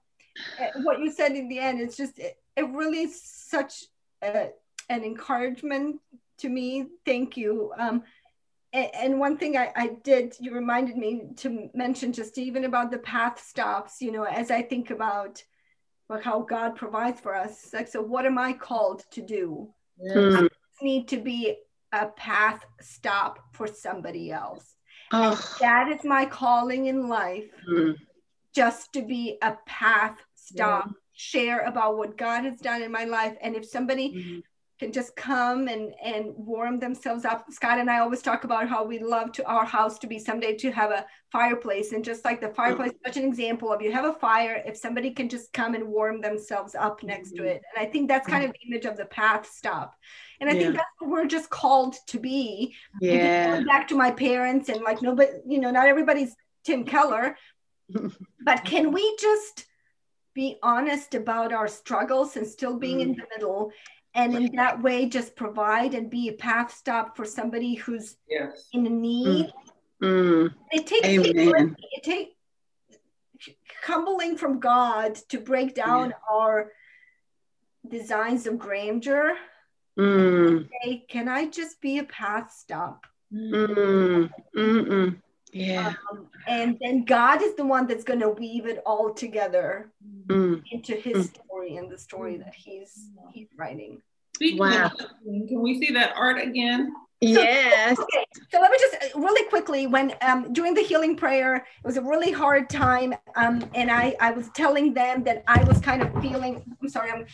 uh, 0.59 0.67
what 0.83 0.99
you 0.99 1.09
said 1.11 1.31
in 1.31 1.47
the 1.47 1.59
end. 1.59 1.81
It's 1.81 1.97
just 1.97 2.19
it, 2.19 2.37
it 2.55 2.67
really 2.69 2.99
is 3.01 3.19
such 3.21 3.85
a, 4.21 4.51
an 4.89 5.03
encouragement 5.03 5.99
to 6.39 6.49
me. 6.49 6.87
Thank 7.05 7.35
you. 7.35 7.73
Um, 7.77 8.03
and, 8.73 9.19
one 9.19 9.37
thing 9.37 9.55
I, 9.57 9.71
I 9.75 9.87
did, 10.03 10.35
you 10.39 10.53
reminded 10.53 10.97
me 10.97 11.23
to 11.37 11.69
mention 11.73 12.11
just 12.11 12.37
even 12.37 12.65
about 12.65 12.91
the 12.91 12.97
path 12.97 13.39
stops. 13.43 14.01
You 14.01 14.11
know, 14.11 14.23
as 14.23 14.49
I 14.51 14.61
think 14.63 14.89
about 14.89 15.43
like 16.09 16.23
how 16.23 16.41
God 16.41 16.75
provides 16.75 17.19
for 17.21 17.35
us. 17.35 17.73
Like, 17.73 17.87
so 17.87 18.01
what 18.01 18.25
am 18.25 18.37
I 18.37 18.53
called 18.53 19.03
to 19.11 19.21
do? 19.21 19.69
Mm. 20.03 20.49
Need 20.81 21.07
to 21.09 21.17
be 21.17 21.55
a 21.91 22.07
path 22.07 22.65
stop 22.81 23.39
for 23.53 23.67
somebody 23.67 24.31
else. 24.31 24.75
Oh. 25.11 25.39
That 25.59 25.89
is 25.89 26.03
my 26.03 26.25
calling 26.25 26.87
in 26.87 27.07
life 27.07 27.49
Mm. 27.69 27.95
just 28.53 28.91
to 28.93 29.01
be 29.01 29.37
a 29.41 29.57
path 29.65 30.17
stop, 30.35 30.89
share 31.13 31.61
about 31.61 31.97
what 31.97 32.17
God 32.17 32.43
has 32.43 32.59
done 32.59 32.81
in 32.81 32.91
my 32.91 33.05
life. 33.05 33.37
And 33.41 33.55
if 33.55 33.65
somebody 33.65 34.11
Mhm. 34.13 34.43
Can 34.83 34.91
just 34.91 35.15
come 35.15 35.69
and, 35.69 35.93
and 36.03 36.33
warm 36.35 36.77
themselves 36.77 37.23
up, 37.23 37.45
Scott 37.49 37.79
and 37.79 37.89
I 37.89 37.99
always 37.99 38.21
talk 38.21 38.43
about 38.43 38.67
how 38.67 38.83
we 38.83 38.99
love 38.99 39.31
to 39.33 39.45
our 39.45 39.63
house 39.63 39.97
to 39.99 40.07
be 40.07 40.19
someday 40.19 40.57
to 40.57 40.71
have 40.71 40.91
a 40.91 41.05
fireplace. 41.31 41.93
And 41.93 42.03
just 42.03 42.25
like 42.25 42.41
the 42.41 42.49
fireplace, 42.49 42.91
such 43.05 43.15
an 43.15 43.23
example 43.23 43.71
of 43.71 43.81
you 43.81 43.93
have 43.93 44.03
a 44.03 44.19
fire, 44.19 44.61
if 44.65 44.75
somebody 44.75 45.11
can 45.11 45.29
just 45.29 45.53
come 45.53 45.73
and 45.73 45.87
warm 45.87 46.19
themselves 46.19 46.75
up 46.75 47.01
next 47.01 47.31
to 47.37 47.43
Mhm. 47.43 47.45
it. 47.45 47.61
And 47.73 47.87
I 47.87 47.89
think 47.89 48.09
that's 48.09 48.27
kind 48.27 48.43
of 48.43 48.51
the 48.51 48.67
image 48.67 48.85
of 48.85 48.97
the 48.97 49.05
path 49.05 49.49
stop. 49.49 49.95
And 50.41 50.49
I 50.49 50.53
think 50.53 50.75
that's 50.75 50.89
what 50.99 51.09
we're 51.09 51.25
just 51.27 51.49
called 51.49 51.95
to 52.07 52.19
be 52.19 52.75
Yeah. 52.99 53.45
going 53.51 53.65
back 53.65 53.87
to 53.87 53.95
my 53.95 54.11
parents 54.11 54.67
and 54.67 54.81
like 54.81 55.01
nobody, 55.01 55.31
you 55.45 55.59
know, 55.59 55.71
not 55.71 55.87
everybody's 55.87 56.35
Tim 56.65 56.83
Keller, 56.83 57.37
but 58.45 58.65
can 58.65 58.91
we 58.91 59.15
just 59.17 59.65
be 60.33 60.57
honest 60.61 61.15
about 61.15 61.53
our 61.53 61.69
struggles 61.69 62.35
and 62.35 62.45
still 62.45 62.77
being 62.77 62.99
in 62.99 63.11
the 63.13 63.25
middle? 63.33 63.71
And 64.15 64.35
in 64.35 64.55
that 64.55 64.81
way, 64.81 65.07
just 65.07 65.35
provide 65.35 65.95
and 65.95 66.09
be 66.09 66.29
a 66.29 66.33
path 66.33 66.73
stop 66.73 67.15
for 67.17 67.25
somebody 67.25 67.75
who's 67.75 68.17
Yes. 68.29 68.69
in 68.71 69.01
need. 69.01 69.51
Mm. 70.01 70.53
It 70.71 70.85
takes 70.85 71.07
Amen. 71.07 71.75
it 71.79 72.03
takes 72.03 72.35
humbling 73.83 74.37
from 74.37 74.59
God 74.59 75.15
to 75.29 75.39
break 75.39 75.73
down 75.75 76.13
our 76.31 76.71
designs 77.87 78.47
of 78.47 78.59
grandeur. 78.59 79.35
Mm. 79.97 80.69
Say, 80.83 81.05
can 81.09 81.27
I 81.27 81.47
just 81.47 81.81
be 81.81 81.99
a 81.99 82.03
path 82.03 82.51
stop? 82.51 83.05
Mm. 83.33 84.29
Yeah. 85.51 85.93
Um, 86.11 86.27
and 86.47 86.77
then 86.81 87.05
God 87.05 87.41
is 87.41 87.55
the 87.55 87.65
one 87.65 87.87
that's 87.87 88.03
going 88.03 88.19
to 88.21 88.29
weave 88.29 88.65
it 88.65 88.81
all 88.85 89.13
together 89.13 89.91
Mm. 90.27 90.63
into 90.71 90.93
his 90.93 91.29
story 91.29 91.53
story 91.63 91.77
and 91.77 91.91
the 91.91 91.97
story 91.97 92.37
that 92.37 92.53
he's 92.53 93.09
he's 93.31 93.47
writing. 93.57 94.01
Speaking 94.35 94.59
wow. 94.59 94.87
of, 94.87 94.97
can 95.47 95.61
we 95.61 95.79
see 95.79 95.93
that 95.93 96.13
art 96.15 96.41
again? 96.41 96.91
Yes. 97.21 97.95
So, 97.97 98.03
okay. 98.03 98.25
So 98.51 98.59
let 98.59 98.71
me 98.71 98.77
just 98.79 99.15
really 99.15 99.47
quickly, 99.49 99.87
when 99.87 100.13
um, 100.21 100.51
during 100.51 100.73
the 100.73 100.81
healing 100.81 101.15
prayer, 101.15 101.55
it 101.57 101.85
was 101.85 101.97
a 101.97 102.01
really 102.01 102.31
hard 102.31 102.69
time, 102.69 103.13
um, 103.35 103.63
and 103.73 103.89
I 103.89 104.15
I 104.19 104.31
was 104.31 104.49
telling 104.49 104.93
them 104.93 105.23
that 105.23 105.43
I 105.47 105.63
was 105.63 105.79
kind 105.79 106.01
of 106.01 106.09
feeling. 106.21 106.63
I'm 106.81 106.89
sorry. 106.89 107.11
I'm. 107.11 107.25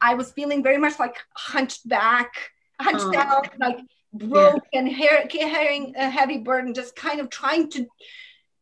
I 0.00 0.14
was 0.14 0.30
feeling 0.32 0.62
very 0.62 0.78
much 0.78 0.98
like 0.98 1.16
hunched 1.34 1.88
back, 1.88 2.32
hunched 2.80 3.06
oh. 3.06 3.12
down, 3.12 3.42
like 3.58 3.78
broke 4.12 4.62
yeah. 4.72 4.80
and 4.80 5.30
carrying 5.30 5.94
a 5.96 6.10
heavy 6.10 6.38
burden, 6.38 6.74
just 6.74 6.94
kind 6.94 7.20
of 7.20 7.30
trying 7.30 7.70
to 7.70 7.86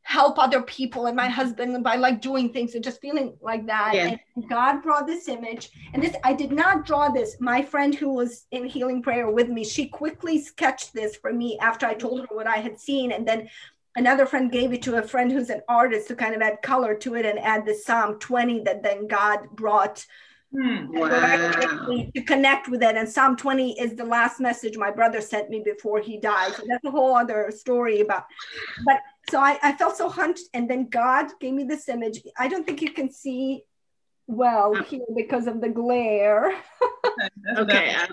help 0.07 0.39
other 0.39 0.63
people 0.63 1.07
and 1.07 1.17
my 1.17 1.29
husband 1.29 1.83
by 1.83 1.97
like 1.97 2.21
doing 2.21 2.53
things 2.53 2.77
and 2.77 2.85
just 2.85 3.01
feeling 3.01 3.37
like 3.41 3.67
that. 3.67 3.91
Yeah. 3.93 4.17
And 4.37 4.49
God 4.49 4.81
brought 4.81 5.05
this 5.05 5.27
image. 5.27 5.71
And 5.93 6.01
this, 6.01 6.15
I 6.23 6.33
did 6.33 6.53
not 6.53 6.87
draw 6.87 7.09
this. 7.09 7.37
My 7.41 7.61
friend 7.61 7.93
who 7.93 8.11
was 8.11 8.47
in 8.53 8.67
healing 8.67 9.03
prayer 9.03 9.29
with 9.29 9.49
me, 9.49 9.65
she 9.65 9.89
quickly 9.89 10.41
sketched 10.41 10.95
this 10.95 11.17
for 11.17 11.33
me 11.33 11.59
after 11.59 11.87
I 11.87 11.95
told 11.95 12.21
her 12.21 12.29
what 12.31 12.47
I 12.47 12.59
had 12.59 12.79
seen. 12.79 13.11
And 13.11 13.27
then 13.27 13.49
another 13.97 14.27
friend 14.27 14.53
gave 14.53 14.73
it 14.73 14.83
to 14.83 14.95
a 14.95 15.03
friend 15.03 15.33
who's 15.33 15.51
an 15.51 15.63
artist 15.69 16.07
to 16.07 16.15
kind 16.15 16.37
of 16.37 16.41
add 16.41 16.63
color 16.63 16.95
to 16.99 17.17
it 17.17 17.27
and 17.27 17.41
add 17.41 17.67
the 17.67 17.75
Psalm 17.75 18.21
20 18.21 18.61
that 18.61 18.85
then 18.85 19.09
God 19.09 19.41
brought 19.57 20.07
Hmm. 20.53 20.87
Wow. 20.91 21.51
To 22.15 22.23
connect 22.23 22.69
with 22.69 22.83
it. 22.83 22.97
And 22.97 23.09
Psalm 23.09 23.37
20 23.37 23.81
is 23.81 23.95
the 23.95 24.05
last 24.05 24.41
message 24.41 24.77
my 24.77 24.91
brother 24.91 25.21
sent 25.21 25.51
me 25.51 25.63
before 25.65 26.01
he 26.01 26.19
died. 26.19 26.55
So 26.55 26.63
that's 26.69 26.85
a 26.85 26.91
whole 26.91 27.15
other 27.15 27.51
story 27.55 28.01
about. 28.01 28.25
But 28.85 29.01
so 29.29 29.41
I, 29.41 29.59
I 29.63 29.73
felt 29.73 29.97
so 29.97 30.09
hunched. 30.09 30.45
And 30.55 30.71
then 30.71 30.89
God 30.89 31.27
gave 31.41 31.53
me 31.53 31.65
this 31.65 31.89
image. 31.89 32.23
I 32.39 32.49
don't 32.49 32.65
think 32.65 32.81
you 32.81 32.93
can 32.93 33.11
see 33.11 33.65
well 34.27 34.75
here 34.75 35.05
because 35.15 35.47
of 35.47 35.61
the 35.61 35.69
glare. 35.69 36.55
okay. 37.59 37.95
Uh, 37.95 38.07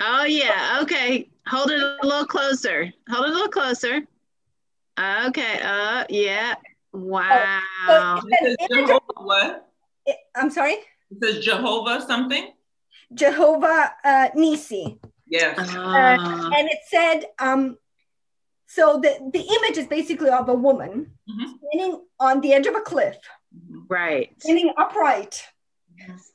oh, 0.00 0.24
yeah. 0.24 0.78
Okay. 0.82 1.30
Hold 1.48 1.70
it 1.70 1.82
a 1.82 1.98
little 2.02 2.26
closer. 2.26 2.92
Hold 3.08 3.26
it 3.26 3.30
a 3.30 3.32
little 3.32 3.48
closer. 3.48 4.02
Okay. 4.98 5.60
Uh, 5.64 6.04
yeah. 6.10 6.54
Wow. 6.92 7.60
Oh, 7.88 8.20
so 8.70 9.00
what? 9.16 9.68
I'm 10.36 10.50
sorry? 10.50 10.76
It 11.12 11.24
says 11.24 11.44
Jehovah 11.44 12.04
something? 12.06 12.52
Jehovah 13.14 13.92
uh, 14.04 14.28
Nisi. 14.34 14.98
Yes. 15.26 15.58
Uh, 15.58 16.50
and 16.56 16.68
it 16.68 16.78
said, 16.88 17.24
um, 17.38 17.78
so 18.66 18.98
the, 19.02 19.30
the 19.32 19.40
image 19.40 19.78
is 19.78 19.86
basically 19.86 20.30
of 20.30 20.48
a 20.48 20.54
woman 20.54 21.12
mm-hmm. 21.28 21.52
standing 21.58 22.02
on 22.18 22.40
the 22.40 22.52
edge 22.52 22.66
of 22.66 22.74
a 22.74 22.80
cliff. 22.80 23.16
Right. 23.88 24.34
Standing 24.38 24.72
upright. 24.78 25.44
Yes. 25.96 26.32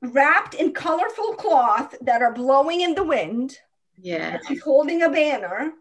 Wrapped 0.00 0.54
in 0.54 0.72
colorful 0.72 1.34
cloth 1.34 1.94
that 2.00 2.22
are 2.22 2.32
blowing 2.32 2.80
in 2.80 2.94
the 2.94 3.04
wind. 3.04 3.58
Yeah. 3.96 4.38
She's 4.48 4.62
holding 4.62 5.02
a 5.02 5.10
banner 5.10 5.72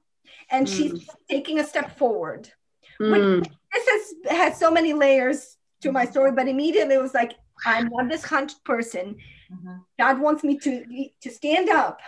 and 0.52 0.68
mm. 0.68 0.78
she's 0.78 1.10
taking 1.30 1.60
a 1.60 1.64
step 1.64 1.98
forward. 1.98 2.52
Mm. 3.02 3.44
This 3.74 3.88
has, 3.88 4.38
has 4.38 4.60
so 4.60 4.70
many 4.70 4.94
layers 4.94 5.58
to 5.82 5.92
my 5.92 6.06
story, 6.06 6.32
but 6.32 6.48
immediately 6.48 6.96
it 6.96 7.02
was 7.02 7.16
like 7.16 7.34
I'm 7.66 7.90
not 7.90 8.10
this 8.10 8.24
hunched 8.24 8.64
person. 8.64 9.18
Mm-hmm. 9.52 9.76
God 10.00 10.20
wants 10.20 10.44
me 10.44 10.58
to 10.60 11.10
to 11.22 11.30
stand 11.30 11.70
up. 11.70 12.00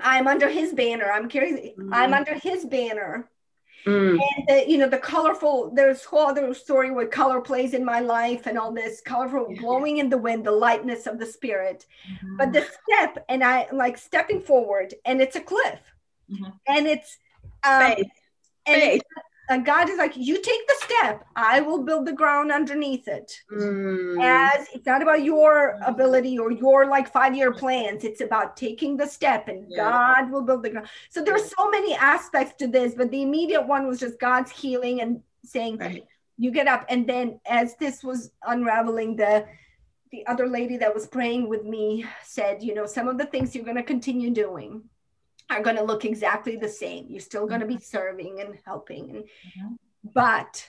I'm 0.00 0.26
under 0.26 0.48
His 0.48 0.72
banner. 0.72 1.10
I'm 1.10 1.28
carrying. 1.28 1.56
Mm-hmm. 1.56 1.94
I'm 1.94 2.14
under 2.14 2.34
His 2.34 2.64
banner. 2.64 3.28
Mm. 3.86 4.20
And 4.36 4.46
the, 4.48 4.70
you 4.70 4.78
know 4.78 4.88
the 4.88 4.98
colorful. 4.98 5.72
There's 5.74 6.04
whole 6.04 6.26
other 6.26 6.54
story 6.54 6.90
where 6.90 7.06
color 7.06 7.40
plays 7.40 7.74
in 7.74 7.84
my 7.84 8.00
life 8.00 8.46
and 8.46 8.56
all 8.56 8.72
this 8.72 9.00
colorful 9.00 9.48
yeah. 9.50 9.60
blowing 9.60 9.98
in 9.98 10.08
the 10.08 10.18
wind, 10.18 10.46
the 10.46 10.52
lightness 10.52 11.06
of 11.06 11.18
the 11.18 11.26
spirit. 11.26 11.86
Mm-hmm. 12.08 12.36
But 12.36 12.52
the 12.52 12.64
step 12.84 13.24
and 13.28 13.42
I 13.42 13.66
like 13.72 13.98
stepping 13.98 14.40
forward, 14.40 14.94
and 15.04 15.20
it's 15.20 15.36
a 15.36 15.40
cliff, 15.40 15.80
mm-hmm. 16.30 16.50
and 16.68 16.86
it's 16.86 17.18
um, 17.64 17.82
Faith. 17.82 18.06
and 18.66 18.80
Faith. 18.80 19.02
It's, 19.02 19.24
and 19.52 19.64
God 19.64 19.88
is 19.88 19.98
like, 19.98 20.16
you 20.16 20.40
take 20.40 20.66
the 20.66 20.74
step, 20.80 21.26
I 21.36 21.60
will 21.60 21.82
build 21.82 22.06
the 22.06 22.12
ground 22.12 22.50
underneath 22.50 23.08
it. 23.08 23.40
Mm. 23.50 24.22
As 24.22 24.66
it's 24.74 24.86
not 24.86 25.02
about 25.02 25.22
your 25.22 25.78
ability 25.84 26.38
or 26.38 26.50
your 26.50 26.86
like 26.86 27.12
five 27.12 27.36
year 27.36 27.52
plans, 27.52 28.04
it's 28.04 28.20
about 28.20 28.56
taking 28.56 28.96
the 28.96 29.06
step 29.06 29.48
and 29.48 29.66
yeah. 29.68 29.76
God 29.76 30.30
will 30.30 30.42
build 30.42 30.62
the 30.62 30.70
ground. 30.70 30.88
So 31.10 31.22
there's 31.22 31.52
so 31.56 31.70
many 31.70 31.94
aspects 31.94 32.54
to 32.58 32.66
this, 32.66 32.94
but 32.94 33.10
the 33.10 33.22
immediate 33.22 33.66
one 33.66 33.86
was 33.86 34.00
just 34.00 34.18
God's 34.18 34.50
healing 34.50 35.00
and 35.00 35.22
saying, 35.44 35.78
right. 35.78 36.04
you 36.38 36.50
get 36.50 36.66
up. 36.66 36.84
And 36.88 37.06
then 37.06 37.40
as 37.46 37.76
this 37.76 38.02
was 38.02 38.32
unraveling, 38.46 39.16
the 39.16 39.46
the 40.10 40.26
other 40.26 40.46
lady 40.46 40.76
that 40.76 40.94
was 40.94 41.06
praying 41.06 41.48
with 41.48 41.64
me 41.64 42.04
said, 42.22 42.62
you 42.62 42.74
know, 42.74 42.84
some 42.84 43.08
of 43.08 43.16
the 43.16 43.24
things 43.24 43.54
you're 43.54 43.64
going 43.64 43.78
to 43.78 43.82
continue 43.82 44.28
doing 44.28 44.82
are 45.58 45.62
going 45.62 45.76
to 45.76 45.82
look 45.82 46.04
exactly 46.04 46.56
the 46.56 46.68
same. 46.68 47.06
You're 47.08 47.20
still 47.20 47.46
going 47.46 47.60
to 47.60 47.66
be 47.66 47.74
mm-hmm. 47.74 47.96
serving 47.96 48.40
and 48.40 48.58
helping, 48.64 49.10
and, 49.10 49.24
mm-hmm. 49.24 49.74
but 50.14 50.68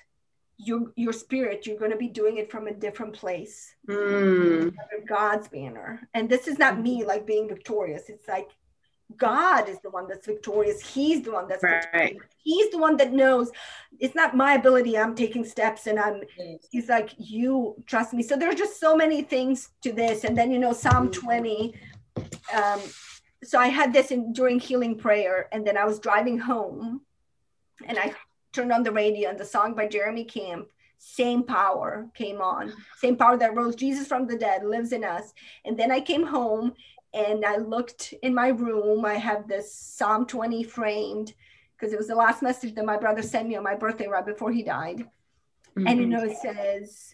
your 0.57 0.91
your 0.95 1.13
spirit, 1.13 1.65
you're 1.65 1.77
going 1.77 1.91
to 1.91 1.97
be 1.97 2.07
doing 2.07 2.37
it 2.37 2.51
from 2.51 2.67
a 2.67 2.73
different 2.73 3.13
place, 3.13 3.75
mm. 3.87 4.73
God's 5.07 5.47
banner. 5.47 6.07
And 6.13 6.29
this 6.29 6.47
is 6.47 6.57
not 6.59 6.79
me 6.79 7.03
like 7.03 7.25
being 7.25 7.47
victorious. 7.47 8.09
It's 8.09 8.27
like 8.27 8.49
God 9.17 9.69
is 9.69 9.79
the 9.81 9.89
one 9.89 10.07
that's 10.07 10.25
victorious. 10.25 10.81
He's 10.81 11.21
the 11.21 11.31
one 11.31 11.47
that's 11.47 11.63
right. 11.63 11.83
Victorious. 11.83 12.23
He's 12.37 12.71
the 12.71 12.77
one 12.77 12.97
that 12.97 13.13
knows. 13.13 13.51
It's 13.99 14.15
not 14.15 14.35
my 14.35 14.53
ability. 14.53 14.97
I'm 14.97 15.15
taking 15.15 15.45
steps 15.45 15.87
and 15.87 15.99
I'm 15.99 16.21
yes. 16.37 16.67
he's 16.71 16.89
like, 16.89 17.11
you 17.17 17.75
trust 17.85 18.13
me. 18.13 18.23
So 18.23 18.35
there's 18.35 18.55
just 18.55 18.79
so 18.79 18.95
many 18.95 19.21
things 19.21 19.69
to 19.81 19.91
this. 19.91 20.23
And 20.23 20.37
then 20.37 20.51
you 20.51 20.59
know, 20.59 20.73
Psalm 20.73 21.09
mm-hmm. 21.09 21.25
20, 21.25 21.73
um, 22.53 22.79
so 23.43 23.59
I 23.59 23.67
had 23.67 23.93
this 23.93 24.11
in 24.11 24.33
during 24.33 24.59
healing 24.59 24.97
prayer, 24.97 25.47
and 25.51 25.65
then 25.65 25.77
I 25.77 25.85
was 25.85 25.99
driving 25.99 26.39
home, 26.39 27.01
and 27.85 27.97
I 27.99 28.13
turned 28.51 28.71
on 28.71 28.83
the 28.83 28.91
radio, 28.91 29.29
and 29.29 29.39
the 29.39 29.45
song 29.45 29.73
by 29.73 29.87
Jeremy 29.87 30.25
Camp, 30.25 30.69
"Same 30.97 31.43
Power," 31.43 32.09
came 32.13 32.41
on. 32.41 32.73
Same 32.97 33.15
power 33.15 33.37
that 33.37 33.55
rose 33.55 33.75
Jesus 33.75 34.07
from 34.07 34.27
the 34.27 34.37
dead 34.37 34.63
lives 34.63 34.91
in 34.91 35.03
us. 35.03 35.33
And 35.65 35.77
then 35.77 35.91
I 35.91 35.99
came 35.99 36.23
home, 36.23 36.73
and 37.13 37.45
I 37.45 37.57
looked 37.57 38.13
in 38.21 38.33
my 38.33 38.49
room. 38.49 39.05
I 39.05 39.15
have 39.15 39.47
this 39.47 39.73
Psalm 39.73 40.25
20 40.25 40.63
framed 40.63 41.33
because 41.75 41.93
it 41.93 41.97
was 41.97 42.07
the 42.07 42.15
last 42.15 42.41
message 42.41 42.75
that 42.75 42.85
my 42.85 42.97
brother 42.97 43.21
sent 43.21 43.47
me 43.47 43.55
on 43.55 43.63
my 43.63 43.75
birthday 43.75 44.07
right 44.07 44.25
before 44.25 44.51
he 44.51 44.63
died. 44.63 44.99
Mm-hmm. 45.75 45.87
And 45.87 45.99
you 45.99 46.05
know, 46.05 46.23
it 46.23 46.37
says, 46.37 47.12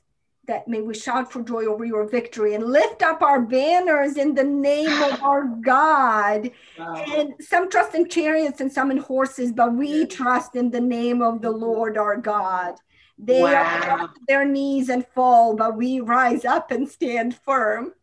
that 0.50 0.68
may 0.68 0.82
we 0.82 0.96
shout 0.96 1.32
for 1.32 1.44
joy 1.44 1.66
over 1.66 1.86
your 1.86 2.10
victory 2.10 2.56
and 2.56 2.66
lift 2.66 3.04
up 3.04 3.22
our 3.22 3.40
banners 3.40 4.18
in 4.18 4.34
the 4.34 4.44
name 4.44 4.90
of 5.04 5.22
our 5.24 5.46
God. 5.46 6.50
Wow. 6.78 6.96
And 6.96 7.34
some 7.40 7.70
trust 7.70 7.94
in 7.94 8.10
chariots 8.10 8.60
and 8.60 8.72
some 8.72 8.90
in 8.90 8.98
horses, 8.98 9.52
but 9.52 9.76
we 9.76 10.08
trust 10.08 10.56
in 10.56 10.72
the 10.72 10.82
name 10.82 11.22
of 11.22 11.42
the 11.42 11.52
Lord 11.52 11.98
our 11.98 12.18
God. 12.18 12.76
They 13.20 13.44
wow. 13.44 13.54
are 13.54 14.10
their 14.28 14.44
knees 14.44 14.90
and 14.90 15.06
fall, 15.14 15.56
but 15.56 15.78
we 15.78 16.00
rise 16.00 16.46
up 16.46 16.72
and 16.72 16.90
stand 16.90 17.36
firm. 17.36 17.94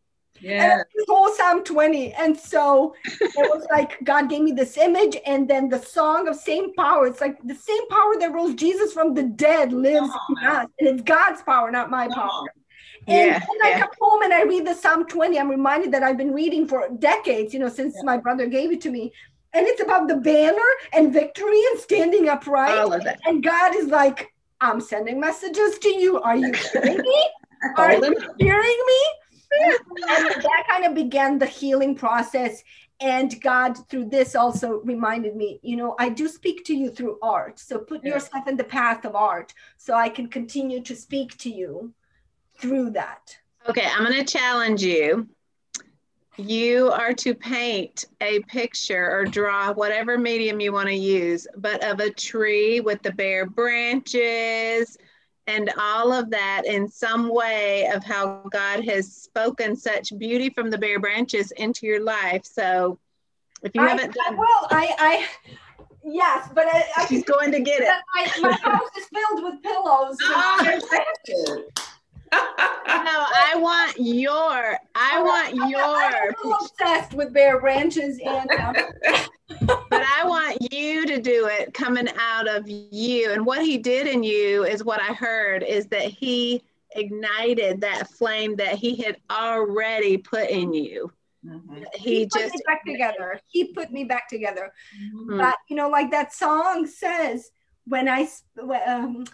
Yeah. 0.40 0.82
Whole 1.08 1.30
Psalm 1.30 1.64
20. 1.64 2.12
And 2.14 2.38
so 2.38 2.94
it 3.04 3.36
was 3.36 3.66
like 3.70 4.02
God 4.04 4.28
gave 4.28 4.42
me 4.42 4.52
this 4.52 4.76
image, 4.76 5.16
and 5.26 5.48
then 5.48 5.68
the 5.68 5.80
song 5.80 6.28
of 6.28 6.36
same 6.36 6.74
power. 6.74 7.06
It's 7.06 7.20
like 7.20 7.38
the 7.42 7.54
same 7.54 7.88
power 7.88 8.14
that 8.20 8.32
rose 8.32 8.54
Jesus 8.54 8.92
from 8.92 9.14
the 9.14 9.24
dead 9.24 9.72
lives 9.72 10.10
in 10.28 10.46
us. 10.46 10.66
And 10.78 10.88
it's 10.88 11.02
God's 11.02 11.42
power, 11.42 11.70
not 11.70 11.90
my 11.90 12.08
power. 12.08 12.46
And 13.08 13.28
yeah, 13.28 13.40
when 13.48 13.72
I 13.74 13.78
come 13.78 13.90
home 14.00 14.22
and 14.22 14.32
I 14.32 14.42
read 14.42 14.66
the 14.66 14.74
Psalm 14.74 15.06
20, 15.06 15.38
I'm 15.38 15.48
reminded 15.48 15.92
that 15.92 16.02
I've 16.02 16.16
been 16.16 16.32
reading 16.32 16.66
for 16.66 16.88
decades, 16.98 17.54
you 17.54 17.60
know, 17.60 17.68
since 17.68 17.94
yeah. 17.96 18.02
my 18.04 18.16
brother 18.16 18.46
gave 18.46 18.72
it 18.72 18.80
to 18.82 18.90
me. 18.90 19.12
And 19.52 19.66
it's 19.66 19.80
about 19.80 20.08
the 20.08 20.16
banner 20.16 20.70
and 20.92 21.12
victory 21.12 21.60
and 21.70 21.80
standing 21.80 22.28
upright. 22.28 22.76
All 22.76 22.92
of 22.92 23.04
that. 23.04 23.20
And 23.24 23.42
God 23.42 23.76
is 23.76 23.86
like, 23.86 24.32
I'm 24.60 24.80
sending 24.80 25.20
messages 25.20 25.78
to 25.78 25.88
you. 25.88 26.20
Are 26.20 26.36
you 26.36 26.52
hearing 26.72 26.98
me? 26.98 27.30
Are 27.76 27.94
you 27.94 28.34
hearing 28.38 28.78
me? 28.86 29.00
And 29.50 30.42
that 30.42 30.64
kind 30.68 30.84
of 30.84 30.94
began 30.94 31.38
the 31.38 31.46
healing 31.46 31.94
process. 31.94 32.62
And 33.00 33.40
God, 33.42 33.76
through 33.90 34.06
this, 34.06 34.34
also 34.34 34.80
reminded 34.80 35.36
me, 35.36 35.60
you 35.62 35.76
know, 35.76 35.94
I 35.98 36.08
do 36.08 36.28
speak 36.28 36.64
to 36.66 36.74
you 36.74 36.90
through 36.90 37.18
art. 37.20 37.58
So 37.58 37.78
put 37.78 38.02
yeah. 38.02 38.14
yourself 38.14 38.48
in 38.48 38.56
the 38.56 38.64
path 38.64 39.04
of 39.04 39.14
art 39.14 39.52
so 39.76 39.94
I 39.94 40.08
can 40.08 40.28
continue 40.28 40.82
to 40.82 40.96
speak 40.96 41.36
to 41.38 41.50
you 41.50 41.92
through 42.58 42.90
that. 42.90 43.36
Okay, 43.68 43.86
I'm 43.86 44.04
going 44.04 44.24
to 44.24 44.24
challenge 44.24 44.82
you. 44.82 45.28
You 46.38 46.90
are 46.90 47.14
to 47.14 47.34
paint 47.34 48.04
a 48.20 48.40
picture 48.40 49.10
or 49.10 49.24
draw 49.24 49.72
whatever 49.72 50.18
medium 50.18 50.60
you 50.60 50.72
want 50.72 50.88
to 50.88 50.94
use, 50.94 51.46
but 51.56 51.82
of 51.82 52.00
a 52.00 52.10
tree 52.10 52.80
with 52.80 53.02
the 53.02 53.12
bare 53.12 53.46
branches 53.46 54.96
and 55.46 55.70
all 55.78 56.12
of 56.12 56.30
that 56.30 56.62
in 56.66 56.88
some 56.88 57.28
way 57.28 57.86
of 57.94 58.04
how 58.04 58.42
God 58.50 58.84
has 58.84 59.12
spoken 59.12 59.76
such 59.76 60.16
beauty 60.18 60.50
from 60.50 60.70
the 60.70 60.78
bare 60.78 60.98
branches 60.98 61.52
into 61.52 61.86
your 61.86 62.02
life. 62.02 62.44
So 62.44 62.98
if 63.62 63.74
you 63.74 63.82
I, 63.82 63.88
haven't 63.88 64.14
done 64.14 64.34
I 64.34 64.38
will, 64.38 64.66
I, 64.70 64.94
I 64.98 65.26
yes, 66.04 66.48
but 66.54 66.66
I, 66.66 66.84
I 66.96 67.06
she's 67.06 67.24
going 67.24 67.52
to 67.52 67.60
get 67.60 67.80
it. 67.80 67.88
My, 68.14 68.26
my 68.40 68.52
house 68.56 68.90
is 68.98 69.06
filled 69.06 69.44
with 69.44 69.62
pillows. 69.62 70.16
Ah! 70.24 70.62
no, 70.64 71.64
I 72.88 73.54
want 73.56 73.96
your. 73.98 74.78
I 74.94 75.22
want 75.22 75.70
your. 75.70 76.34
I'm 76.44 76.62
obsessed 76.62 77.14
with 77.14 77.32
bare 77.32 77.60
branches 77.60 78.20
and. 78.24 78.48
But 79.60 80.02
I 80.02 80.26
want 80.26 80.72
you 80.72 81.06
to 81.06 81.20
do 81.20 81.46
it 81.46 81.72
coming 81.72 82.08
out 82.18 82.48
of 82.48 82.68
you. 82.68 83.30
And 83.30 83.46
what 83.46 83.64
he 83.64 83.78
did 83.78 84.06
in 84.06 84.22
you 84.22 84.64
is 84.64 84.84
what 84.84 85.00
I 85.00 85.14
heard 85.14 85.62
is 85.62 85.86
that 85.86 86.02
he 86.02 86.62
ignited 86.96 87.80
that 87.80 88.10
flame 88.10 88.56
that 88.56 88.74
he 88.74 88.96
had 88.96 89.18
already 89.30 90.16
put 90.16 90.50
in 90.50 90.74
you. 90.74 91.12
Mm-hmm. 91.44 91.84
He, 91.94 92.20
he 92.20 92.26
just 92.26 92.62
back 92.66 92.84
together. 92.84 93.40
He 93.46 93.72
put 93.72 93.92
me 93.92 94.04
back 94.04 94.28
together. 94.28 94.72
Mm-hmm. 95.00 95.38
But 95.38 95.56
you 95.68 95.76
know, 95.76 95.88
like 95.88 96.10
that 96.10 96.32
song 96.32 96.86
says, 96.86 97.50
when 97.86 98.08
I 98.08 98.28
um, 98.86 99.24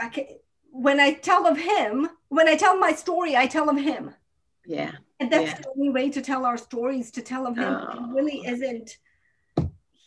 I 0.00 0.08
can, 0.08 0.26
when 0.70 1.00
I 1.00 1.12
tell 1.12 1.46
of 1.46 1.58
him, 1.58 2.08
when 2.28 2.48
I 2.48 2.56
tell 2.56 2.78
my 2.78 2.92
story, 2.92 3.36
I 3.36 3.46
tell 3.46 3.68
of 3.68 3.78
him. 3.78 4.14
Yeah. 4.66 4.92
And 5.20 5.32
that's 5.32 5.50
yeah. 5.50 5.58
the 5.58 5.68
only 5.70 5.90
way 5.90 6.10
to 6.10 6.22
tell 6.22 6.44
our 6.44 6.56
stories, 6.56 7.10
to 7.12 7.22
tell 7.22 7.46
of 7.46 7.56
him. 7.56 7.74
Oh. 7.74 8.04
It 8.04 8.14
really 8.14 8.46
isn't. 8.46 8.98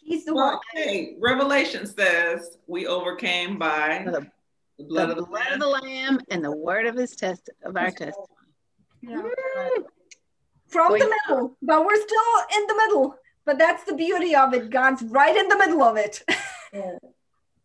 He's 0.03 0.25
the 0.25 0.33
well, 0.33 0.53
one. 0.53 0.59
Hey, 0.73 1.15
Revelation 1.19 1.85
says 1.85 2.57
we 2.67 2.87
overcame 2.87 3.57
by 3.57 4.03
the, 4.05 4.27
the 4.77 4.83
blood, 4.85 5.07
the 5.07 5.11
of, 5.11 5.17
the 5.17 5.25
blood 5.25 5.51
of 5.53 5.59
the 5.59 5.67
Lamb 5.67 6.19
and 6.29 6.43
the 6.43 6.55
word 6.55 6.85
of 6.85 6.95
his 6.95 7.15
test 7.15 7.49
of 7.63 7.75
our 7.75 7.91
testimony. 7.91 8.27
Yeah. 9.01 9.21
Mm. 9.21 9.83
From 10.67 10.93
the 10.93 11.13
middle, 11.27 11.57
but 11.61 11.85
we're 11.85 11.95
still 11.95 12.57
in 12.57 12.67
the 12.67 12.75
middle. 12.75 13.15
But 13.43 13.57
that's 13.57 13.83
the 13.83 13.95
beauty 13.95 14.35
of 14.35 14.53
it. 14.53 14.69
God's 14.69 15.01
right 15.03 15.35
in 15.35 15.47
the 15.49 15.57
middle 15.57 15.81
of 15.81 15.97
it. 15.97 16.23
Yeah. 16.71 16.97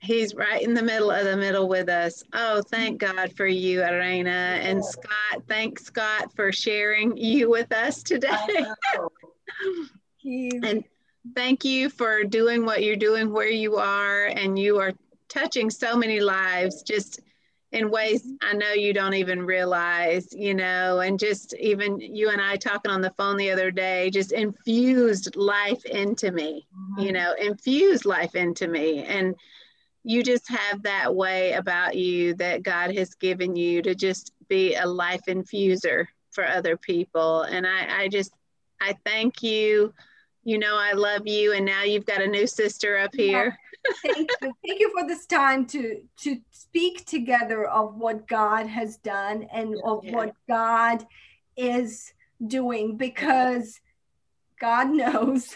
He's 0.01 0.35
right 0.35 0.63
in 0.63 0.75
the 0.75 0.83
middle 0.83 1.11
of 1.11 1.25
the 1.25 1.37
middle 1.37 1.69
with 1.69 1.89
us. 1.89 2.23
Oh, 2.33 2.63
thank 2.63 2.99
God 2.99 3.33
for 3.33 3.47
you, 3.47 3.83
Irena. 3.83 4.59
And 4.61 4.85
Scott, 4.85 5.43
thanks, 5.49 5.85
Scott, 5.85 6.33
for 6.35 6.53
sharing 6.53 7.17
you 7.17 7.51
with 7.51 7.73
us 7.73 8.03
today. 8.03 8.65
and 10.25 10.85
thank 11.35 11.65
you 11.65 11.89
for 11.89 12.25
doing 12.25 12.65
what 12.65 12.83
you're 12.83 12.97
doing 12.97 13.33
where 13.33 13.49
you 13.49 13.77
are. 13.77 14.27
And 14.27 14.59
you 14.59 14.79
are 14.79 14.93
touching 15.29 15.71
so 15.71 15.97
many 15.97 16.21
lives 16.21 16.83
just 16.83 17.21
in 17.73 17.91
ways 17.91 18.27
I 18.43 18.53
know 18.55 18.73
you 18.73 18.93
don't 18.93 19.15
even 19.15 19.45
realize, 19.45 20.33
you 20.33 20.55
know, 20.55 21.01
and 21.01 21.19
just 21.19 21.55
even 21.55 22.01
you 22.01 22.31
and 22.31 22.41
I 22.41 22.57
talking 22.57 22.91
on 22.91 23.01
the 23.01 23.13
phone 23.19 23.37
the 23.37 23.51
other 23.51 23.71
day 23.71 24.09
just 24.11 24.33
infused 24.33 25.35
life 25.37 25.85
into 25.85 26.31
me, 26.31 26.67
mm-hmm. 26.75 27.03
you 27.03 27.13
know, 27.13 27.35
infused 27.39 28.05
life 28.05 28.35
into 28.35 28.69
me. 28.69 29.05
And 29.05 29.35
you 30.07 30.23
just 30.23 30.49
have 30.49 30.85
that 30.85 31.13
way 31.13 31.53
about 31.55 31.97
you 31.97 32.33
that 32.35 32.63
God 32.63 32.95
has 32.97 33.17
given 33.17 33.57
you 33.57 33.83
to 33.83 33.93
just 33.93 34.31
be 34.49 34.77
a 34.77 34.87
life 34.87 35.23
infuser 35.27 36.07
for 36.31 36.47
other 36.47 36.77
people. 36.77 37.43
And 37.43 37.67
I, 37.67 38.03
I 38.03 38.09
just, 38.09 38.33
I 38.81 38.95
thank 39.05 39.43
you. 39.43 39.93
You 40.45 40.59
know, 40.59 40.77
I 40.79 40.93
love 40.93 41.27
you. 41.27 41.55
And 41.55 41.67
now 41.67 41.83
you've 41.83 42.07
got 42.07 42.23
a 42.23 42.27
new 42.29 42.47
sister 42.47 42.97
up 42.97 43.17
here. 43.17 43.59
thank 44.07 44.31
you. 44.41 44.53
Thank 44.65 44.79
you 44.79 44.93
for 44.97 45.09
this 45.09 45.27
time 45.27 45.67
to, 45.67 46.01
to 46.19 46.39
speak 46.53 47.05
together 47.05 47.67
of 47.67 47.97
what 47.97 48.29
God 48.29 48.69
has 48.69 48.99
done 48.99 49.49
and 49.53 49.75
of 49.85 50.05
yeah. 50.05 50.15
what 50.15 50.35
God 50.49 51.05
is 51.57 52.13
doing 52.47 52.97
because 52.97 53.81
God 54.61 54.89
knows 54.91 55.53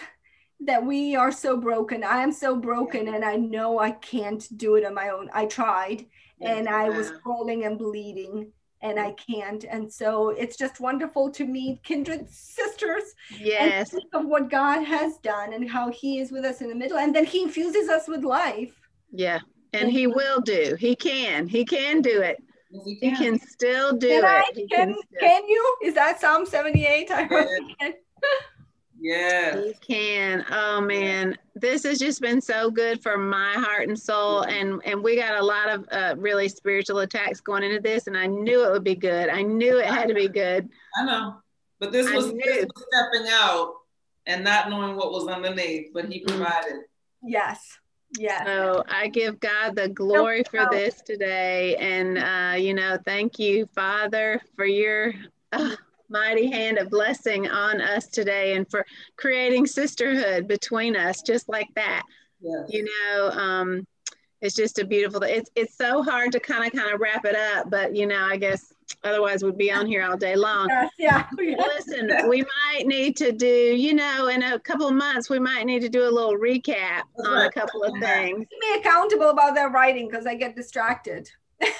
that 0.63 0.85
we 0.85 1.17
are 1.17 1.33
so 1.33 1.57
broken. 1.57 2.05
I 2.05 2.23
am 2.23 2.33
so 2.33 2.55
broken, 2.57 3.09
and 3.09 3.25
I 3.25 3.37
know 3.37 3.79
I 3.79 3.93
can't 3.93 4.47
do 4.59 4.77
it 4.77 4.85
on 4.85 4.95
my 4.95 5.09
own. 5.09 5.31
I 5.33 5.47
tried, 5.47 6.07
and 6.41 6.69
I 6.69 6.91
was 6.91 7.13
crawling 7.23 7.65
and 7.65 7.79
bleeding, 7.79 8.53
and 8.83 8.99
I 8.99 9.13
can't. 9.13 9.65
And 9.65 9.91
so 9.91 10.31
it's 10.31 10.57
just 10.57 10.81
wonderful 10.81 11.31
to 11.33 11.45
meet 11.45 11.83
kindred 11.83 12.31
sisters. 12.31 13.15
Yes. 13.39 13.95
of 14.13 14.27
what 14.27 14.51
God 14.51 14.83
has 14.85 15.17
done 15.19 15.53
and 15.55 15.69
how 15.69 15.91
He 15.91 16.19
is 16.19 16.31
with 16.31 16.45
us 16.45 16.61
in 16.61 16.69
the 16.69 16.75
middle, 16.75 16.99
and 16.99 17.15
then 17.15 17.25
He 17.25 17.43
infuses 17.43 17.89
us 17.89 18.07
with 18.07 18.23
life. 18.25 18.75
Yeah, 19.11 19.41
and 19.73 19.91
He 19.91 20.07
will 20.07 20.41
do. 20.41 20.77
He 20.79 20.95
can. 20.95 21.49
He 21.49 21.65
can 21.65 22.03
do 22.03 22.21
it. 22.21 22.43
He, 22.85 22.97
can. 23.01 23.11
he, 23.11 23.17
can. 23.17 23.39
still 23.41 23.97
do 23.97 24.09
can 24.09 24.19
it. 24.19 24.25
I, 24.25 24.45
can, 24.55 24.69
can, 24.69 24.97
can, 25.19 25.49
you? 25.49 25.77
Is 25.83 25.95
that 25.95 26.21
Psalm 26.21 26.47
78? 26.47 27.11
I 27.11 27.25
heard. 27.25 27.49
Yeah. 27.81 27.91
You 29.01 29.75
can. 29.81 30.45
Oh 30.51 30.81
man, 30.81 31.37
this 31.55 31.85
has 31.85 31.99
just 31.99 32.21
been 32.21 32.41
so 32.41 32.71
good 32.71 33.03
for 33.03 33.17
my 33.17 33.55
heart 33.55 33.89
and 33.89 33.99
soul, 33.99 34.43
and 34.43 34.81
and 34.85 35.03
we 35.03 35.17
got 35.17 35.41
a 35.41 35.45
lot 35.45 35.69
of 35.69 35.87
uh, 35.91 36.15
really 36.19 36.49
spiritual 36.49 36.99
attacks 36.99 37.41
going 37.41 37.63
into 37.63 37.81
this, 37.81 38.07
and 38.07 38.17
I 38.17 38.27
knew 38.27 38.65
it 38.65 38.71
would 38.71 38.85
be 38.85 38.95
good. 38.95 39.29
I 39.31 39.43
knew 39.43 39.79
it 39.79 39.87
had 39.87 40.09
to 40.09 40.15
be 40.15 40.29
good. 40.29 40.69
I 40.99 41.05
know, 41.05 41.37
but 41.79 41.93
this 41.93 42.13
was, 42.13 42.33
this 42.33 42.67
was 42.67 42.87
stepping 42.93 43.27
out 43.31 43.75
and 44.27 44.45
not 44.45 44.69
knowing 44.69 44.97
what 44.97 45.13
was 45.13 45.27
underneath, 45.29 45.89
but 45.95 46.07
He 46.13 46.23
mm. 46.23 46.29
provided. 46.29 46.83
Yes. 47.23 47.79
Yeah. 48.19 48.45
So 48.45 48.85
I 48.89 49.09
give 49.09 49.39
God 49.41 49.77
the 49.77 49.89
glory 49.89 50.43
for 50.51 50.67
this 50.71 51.01
today. 51.01 51.77
And, 51.77 52.19
uh, 52.19 52.57
you 52.57 52.75
know, 52.75 52.99
thank 53.05 53.39
you, 53.39 53.67
Father, 53.75 54.41
for 54.57 54.65
your. 54.65 55.15
Uh, 55.53 55.77
mighty 56.11 56.51
hand 56.51 56.79
of 56.79 56.91
blessing 56.91 57.49
on 57.49 57.81
us 57.81 58.07
today 58.07 58.55
and 58.55 58.69
for 58.71 58.85
creating 59.17 59.67
sisterhood 59.67 60.49
between 60.49 60.97
us 60.97 61.23
just 61.23 61.49
like 61.49 61.69
that. 61.77 62.03
You 62.43 62.85
know 62.85 63.31
um, 63.31 63.87
it's 64.41 64.55
just 64.55 64.79
a 64.79 64.85
beautiful 64.87 65.23
it's 65.23 65.51
it's 65.55 65.77
so 65.77 66.03
hard 66.03 66.33
to 66.33 66.41
kind 66.41 66.65
of 66.65 66.73
kind 66.73 66.93
of 66.93 67.01
wrap 67.01 67.25
it 67.25 67.37
up 67.37 67.69
but 67.71 67.95
you 67.95 68.07
know 68.07 68.21
i 68.31 68.37
guess 68.37 68.73
otherwise 69.05 69.45
we'd 69.45 69.57
be 69.57 69.71
on 69.71 69.87
here 69.87 70.03
all 70.03 70.17
day 70.17 70.35
long. 70.35 70.69
Yes, 70.99 71.25
yeah. 71.39 71.57
Listen 71.57 72.29
we 72.29 72.43
might 72.43 72.87
need 72.87 73.17
to 73.19 73.33
do 73.33 73.47
you 73.47 73.95
know 73.95 74.29
in 74.29 74.43
a 74.43 74.59
couple 74.59 74.89
of 74.89 74.95
months 74.95 75.31
we 75.31 75.39
might 75.39 75.65
need 75.65 75.81
to 75.81 75.89
do 75.89 76.03
a 76.03 76.11
little 76.11 76.37
recap 76.37 77.03
That's 77.17 77.29
on 77.29 77.35
right. 77.35 77.47
a 77.47 77.51
couple 77.51 77.83
of 77.85 77.93
things. 78.01 78.47
Keep 78.51 78.75
me 78.75 78.81
accountable 78.81 79.31
about 79.31 79.55
that 79.55 79.73
writing 79.73 80.09
because 80.09 80.27
i 80.27 80.35
get 80.35 80.57
distracted 80.57 81.31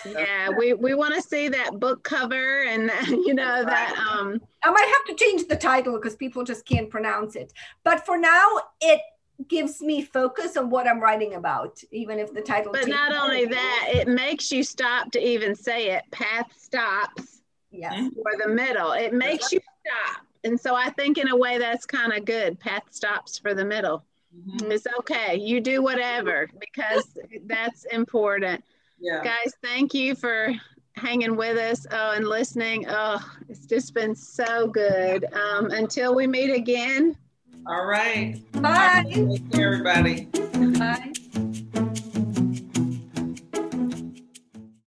yeah, 0.07 0.49
we, 0.51 0.75
we 0.75 0.95
want 0.95 1.15
to 1.15 1.23
see 1.23 1.49
that 1.49 1.79
book 1.81 2.03
cover 2.03 2.65
and 2.65 2.91
you 3.09 3.35
know 3.35 3.65
that 3.65 3.97
um 3.97 4.41
I 4.63 4.71
might 4.71 4.89
have 4.89 5.17
to 5.17 5.25
change 5.25 5.49
the 5.49 5.57
title 5.57 5.95
because 5.95 6.17
people 6.17 6.45
just 6.45 6.67
can't 6.67 6.91
pronounce 6.91 7.37
it. 7.37 7.53
But 7.85 8.05
for 8.05 8.19
now 8.19 8.47
it 8.81 9.01
gives 9.49 9.81
me 9.81 10.03
focus 10.03 10.57
on 10.57 10.71
what 10.71 10.87
I'm 10.87 11.01
writing 11.01 11.35
about, 11.35 11.83
even 11.91 12.19
if 12.19 12.33
the 12.33 12.43
title 12.43 12.73
But 12.73 12.89
not 12.89 13.13
only 13.13 13.47
that, 13.47 13.89
it 13.89 14.09
makes 14.09 14.53
you 14.53 14.63
stop 14.63 15.11
to 15.13 15.27
even 15.27 15.55
say 15.55 15.91
it. 15.91 16.03
Path 16.11 16.53
stops. 16.57 17.41
Yes. 17.71 18.11
For 18.15 18.33
the 18.45 18.53
middle. 18.53 18.93
It 18.93 19.15
makes 19.15 19.53
you 19.53 19.61
stop. 19.87 20.27
And 20.45 20.59
so 20.59 20.75
I 20.75 20.91
think 20.91 21.19
in 21.19 21.29
a 21.29 21.37
way 21.37 21.59
that's 21.59 21.87
kind 21.87 22.13
of 22.13 22.25
good. 22.25 22.59
Path 22.59 22.83
stops 22.91 23.39
for 23.39 23.55
the 23.55 23.65
middle. 23.65 24.05
Mm-hmm. 24.37 24.73
It's 24.73 24.87
okay. 25.01 25.37
You 25.37 25.61
do 25.61 25.83
whatever 25.83 26.49
because 26.59 27.17
that's 27.47 27.85
important. 27.87 28.65
Yeah. 29.01 29.23
Guys, 29.25 29.55
thank 29.63 29.95
you 29.95 30.15
for 30.15 30.53
hanging 30.97 31.37
with 31.37 31.57
us 31.57 31.87
oh, 31.91 32.13
and 32.13 32.29
listening. 32.29 32.85
Oh, 32.89 33.19
it's 33.49 33.67
just 33.67 33.95
been 33.95 34.15
so 34.15 34.67
good. 34.67 35.25
Um, 35.33 35.71
until 35.71 36.15
we 36.15 36.27
meet 36.27 36.51
again. 36.51 37.17
All 37.67 37.87
right. 37.87 38.41
Bye. 38.53 39.05
Thank 39.07 39.55
you, 39.55 39.65
everybody. 39.65 40.25
Bye. 40.79 41.13